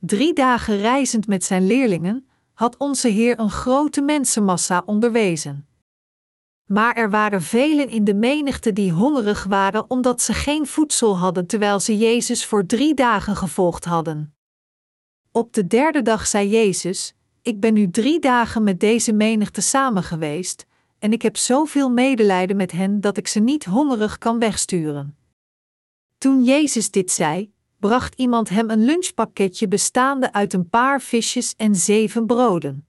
Drie 0.00 0.32
dagen 0.32 0.76
reizend 0.76 1.26
met 1.26 1.44
zijn 1.44 1.66
leerlingen 1.66 2.28
had 2.52 2.76
onze 2.76 3.08
Heer 3.08 3.38
een 3.38 3.50
grote 3.50 4.00
mensenmassa 4.00 4.82
onderwezen. 4.86 5.68
Maar 6.64 6.94
er 6.94 7.10
waren 7.10 7.42
velen 7.42 7.88
in 7.88 8.04
de 8.04 8.14
menigte 8.14 8.72
die 8.72 8.92
hongerig 8.92 9.44
waren 9.44 9.90
omdat 9.90 10.22
ze 10.22 10.34
geen 10.34 10.66
voedsel 10.66 11.18
hadden 11.18 11.46
terwijl 11.46 11.80
ze 11.80 11.98
Jezus 11.98 12.44
voor 12.44 12.66
drie 12.66 12.94
dagen 12.94 13.36
gevolgd 13.36 13.84
hadden. 13.84 14.37
Op 15.38 15.52
de 15.52 15.66
derde 15.66 16.02
dag 16.02 16.26
zei 16.26 16.48
Jezus: 16.48 17.14
Ik 17.42 17.60
ben 17.60 17.74
nu 17.74 17.90
drie 17.90 18.20
dagen 18.20 18.62
met 18.62 18.80
deze 18.80 19.12
menigte 19.12 19.60
samen 19.60 20.02
geweest, 20.02 20.66
en 20.98 21.12
ik 21.12 21.22
heb 21.22 21.36
zoveel 21.36 21.90
medelijden 21.90 22.56
met 22.56 22.72
hen 22.72 23.00
dat 23.00 23.16
ik 23.16 23.26
ze 23.28 23.40
niet 23.40 23.64
hongerig 23.64 24.18
kan 24.18 24.38
wegsturen. 24.38 25.16
Toen 26.18 26.44
Jezus 26.44 26.90
dit 26.90 27.10
zei, 27.10 27.52
bracht 27.78 28.14
iemand 28.14 28.48
hem 28.48 28.70
een 28.70 28.84
lunchpakketje 28.84 29.68
bestaande 29.68 30.32
uit 30.32 30.52
een 30.52 30.68
paar 30.68 31.00
visjes 31.00 31.54
en 31.56 31.74
zeven 31.74 32.26
broden. 32.26 32.86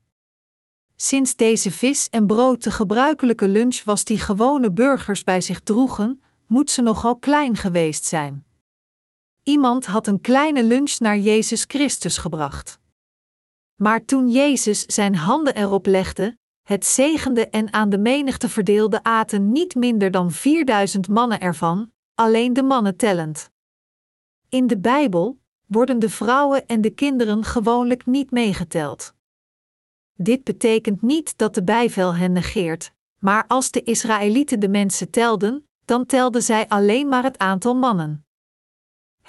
Sinds 0.96 1.36
deze 1.36 1.72
vis 1.72 2.10
en 2.10 2.28
brood 2.28 2.64
de 2.64 2.72
gebruikelijke 2.72 3.48
lunch 3.48 3.84
was 3.84 4.04
die 4.04 4.20
gewone 4.20 4.72
burgers 4.72 5.24
bij 5.24 5.42
zich 5.42 5.60
droegen, 5.60 6.22
moet 6.48 6.70
ze 6.70 6.82
nogal 6.82 7.16
klein 7.16 7.56
geweest 7.56 8.06
zijn. 8.06 8.44
Iemand 9.50 9.86
had 9.86 10.08
een 10.08 10.22
kleine 10.22 10.64
lunch 10.64 11.00
naar 11.00 11.18
Jezus 11.18 11.64
Christus 11.68 12.18
gebracht. 12.18 12.80
Maar 13.76 14.06
toen 14.06 14.30
Jezus 14.30 14.86
zijn 14.86 15.16
handen 15.16 15.56
erop 15.56 15.86
legde, 15.86 16.38
het 16.64 16.86
zegende 16.86 17.50
en 17.50 17.74
aan 17.74 17.90
de 17.90 17.98
menigte 17.98 18.50
verdeelde, 18.50 19.04
aten 19.04 19.52
niet 19.52 19.76
minder 19.76 20.12
dan 20.12 20.32
4000 20.32 21.08
mannen 21.08 21.40
ervan, 21.40 21.92
alleen 22.16 22.54
de 22.54 22.64
mannen 22.64 22.98
tellend. 22.98 23.52
In 24.50 24.68
de 24.68 24.78
Bijbel 24.78 25.40
worden 25.66 26.00
de 26.00 26.10
vrouwen 26.10 26.68
en 26.68 26.82
de 26.82 26.90
kinderen 26.90 27.44
gewoonlijk 27.44 28.06
niet 28.06 28.32
meegeteld. 28.32 29.14
Dit 30.14 30.44
betekent 30.44 31.02
niet 31.02 31.38
dat 31.38 31.54
de 31.54 31.64
bijvel 31.64 32.16
hen 32.16 32.32
negeert, 32.32 32.92
maar 33.20 33.46
als 33.48 33.72
de 33.72 33.84
Israëlieten 33.84 34.60
de 34.60 34.70
mensen 34.70 35.10
telden, 35.10 35.68
dan 35.86 36.06
telden 36.06 36.44
zij 36.44 36.68
alleen 36.68 37.08
maar 37.08 37.24
het 37.24 37.38
aantal 37.38 37.76
mannen. 37.76 38.24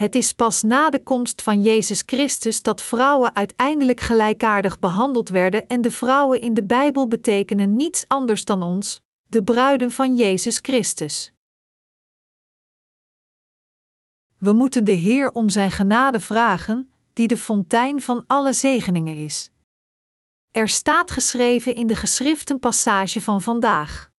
Het 0.00 0.14
is 0.14 0.32
pas 0.32 0.62
na 0.62 0.90
de 0.90 1.02
komst 1.02 1.42
van 1.42 1.62
Jezus 1.62 2.02
Christus 2.06 2.62
dat 2.62 2.82
vrouwen 2.82 3.34
uiteindelijk 3.34 4.00
gelijkaardig 4.00 4.78
behandeld 4.78 5.28
werden 5.28 5.66
en 5.68 5.80
de 5.80 5.90
vrouwen 5.90 6.40
in 6.40 6.54
de 6.54 6.64
Bijbel 6.64 7.08
betekenen 7.08 7.76
niets 7.76 8.04
anders 8.08 8.44
dan 8.44 8.62
ons, 8.62 9.00
de 9.26 9.42
bruiden 9.42 9.90
van 9.90 10.16
Jezus 10.16 10.58
Christus. 10.62 11.32
We 14.38 14.52
moeten 14.52 14.84
de 14.84 14.92
Heer 14.92 15.32
om 15.32 15.48
Zijn 15.48 15.70
genade 15.70 16.20
vragen, 16.20 16.92
die 17.12 17.28
de 17.28 17.36
fontein 17.36 18.00
van 18.00 18.24
alle 18.26 18.52
zegeningen 18.52 19.16
is. 19.16 19.50
Er 20.50 20.68
staat 20.68 21.10
geschreven 21.10 21.74
in 21.74 21.86
de 21.86 21.96
geschriften 21.96 22.58
passage 22.58 23.20
van 23.20 23.42
vandaag. 23.42 24.10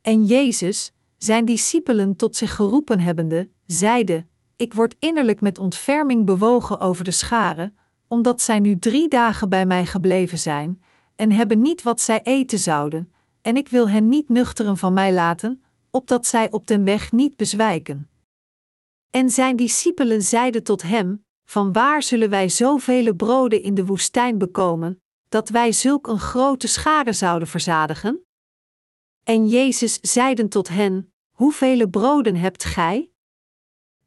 En 0.00 0.24
Jezus, 0.24 0.92
zijn 1.18 1.44
discipelen 1.44 2.16
tot 2.16 2.36
zich 2.36 2.54
geroepen 2.54 3.00
hebbende, 3.00 3.50
zeide: 3.66 4.28
ik 4.60 4.74
word 4.74 4.96
innerlijk 4.98 5.40
met 5.40 5.58
ontferming 5.58 6.26
bewogen 6.26 6.80
over 6.80 7.04
de 7.04 7.10
scharen, 7.10 7.76
omdat 8.08 8.40
zij 8.40 8.58
nu 8.58 8.78
drie 8.78 9.08
dagen 9.08 9.48
bij 9.48 9.66
mij 9.66 9.86
gebleven 9.86 10.38
zijn, 10.38 10.82
en 11.16 11.32
hebben 11.32 11.60
niet 11.60 11.82
wat 11.82 12.00
zij 12.00 12.22
eten 12.22 12.58
zouden, 12.58 13.12
en 13.42 13.56
ik 13.56 13.68
wil 13.68 13.88
hen 13.88 14.08
niet 14.08 14.28
nuchteren 14.28 14.76
van 14.76 14.92
mij 14.92 15.12
laten, 15.12 15.62
opdat 15.90 16.26
zij 16.26 16.50
op 16.50 16.66
den 16.66 16.84
weg 16.84 17.12
niet 17.12 17.36
bezwijken. 17.36 18.10
En 19.10 19.30
zijn 19.30 19.56
discipelen 19.56 20.22
zeiden 20.22 20.62
tot 20.62 20.82
hem: 20.82 21.24
Van 21.44 21.72
waar 21.72 22.02
zullen 22.02 22.30
wij 22.30 22.48
zoveel 22.48 23.14
broden 23.14 23.62
in 23.62 23.74
de 23.74 23.86
woestijn 23.86 24.38
bekomen, 24.38 25.02
dat 25.28 25.48
wij 25.48 25.72
zulk 25.72 26.06
een 26.06 26.20
grote 26.20 26.68
schade 26.68 27.12
zouden 27.12 27.48
verzadigen? 27.48 28.24
En 29.24 29.46
Jezus 29.48 29.98
zeiden 30.00 30.48
tot 30.48 30.68
hen: 30.68 31.12
Hoeveel 31.36 31.88
broden 31.88 32.36
hebt 32.36 32.64
gij? 32.64 33.10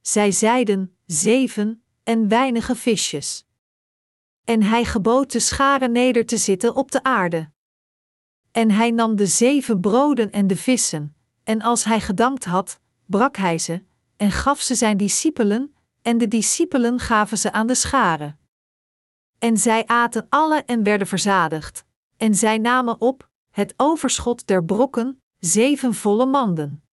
Zij 0.04 0.32
zeiden: 0.32 0.98
Zeven, 1.06 1.84
en 2.04 2.28
weinige 2.28 2.76
visjes. 2.76 3.46
En 4.44 4.64
hij 4.64 4.86
gebood 4.86 5.32
de 5.32 5.40
scharen 5.40 5.92
neder 5.92 6.26
te 6.26 6.38
zitten 6.38 6.76
op 6.76 6.92
de 6.92 7.04
aarde. 7.04 7.52
En 8.52 8.72
hij 8.72 8.92
nam 8.92 9.16
de 9.16 9.26
zeven 9.26 9.80
broden 9.80 10.32
en 10.32 10.48
de 10.48 10.56
vissen, 10.56 11.16
en 11.44 11.62
als 11.62 11.84
hij 11.84 12.00
gedankt 12.00 12.46
had, 12.46 12.80
brak 13.06 13.38
hij 13.38 13.58
ze, 13.58 13.84
en 14.18 14.32
gaf 14.32 14.62
ze 14.62 14.76
zijn 14.76 14.98
discipelen, 14.98 15.76
en 16.02 16.18
de 16.18 16.28
discipelen 16.28 17.00
gaven 17.00 17.38
ze 17.38 17.52
aan 17.52 17.68
de 17.68 17.76
scharen. 17.76 18.40
En 19.40 19.58
zij 19.58 19.86
aten 19.86 20.26
alle 20.30 20.64
en 20.64 20.84
werden 20.84 21.08
verzadigd, 21.08 21.86
en 22.18 22.36
zij 22.36 22.58
namen 22.58 23.02
op 23.02 23.30
het 23.50 23.74
overschot 23.78 24.48
der 24.48 24.66
brokken, 24.66 25.22
zeven 25.40 25.94
volle 25.94 26.26
manden. 26.26 26.84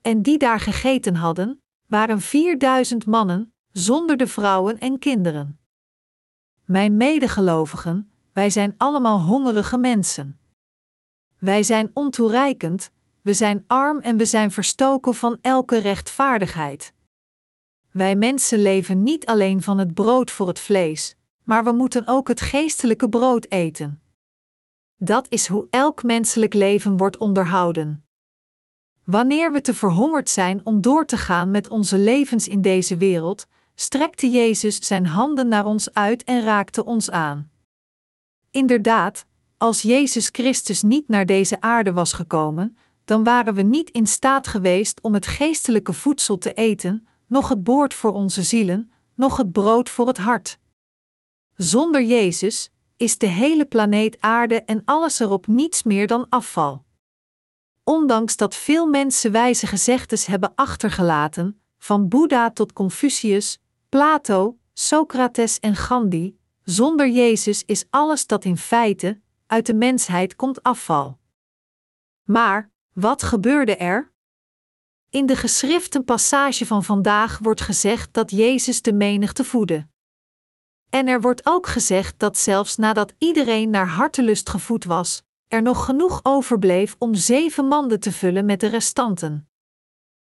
En 0.00 0.22
die 0.22 0.38
daar 0.38 0.60
gegeten 0.60 1.14
hadden, 1.14 1.62
waren 1.90 2.20
vierduizend 2.20 3.06
mannen, 3.06 3.52
zonder 3.72 4.16
de 4.16 4.26
vrouwen 4.26 4.78
en 4.78 4.98
kinderen. 4.98 5.58
Mijn 6.64 6.96
medegelovigen, 6.96 8.12
wij 8.32 8.50
zijn 8.50 8.74
allemaal 8.76 9.20
hongerige 9.20 9.78
mensen. 9.78 10.40
Wij 11.38 11.62
zijn 11.62 11.90
ontoereikend, 11.94 12.90
we 13.22 13.34
zijn 13.34 13.64
arm 13.66 13.98
en 14.00 14.16
we 14.16 14.24
zijn 14.24 14.50
verstoken 14.50 15.14
van 15.14 15.38
elke 15.40 15.78
rechtvaardigheid. 15.78 16.94
Wij 17.90 18.16
mensen 18.16 18.62
leven 18.62 19.02
niet 19.02 19.26
alleen 19.26 19.62
van 19.62 19.78
het 19.78 19.94
brood 19.94 20.30
voor 20.30 20.48
het 20.48 20.58
vlees, 20.58 21.16
maar 21.42 21.64
we 21.64 21.72
moeten 21.72 22.06
ook 22.06 22.28
het 22.28 22.40
geestelijke 22.40 23.08
brood 23.08 23.46
eten. 23.48 24.02
Dat 24.96 25.26
is 25.28 25.46
hoe 25.46 25.66
elk 25.70 26.02
menselijk 26.02 26.54
leven 26.54 26.96
wordt 26.96 27.16
onderhouden. 27.16 28.04
Wanneer 29.04 29.52
we 29.52 29.60
te 29.60 29.74
verhongerd 29.74 30.28
zijn 30.28 30.60
om 30.64 30.80
door 30.80 31.06
te 31.06 31.16
gaan 31.16 31.50
met 31.50 31.68
onze 31.68 31.98
levens 31.98 32.48
in 32.48 32.62
deze 32.62 32.96
wereld, 32.96 33.46
strekte 33.74 34.30
Jezus 34.30 34.86
zijn 34.86 35.06
handen 35.06 35.48
naar 35.48 35.64
ons 35.64 35.92
uit 35.92 36.24
en 36.24 36.42
raakte 36.42 36.84
ons 36.84 37.10
aan. 37.10 37.50
Inderdaad, 38.50 39.26
als 39.58 39.82
Jezus 39.82 40.28
Christus 40.32 40.82
niet 40.82 41.08
naar 41.08 41.26
deze 41.26 41.60
aarde 41.60 41.92
was 41.92 42.12
gekomen, 42.12 42.76
dan 43.04 43.24
waren 43.24 43.54
we 43.54 43.62
niet 43.62 43.90
in 43.90 44.06
staat 44.06 44.46
geweest 44.46 45.00
om 45.00 45.14
het 45.14 45.26
geestelijke 45.26 45.92
voedsel 45.92 46.38
te 46.38 46.52
eten, 46.52 47.06
nog 47.26 47.48
het 47.48 47.64
boord 47.64 47.94
voor 47.94 48.12
onze 48.12 48.42
zielen, 48.42 48.90
nog 49.14 49.36
het 49.36 49.52
brood 49.52 49.88
voor 49.88 50.06
het 50.06 50.18
hart. 50.18 50.58
Zonder 51.54 52.02
Jezus 52.02 52.70
is 52.96 53.18
de 53.18 53.26
hele 53.26 53.66
planeet 53.66 54.20
Aarde 54.20 54.62
en 54.62 54.82
alles 54.84 55.20
erop 55.20 55.46
niets 55.46 55.82
meer 55.82 56.06
dan 56.06 56.26
afval. 56.28 56.84
Ondanks 57.90 58.36
dat 58.36 58.54
veel 58.54 58.86
mensen 58.86 59.32
wijze 59.32 59.66
gezegdes 59.66 60.26
hebben 60.26 60.52
achtergelaten, 60.54 61.62
van 61.78 62.08
Boeddha 62.08 62.50
tot 62.50 62.72
Confucius, 62.72 63.58
Plato, 63.88 64.58
Socrates 64.72 65.58
en 65.58 65.76
Gandhi, 65.76 66.36
zonder 66.62 67.08
Jezus 67.08 67.64
is 67.64 67.84
alles 67.90 68.26
dat 68.26 68.44
in 68.44 68.56
feite 68.56 69.20
uit 69.46 69.66
de 69.66 69.74
mensheid 69.74 70.36
komt 70.36 70.62
afval. 70.62 71.18
Maar, 72.24 72.70
wat 72.92 73.22
gebeurde 73.22 73.76
er? 73.76 74.12
In 75.08 75.26
de 75.26 75.36
geschriften 75.36 76.04
passage 76.04 76.66
van 76.66 76.84
vandaag 76.84 77.38
wordt 77.38 77.60
gezegd 77.60 78.12
dat 78.12 78.30
Jezus 78.30 78.82
de 78.82 78.92
menigte 78.92 79.44
voedde. 79.44 79.86
En 80.90 81.06
er 81.06 81.20
wordt 81.20 81.46
ook 81.46 81.66
gezegd 81.66 82.18
dat 82.18 82.38
zelfs 82.38 82.76
nadat 82.76 83.12
iedereen 83.18 83.70
naar 83.70 83.88
hartelust 83.88 84.48
gevoed 84.48 84.84
was, 84.84 85.22
er 85.50 85.62
nog 85.62 85.84
genoeg 85.84 86.20
overbleef 86.22 86.96
om 86.98 87.14
zeven 87.14 87.66
manden 87.66 88.00
te 88.00 88.12
vullen 88.12 88.44
met 88.44 88.60
de 88.60 88.66
restanten. 88.66 89.48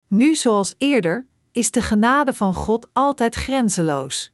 Nu, 0.08 0.34
zoals 0.34 0.74
eerder, 0.78 1.26
is 1.52 1.70
de 1.70 1.82
genade 1.82 2.34
van 2.34 2.54
God 2.54 2.88
altijd 2.92 3.34
grenzeloos. 3.34 4.32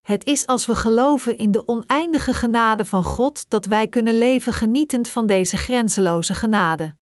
Het 0.00 0.24
is 0.24 0.46
als 0.46 0.66
we 0.66 0.74
geloven 0.74 1.38
in 1.38 1.50
de 1.50 1.68
oneindige 1.68 2.34
genade 2.34 2.84
van 2.84 3.04
God 3.04 3.50
dat 3.50 3.64
wij 3.64 3.88
kunnen 3.88 4.18
leven 4.18 4.52
genietend 4.52 5.08
van 5.08 5.26
deze 5.26 5.56
grenzeloze 5.56 6.34
genade. 6.34 6.96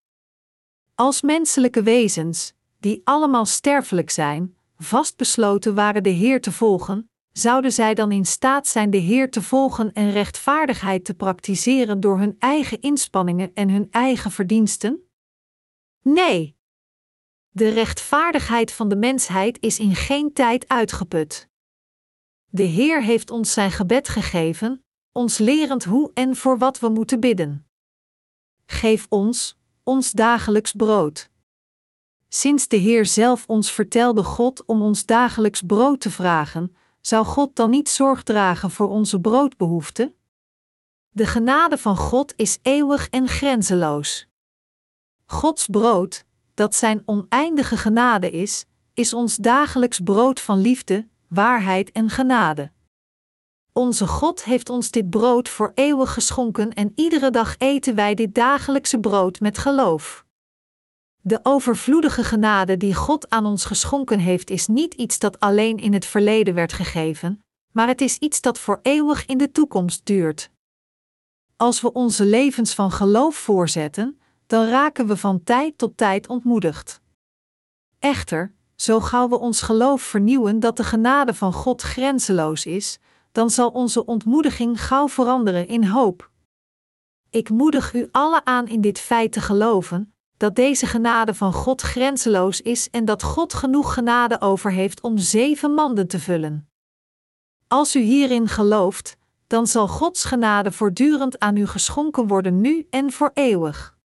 Als 0.94 1.22
menselijke 1.22 1.82
wezens, 1.82 2.52
die 2.78 3.00
allemaal 3.04 3.46
sterfelijk 3.46 4.10
zijn, 4.10 4.56
vastbesloten 4.76 5.74
waren 5.74 6.02
de 6.02 6.10
Heer 6.10 6.40
te 6.40 6.52
volgen, 6.52 7.10
zouden 7.38 7.72
zij 7.72 7.94
dan 7.94 8.12
in 8.12 8.24
staat 8.24 8.66
zijn 8.66 8.90
de 8.90 8.96
Heer 8.98 9.30
te 9.30 9.42
volgen 9.42 9.92
en 9.92 10.10
rechtvaardigheid 10.10 11.04
te 11.04 11.14
praktiseren 11.14 12.00
door 12.00 12.18
hun 12.18 12.36
eigen 12.38 12.80
inspanningen 12.80 13.50
en 13.54 13.68
hun 13.70 13.88
eigen 13.90 14.30
verdiensten? 14.30 15.08
Nee. 16.02 16.56
De 17.50 17.68
rechtvaardigheid 17.68 18.72
van 18.72 18.88
de 18.88 18.96
mensheid 18.96 19.58
is 19.60 19.78
in 19.78 19.94
geen 19.94 20.32
tijd 20.32 20.68
uitgeput. 20.68 21.48
De 22.50 22.62
Heer 22.62 23.02
heeft 23.02 23.30
ons 23.30 23.52
zijn 23.52 23.70
gebed 23.70 24.08
gegeven, 24.08 24.84
ons 25.12 25.38
lerend 25.38 25.84
hoe 25.84 26.10
en 26.14 26.36
voor 26.36 26.58
wat 26.58 26.78
we 26.78 26.88
moeten 26.88 27.20
bidden. 27.20 27.66
Geef 28.66 29.06
ons, 29.08 29.58
ons 29.82 30.12
dagelijks 30.12 30.72
brood. 30.72 31.30
Sinds 32.28 32.68
de 32.68 32.76
Heer 32.76 33.06
zelf 33.06 33.44
ons 33.46 33.72
vertelde 33.72 34.22
God 34.22 34.64
om 34.64 34.82
ons 34.82 35.06
dagelijks 35.06 35.62
brood 35.62 36.00
te 36.00 36.10
vragen, 36.10 36.76
zou 37.06 37.24
God 37.24 37.56
dan 37.56 37.70
niet 37.70 37.88
zorg 37.88 38.22
dragen 38.22 38.70
voor 38.70 38.88
onze 38.88 39.20
broodbehoeften? 39.20 40.14
De 41.10 41.26
genade 41.26 41.78
van 41.78 41.96
God 41.96 42.32
is 42.36 42.58
eeuwig 42.62 43.08
en 43.08 43.28
grenzeloos. 43.28 44.28
Gods 45.26 45.66
brood, 45.66 46.24
dat 46.54 46.74
Zijn 46.74 47.02
oneindige 47.04 47.76
genade 47.76 48.30
is, 48.30 48.64
is 48.94 49.14
ons 49.14 49.36
dagelijks 49.36 50.00
brood 50.00 50.40
van 50.40 50.58
liefde, 50.58 51.08
waarheid 51.28 51.92
en 51.92 52.10
genade. 52.10 52.72
Onze 53.72 54.06
God 54.06 54.44
heeft 54.44 54.70
ons 54.70 54.90
dit 54.90 55.10
brood 55.10 55.48
voor 55.48 55.72
eeuwig 55.74 56.12
geschonken 56.12 56.72
en 56.72 56.92
iedere 56.94 57.30
dag 57.30 57.54
eten 57.58 57.94
wij 57.94 58.14
dit 58.14 58.34
dagelijkse 58.34 59.00
brood 59.00 59.40
met 59.40 59.58
geloof. 59.58 60.23
De 61.26 61.40
overvloedige 61.42 62.24
genade 62.24 62.76
die 62.76 62.94
God 62.94 63.30
aan 63.30 63.46
ons 63.46 63.64
geschonken 63.64 64.18
heeft, 64.18 64.50
is 64.50 64.66
niet 64.66 64.94
iets 64.94 65.18
dat 65.18 65.40
alleen 65.40 65.76
in 65.76 65.92
het 65.92 66.06
verleden 66.06 66.54
werd 66.54 66.72
gegeven, 66.72 67.44
maar 67.72 67.86
het 67.86 68.00
is 68.00 68.18
iets 68.18 68.40
dat 68.40 68.58
voor 68.58 68.78
eeuwig 68.82 69.26
in 69.26 69.38
de 69.38 69.50
toekomst 69.50 70.06
duurt. 70.06 70.50
Als 71.56 71.80
we 71.80 71.92
onze 71.92 72.24
levens 72.24 72.74
van 72.74 72.90
geloof 72.90 73.36
voorzetten, 73.36 74.20
dan 74.46 74.68
raken 74.68 75.06
we 75.06 75.16
van 75.16 75.42
tijd 75.42 75.78
tot 75.78 75.96
tijd 75.96 76.28
ontmoedigd. 76.28 77.00
Echter, 77.98 78.54
zo 78.76 79.00
gauw 79.00 79.28
we 79.28 79.38
ons 79.38 79.62
geloof 79.62 80.02
vernieuwen 80.02 80.60
dat 80.60 80.76
de 80.76 80.84
genade 80.84 81.34
van 81.34 81.52
God 81.52 81.82
grenzeloos 81.82 82.66
is, 82.66 82.98
dan 83.32 83.50
zal 83.50 83.68
onze 83.68 84.04
ontmoediging 84.04 84.84
gauw 84.84 85.08
veranderen 85.08 85.68
in 85.68 85.84
hoop. 85.84 86.30
Ik 87.30 87.48
moedig 87.48 87.94
u 87.94 88.08
alle 88.10 88.44
aan 88.44 88.68
in 88.68 88.80
dit 88.80 88.98
feit 88.98 89.32
te 89.32 89.40
geloven, 89.40 90.13
dat 90.36 90.54
deze 90.54 90.86
genade 90.86 91.34
van 91.34 91.52
God 91.52 91.80
grenzeloos 91.80 92.60
is 92.60 92.90
en 92.90 93.04
dat 93.04 93.22
God 93.22 93.54
genoeg 93.54 93.94
genade 93.94 94.40
over 94.40 94.72
heeft 94.72 95.00
om 95.00 95.18
zeven 95.18 95.70
manden 95.70 96.06
te 96.06 96.18
vullen. 96.18 96.68
Als 97.68 97.96
u 97.96 98.00
hierin 98.00 98.48
gelooft, 98.48 99.16
dan 99.46 99.66
zal 99.66 99.88
Gods 99.88 100.24
genade 100.24 100.72
voortdurend 100.72 101.38
aan 101.38 101.56
u 101.56 101.66
geschonken 101.66 102.26
worden 102.26 102.60
nu 102.60 102.86
en 102.90 103.12
voor 103.12 103.30
eeuwig. 103.34 103.96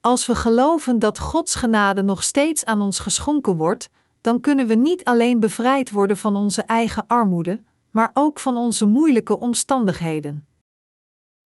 Als 0.00 0.26
we 0.26 0.34
geloven 0.34 0.98
dat 0.98 1.18
Gods 1.18 1.54
genade 1.54 2.02
nog 2.02 2.22
steeds 2.22 2.64
aan 2.64 2.80
ons 2.80 2.98
geschonken 2.98 3.56
wordt, 3.56 3.88
dan 4.20 4.40
kunnen 4.40 4.66
we 4.66 4.74
niet 4.74 5.04
alleen 5.04 5.40
bevrijd 5.40 5.90
worden 5.90 6.16
van 6.16 6.36
onze 6.36 6.62
eigen 6.62 7.04
armoede, 7.06 7.62
maar 7.90 8.10
ook 8.14 8.38
van 8.38 8.56
onze 8.56 8.86
moeilijke 8.86 9.38
omstandigheden. 9.38 10.46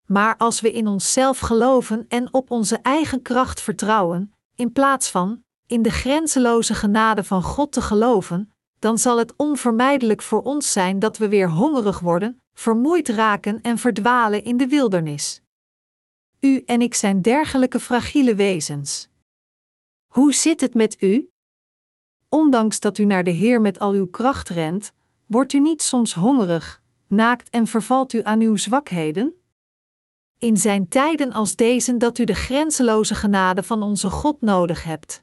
Maar 0.07 0.37
als 0.37 0.61
we 0.61 0.73
in 0.73 0.87
onszelf 0.87 1.39
geloven 1.39 2.05
en 2.09 2.35
op 2.35 2.51
onze 2.51 2.77
eigen 2.77 3.23
kracht 3.23 3.61
vertrouwen, 3.61 4.33
in 4.55 4.73
plaats 4.73 5.11
van 5.11 5.43
in 5.67 5.83
de 5.83 5.91
grenzeloze 5.91 6.75
genade 6.75 7.25
van 7.25 7.43
God 7.43 7.73
te 7.73 7.83
geloven, 7.83 8.53
dan 8.79 8.99
zal 8.99 9.19
het 9.19 9.37
onvermijdelijk 9.37 10.23
voor 10.23 10.43
ons 10.43 10.73
zijn 10.73 10.99
dat 10.99 11.19
we 11.19 11.29
weer 11.29 11.51
hongerig 11.51 12.01
worden, 12.01 12.43
vermoeid 12.55 13.09
raken 13.09 13.61
en 13.61 13.79
verdwalen 13.79 14.45
in 14.45 14.57
de 14.57 14.67
wildernis. 14.67 15.43
U 16.41 16.63
en 16.67 16.83
ik 16.83 16.95
zijn 16.95 17.23
dergelijke 17.23 17.81
fragiele 17.81 18.35
wezens. 18.35 19.09
Hoe 20.07 20.35
zit 20.35 20.61
het 20.61 20.75
met 20.75 21.03
u? 21.03 21.29
Ondanks 22.29 22.81
dat 22.81 22.99
u 22.99 23.05
naar 23.05 23.25
de 23.25 23.31
Heer 23.31 23.61
met 23.61 23.79
al 23.79 23.93
uw 23.93 24.07
kracht 24.07 24.49
rent, 24.49 24.93
wordt 25.27 25.53
u 25.53 25.61
niet 25.61 25.83
soms 25.83 26.15
hongerig, 26.15 26.83
naakt 27.07 27.51
en 27.51 27.67
vervalt 27.67 28.13
u 28.13 28.21
aan 28.23 28.41
uw 28.41 28.57
zwakheden? 28.57 29.35
In 30.45 30.57
zijn 30.57 30.89
tijden 30.89 31.33
als 31.33 31.57
deze 31.57 31.97
dat 31.97 32.19
u 32.19 32.25
de 32.25 32.35
grenzeloze 32.35 33.15
genade 33.15 33.63
van 33.63 33.83
onze 33.83 34.11
God 34.11 34.41
nodig 34.41 34.85
hebt. 34.85 35.23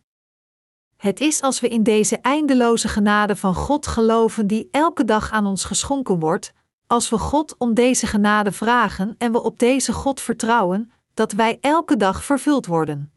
Het 0.98 1.20
is 1.20 1.42
als 1.42 1.60
we 1.60 1.68
in 1.68 1.84
deze 1.84 2.18
eindeloze 2.18 2.88
genade 2.88 3.36
van 3.36 3.56
God 3.56 3.88
geloven 3.88 4.48
die 4.48 4.68
elke 4.72 5.06
dag 5.06 5.32
aan 5.32 5.46
ons 5.46 5.64
geschonken 5.64 6.20
wordt, 6.20 6.54
als 6.88 7.10
we 7.10 7.18
God 7.18 7.56
om 7.58 7.74
deze 7.74 8.08
genade 8.08 8.52
vragen 8.52 9.16
en 9.18 9.32
we 9.32 9.44
op 9.44 9.60
deze 9.60 9.94
God 9.94 10.22
vertrouwen, 10.22 10.92
dat 11.14 11.32
wij 11.32 11.58
elke 11.60 11.98
dag 11.98 12.24
vervuld 12.24 12.66
worden. 12.66 13.12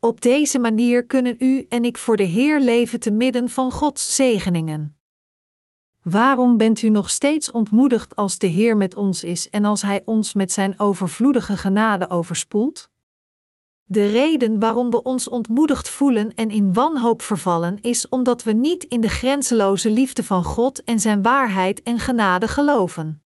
Op 0.00 0.20
deze 0.20 0.58
manier 0.58 1.06
kunnen 1.06 1.36
u 1.38 1.66
en 1.68 1.84
ik 1.84 1.98
voor 1.98 2.16
de 2.16 2.22
Heer 2.22 2.60
leven 2.60 3.00
te 3.00 3.10
midden 3.10 3.48
van 3.48 3.72
Gods 3.72 4.14
zegeningen. 4.14 4.97
Waarom 6.10 6.56
bent 6.56 6.82
u 6.82 6.88
nog 6.88 7.10
steeds 7.10 7.50
ontmoedigd 7.50 8.16
als 8.16 8.38
de 8.38 8.46
Heer 8.46 8.76
met 8.76 8.94
ons 8.94 9.24
is 9.24 9.50
en 9.50 9.64
als 9.64 9.82
Hij 9.82 10.02
ons 10.04 10.34
met 10.34 10.52
Zijn 10.52 10.78
overvloedige 10.78 11.56
genade 11.56 12.10
overspoelt? 12.10 12.90
De 13.84 14.06
reden 14.06 14.58
waarom 14.58 14.90
we 14.90 15.02
ons 15.02 15.28
ontmoedigd 15.28 15.88
voelen 15.88 16.34
en 16.34 16.50
in 16.50 16.72
wanhoop 16.72 17.22
vervallen 17.22 17.80
is 17.80 18.08
omdat 18.08 18.42
we 18.42 18.52
niet 18.52 18.84
in 18.84 19.00
de 19.00 19.08
grenzeloze 19.08 19.90
liefde 19.90 20.24
van 20.24 20.44
God 20.44 20.84
en 20.84 21.00
Zijn 21.00 21.22
waarheid 21.22 21.82
en 21.82 21.98
genade 21.98 22.48
geloven. 22.48 23.22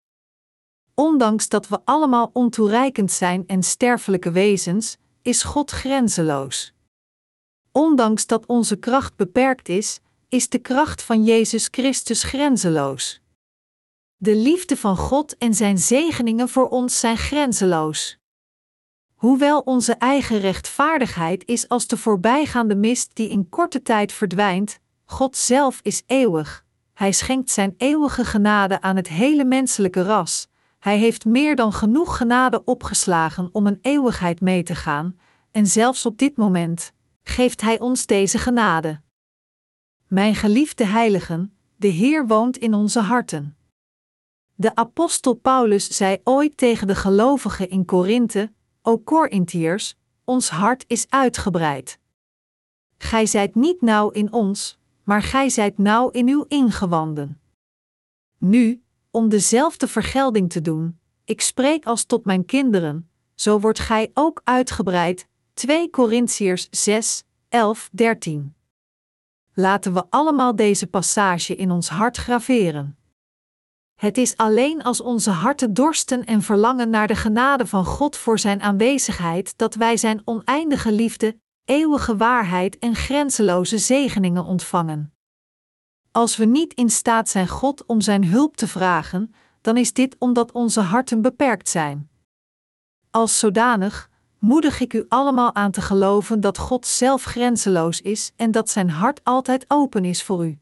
Ondanks 0.94 1.48
dat 1.48 1.68
we 1.68 1.80
allemaal 1.84 2.30
ontoereikend 2.32 3.12
zijn 3.12 3.44
en 3.46 3.62
sterfelijke 3.62 4.30
wezens, 4.30 4.96
is 5.22 5.42
God 5.42 5.70
grenzeloos. 5.70 6.74
Ondanks 7.72 8.26
dat 8.26 8.46
onze 8.46 8.76
kracht 8.76 9.16
beperkt 9.16 9.68
is, 9.68 10.00
is 10.32 10.48
de 10.48 10.58
kracht 10.58 11.02
van 11.02 11.24
Jezus 11.24 11.68
Christus 11.70 12.22
grenzeloos. 12.22 13.22
De 14.16 14.36
liefde 14.36 14.76
van 14.76 14.96
God 14.96 15.36
en 15.36 15.54
Zijn 15.54 15.78
zegeningen 15.78 16.48
voor 16.48 16.68
ons 16.68 17.00
zijn 17.00 17.16
grenzeloos. 17.16 18.18
Hoewel 19.14 19.60
onze 19.60 19.92
eigen 19.92 20.38
rechtvaardigheid 20.38 21.44
is 21.46 21.68
als 21.68 21.86
de 21.86 21.96
voorbijgaande 21.96 22.74
mist 22.76 23.10
die 23.14 23.28
in 23.28 23.48
korte 23.48 23.82
tijd 23.82 24.12
verdwijnt, 24.12 24.78
God 25.04 25.36
zelf 25.36 25.80
is 25.82 26.02
eeuwig. 26.06 26.64
Hij 26.94 27.12
schenkt 27.12 27.50
Zijn 27.50 27.74
eeuwige 27.76 28.24
genade 28.24 28.80
aan 28.80 28.96
het 28.96 29.08
hele 29.08 29.44
menselijke 29.44 30.02
ras. 30.02 30.48
Hij 30.78 30.98
heeft 30.98 31.24
meer 31.24 31.56
dan 31.56 31.72
genoeg 31.72 32.16
genade 32.16 32.64
opgeslagen 32.64 33.48
om 33.52 33.66
een 33.66 33.78
eeuwigheid 33.82 34.40
mee 34.40 34.62
te 34.62 34.74
gaan, 34.74 35.18
en 35.50 35.66
zelfs 35.66 36.06
op 36.06 36.18
dit 36.18 36.36
moment 36.36 36.92
geeft 37.22 37.60
Hij 37.60 37.80
ons 37.80 38.06
deze 38.06 38.38
genade. 38.38 39.00
Mijn 40.12 40.34
geliefde 40.34 40.84
heiligen, 40.84 41.56
de 41.76 41.88
Heer 41.88 42.26
woont 42.26 42.56
in 42.56 42.74
onze 42.74 43.00
harten. 43.00 43.56
De 44.54 44.74
apostel 44.74 45.34
Paulus 45.34 45.96
zei 45.96 46.20
ooit 46.24 46.56
tegen 46.56 46.86
de 46.86 46.94
gelovigen 46.94 47.68
in 47.70 47.84
Korinthe: 47.84 48.52
O 48.82 48.98
Korintiërs, 48.98 49.96
ons 50.24 50.48
hart 50.50 50.84
is 50.86 51.06
uitgebreid. 51.08 51.98
Gij 52.98 53.26
zijt 53.26 53.54
niet 53.54 53.80
nauw 53.80 54.10
in 54.10 54.32
ons, 54.32 54.78
maar 55.04 55.22
gij 55.22 55.48
zijt 55.48 55.78
nauw 55.78 56.08
in 56.08 56.28
uw 56.28 56.44
ingewanden. 56.48 57.40
Nu, 58.38 58.82
om 59.10 59.28
dezelfde 59.28 59.88
vergelding 59.88 60.50
te 60.50 60.60
doen, 60.60 60.98
ik 61.24 61.40
spreek 61.40 61.84
als 61.84 62.04
tot 62.04 62.24
mijn 62.24 62.44
kinderen, 62.44 63.10
zo 63.34 63.60
wordt 63.60 63.78
gij 63.78 64.10
ook 64.14 64.40
uitgebreid. 64.44 65.26
2 65.54 65.90
Korintiërs 65.90 66.68
6, 66.70 67.22
11, 67.48 67.88
13. 67.92 68.54
Laten 69.54 69.92
we 69.94 70.04
allemaal 70.10 70.56
deze 70.56 70.86
passage 70.86 71.56
in 71.56 71.70
ons 71.70 71.88
hart 71.88 72.16
graveren. 72.16 72.96
Het 73.94 74.18
is 74.18 74.36
alleen 74.36 74.82
als 74.82 75.00
onze 75.00 75.30
harten 75.30 75.74
dorsten 75.74 76.24
en 76.24 76.42
verlangen 76.42 76.90
naar 76.90 77.06
de 77.06 77.14
genade 77.14 77.66
van 77.66 77.84
God 77.84 78.16
voor 78.16 78.38
Zijn 78.38 78.62
aanwezigheid 78.62 79.58
dat 79.58 79.74
wij 79.74 79.96
Zijn 79.96 80.22
oneindige 80.24 80.92
liefde, 80.92 81.38
eeuwige 81.64 82.16
waarheid 82.16 82.78
en 82.78 82.94
grenzeloze 82.94 83.78
zegeningen 83.78 84.44
ontvangen. 84.44 85.14
Als 86.10 86.36
we 86.36 86.44
niet 86.44 86.74
in 86.74 86.90
staat 86.90 87.28
zijn 87.28 87.48
God 87.48 87.86
om 87.86 88.00
Zijn 88.00 88.24
hulp 88.24 88.56
te 88.56 88.68
vragen, 88.68 89.34
dan 89.60 89.76
is 89.76 89.92
dit 89.92 90.16
omdat 90.18 90.52
onze 90.52 90.80
harten 90.80 91.22
beperkt 91.22 91.68
zijn. 91.68 92.10
Als 93.10 93.38
zodanig 93.38 94.10
moedig 94.42 94.80
ik 94.80 94.92
u 94.92 95.04
allemaal 95.08 95.54
aan 95.54 95.70
te 95.70 95.80
geloven 95.80 96.40
dat 96.40 96.58
God 96.58 96.86
zelf 96.86 97.24
grenzeloos 97.24 98.00
is 98.00 98.32
en 98.36 98.50
dat 98.50 98.70
Zijn 98.70 98.90
hart 98.90 99.24
altijd 99.24 99.64
open 99.68 100.04
is 100.04 100.22
voor 100.22 100.46
u. 100.46 100.58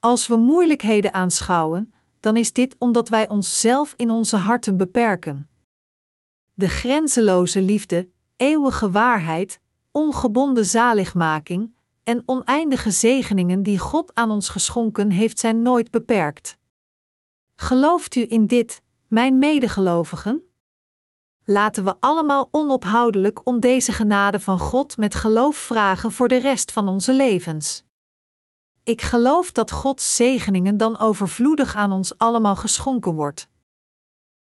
Als 0.00 0.26
we 0.26 0.36
moeilijkheden 0.36 1.12
aanschouwen, 1.12 1.94
dan 2.20 2.36
is 2.36 2.52
dit 2.52 2.76
omdat 2.78 3.08
wij 3.08 3.28
onszelf 3.28 3.94
in 3.96 4.10
onze 4.10 4.36
harten 4.36 4.76
beperken. 4.76 5.48
De 6.54 6.68
grenzeloze 6.68 7.62
liefde, 7.62 8.08
eeuwige 8.36 8.90
waarheid, 8.90 9.60
ongebonden 9.90 10.66
zaligmaking 10.66 11.74
en 12.02 12.22
oneindige 12.26 12.90
zegeningen 12.90 13.62
die 13.62 13.78
God 13.78 14.14
aan 14.14 14.30
ons 14.30 14.48
geschonken 14.48 15.10
heeft, 15.10 15.38
zijn 15.38 15.62
nooit 15.62 15.90
beperkt. 15.90 16.58
Gelooft 17.56 18.14
u 18.14 18.26
in 18.28 18.46
dit, 18.46 18.82
mijn 19.08 19.38
medegelovigen? 19.38 20.51
Laten 21.44 21.84
we 21.84 21.94
allemaal 22.00 22.48
onophoudelijk 22.50 23.46
om 23.46 23.60
deze 23.60 23.92
genade 23.92 24.40
van 24.40 24.58
God 24.58 24.96
met 24.96 25.14
geloof 25.14 25.56
vragen 25.56 26.12
voor 26.12 26.28
de 26.28 26.38
rest 26.38 26.72
van 26.72 26.88
onze 26.88 27.12
levens. 27.12 27.84
Ik 28.84 29.02
geloof 29.02 29.52
dat 29.52 29.70
Gods 29.70 30.16
zegeningen 30.16 30.76
dan 30.76 30.98
overvloedig 30.98 31.76
aan 31.76 31.92
ons 31.92 32.18
allemaal 32.18 32.56
geschonken 32.56 33.14
wordt. 33.14 33.48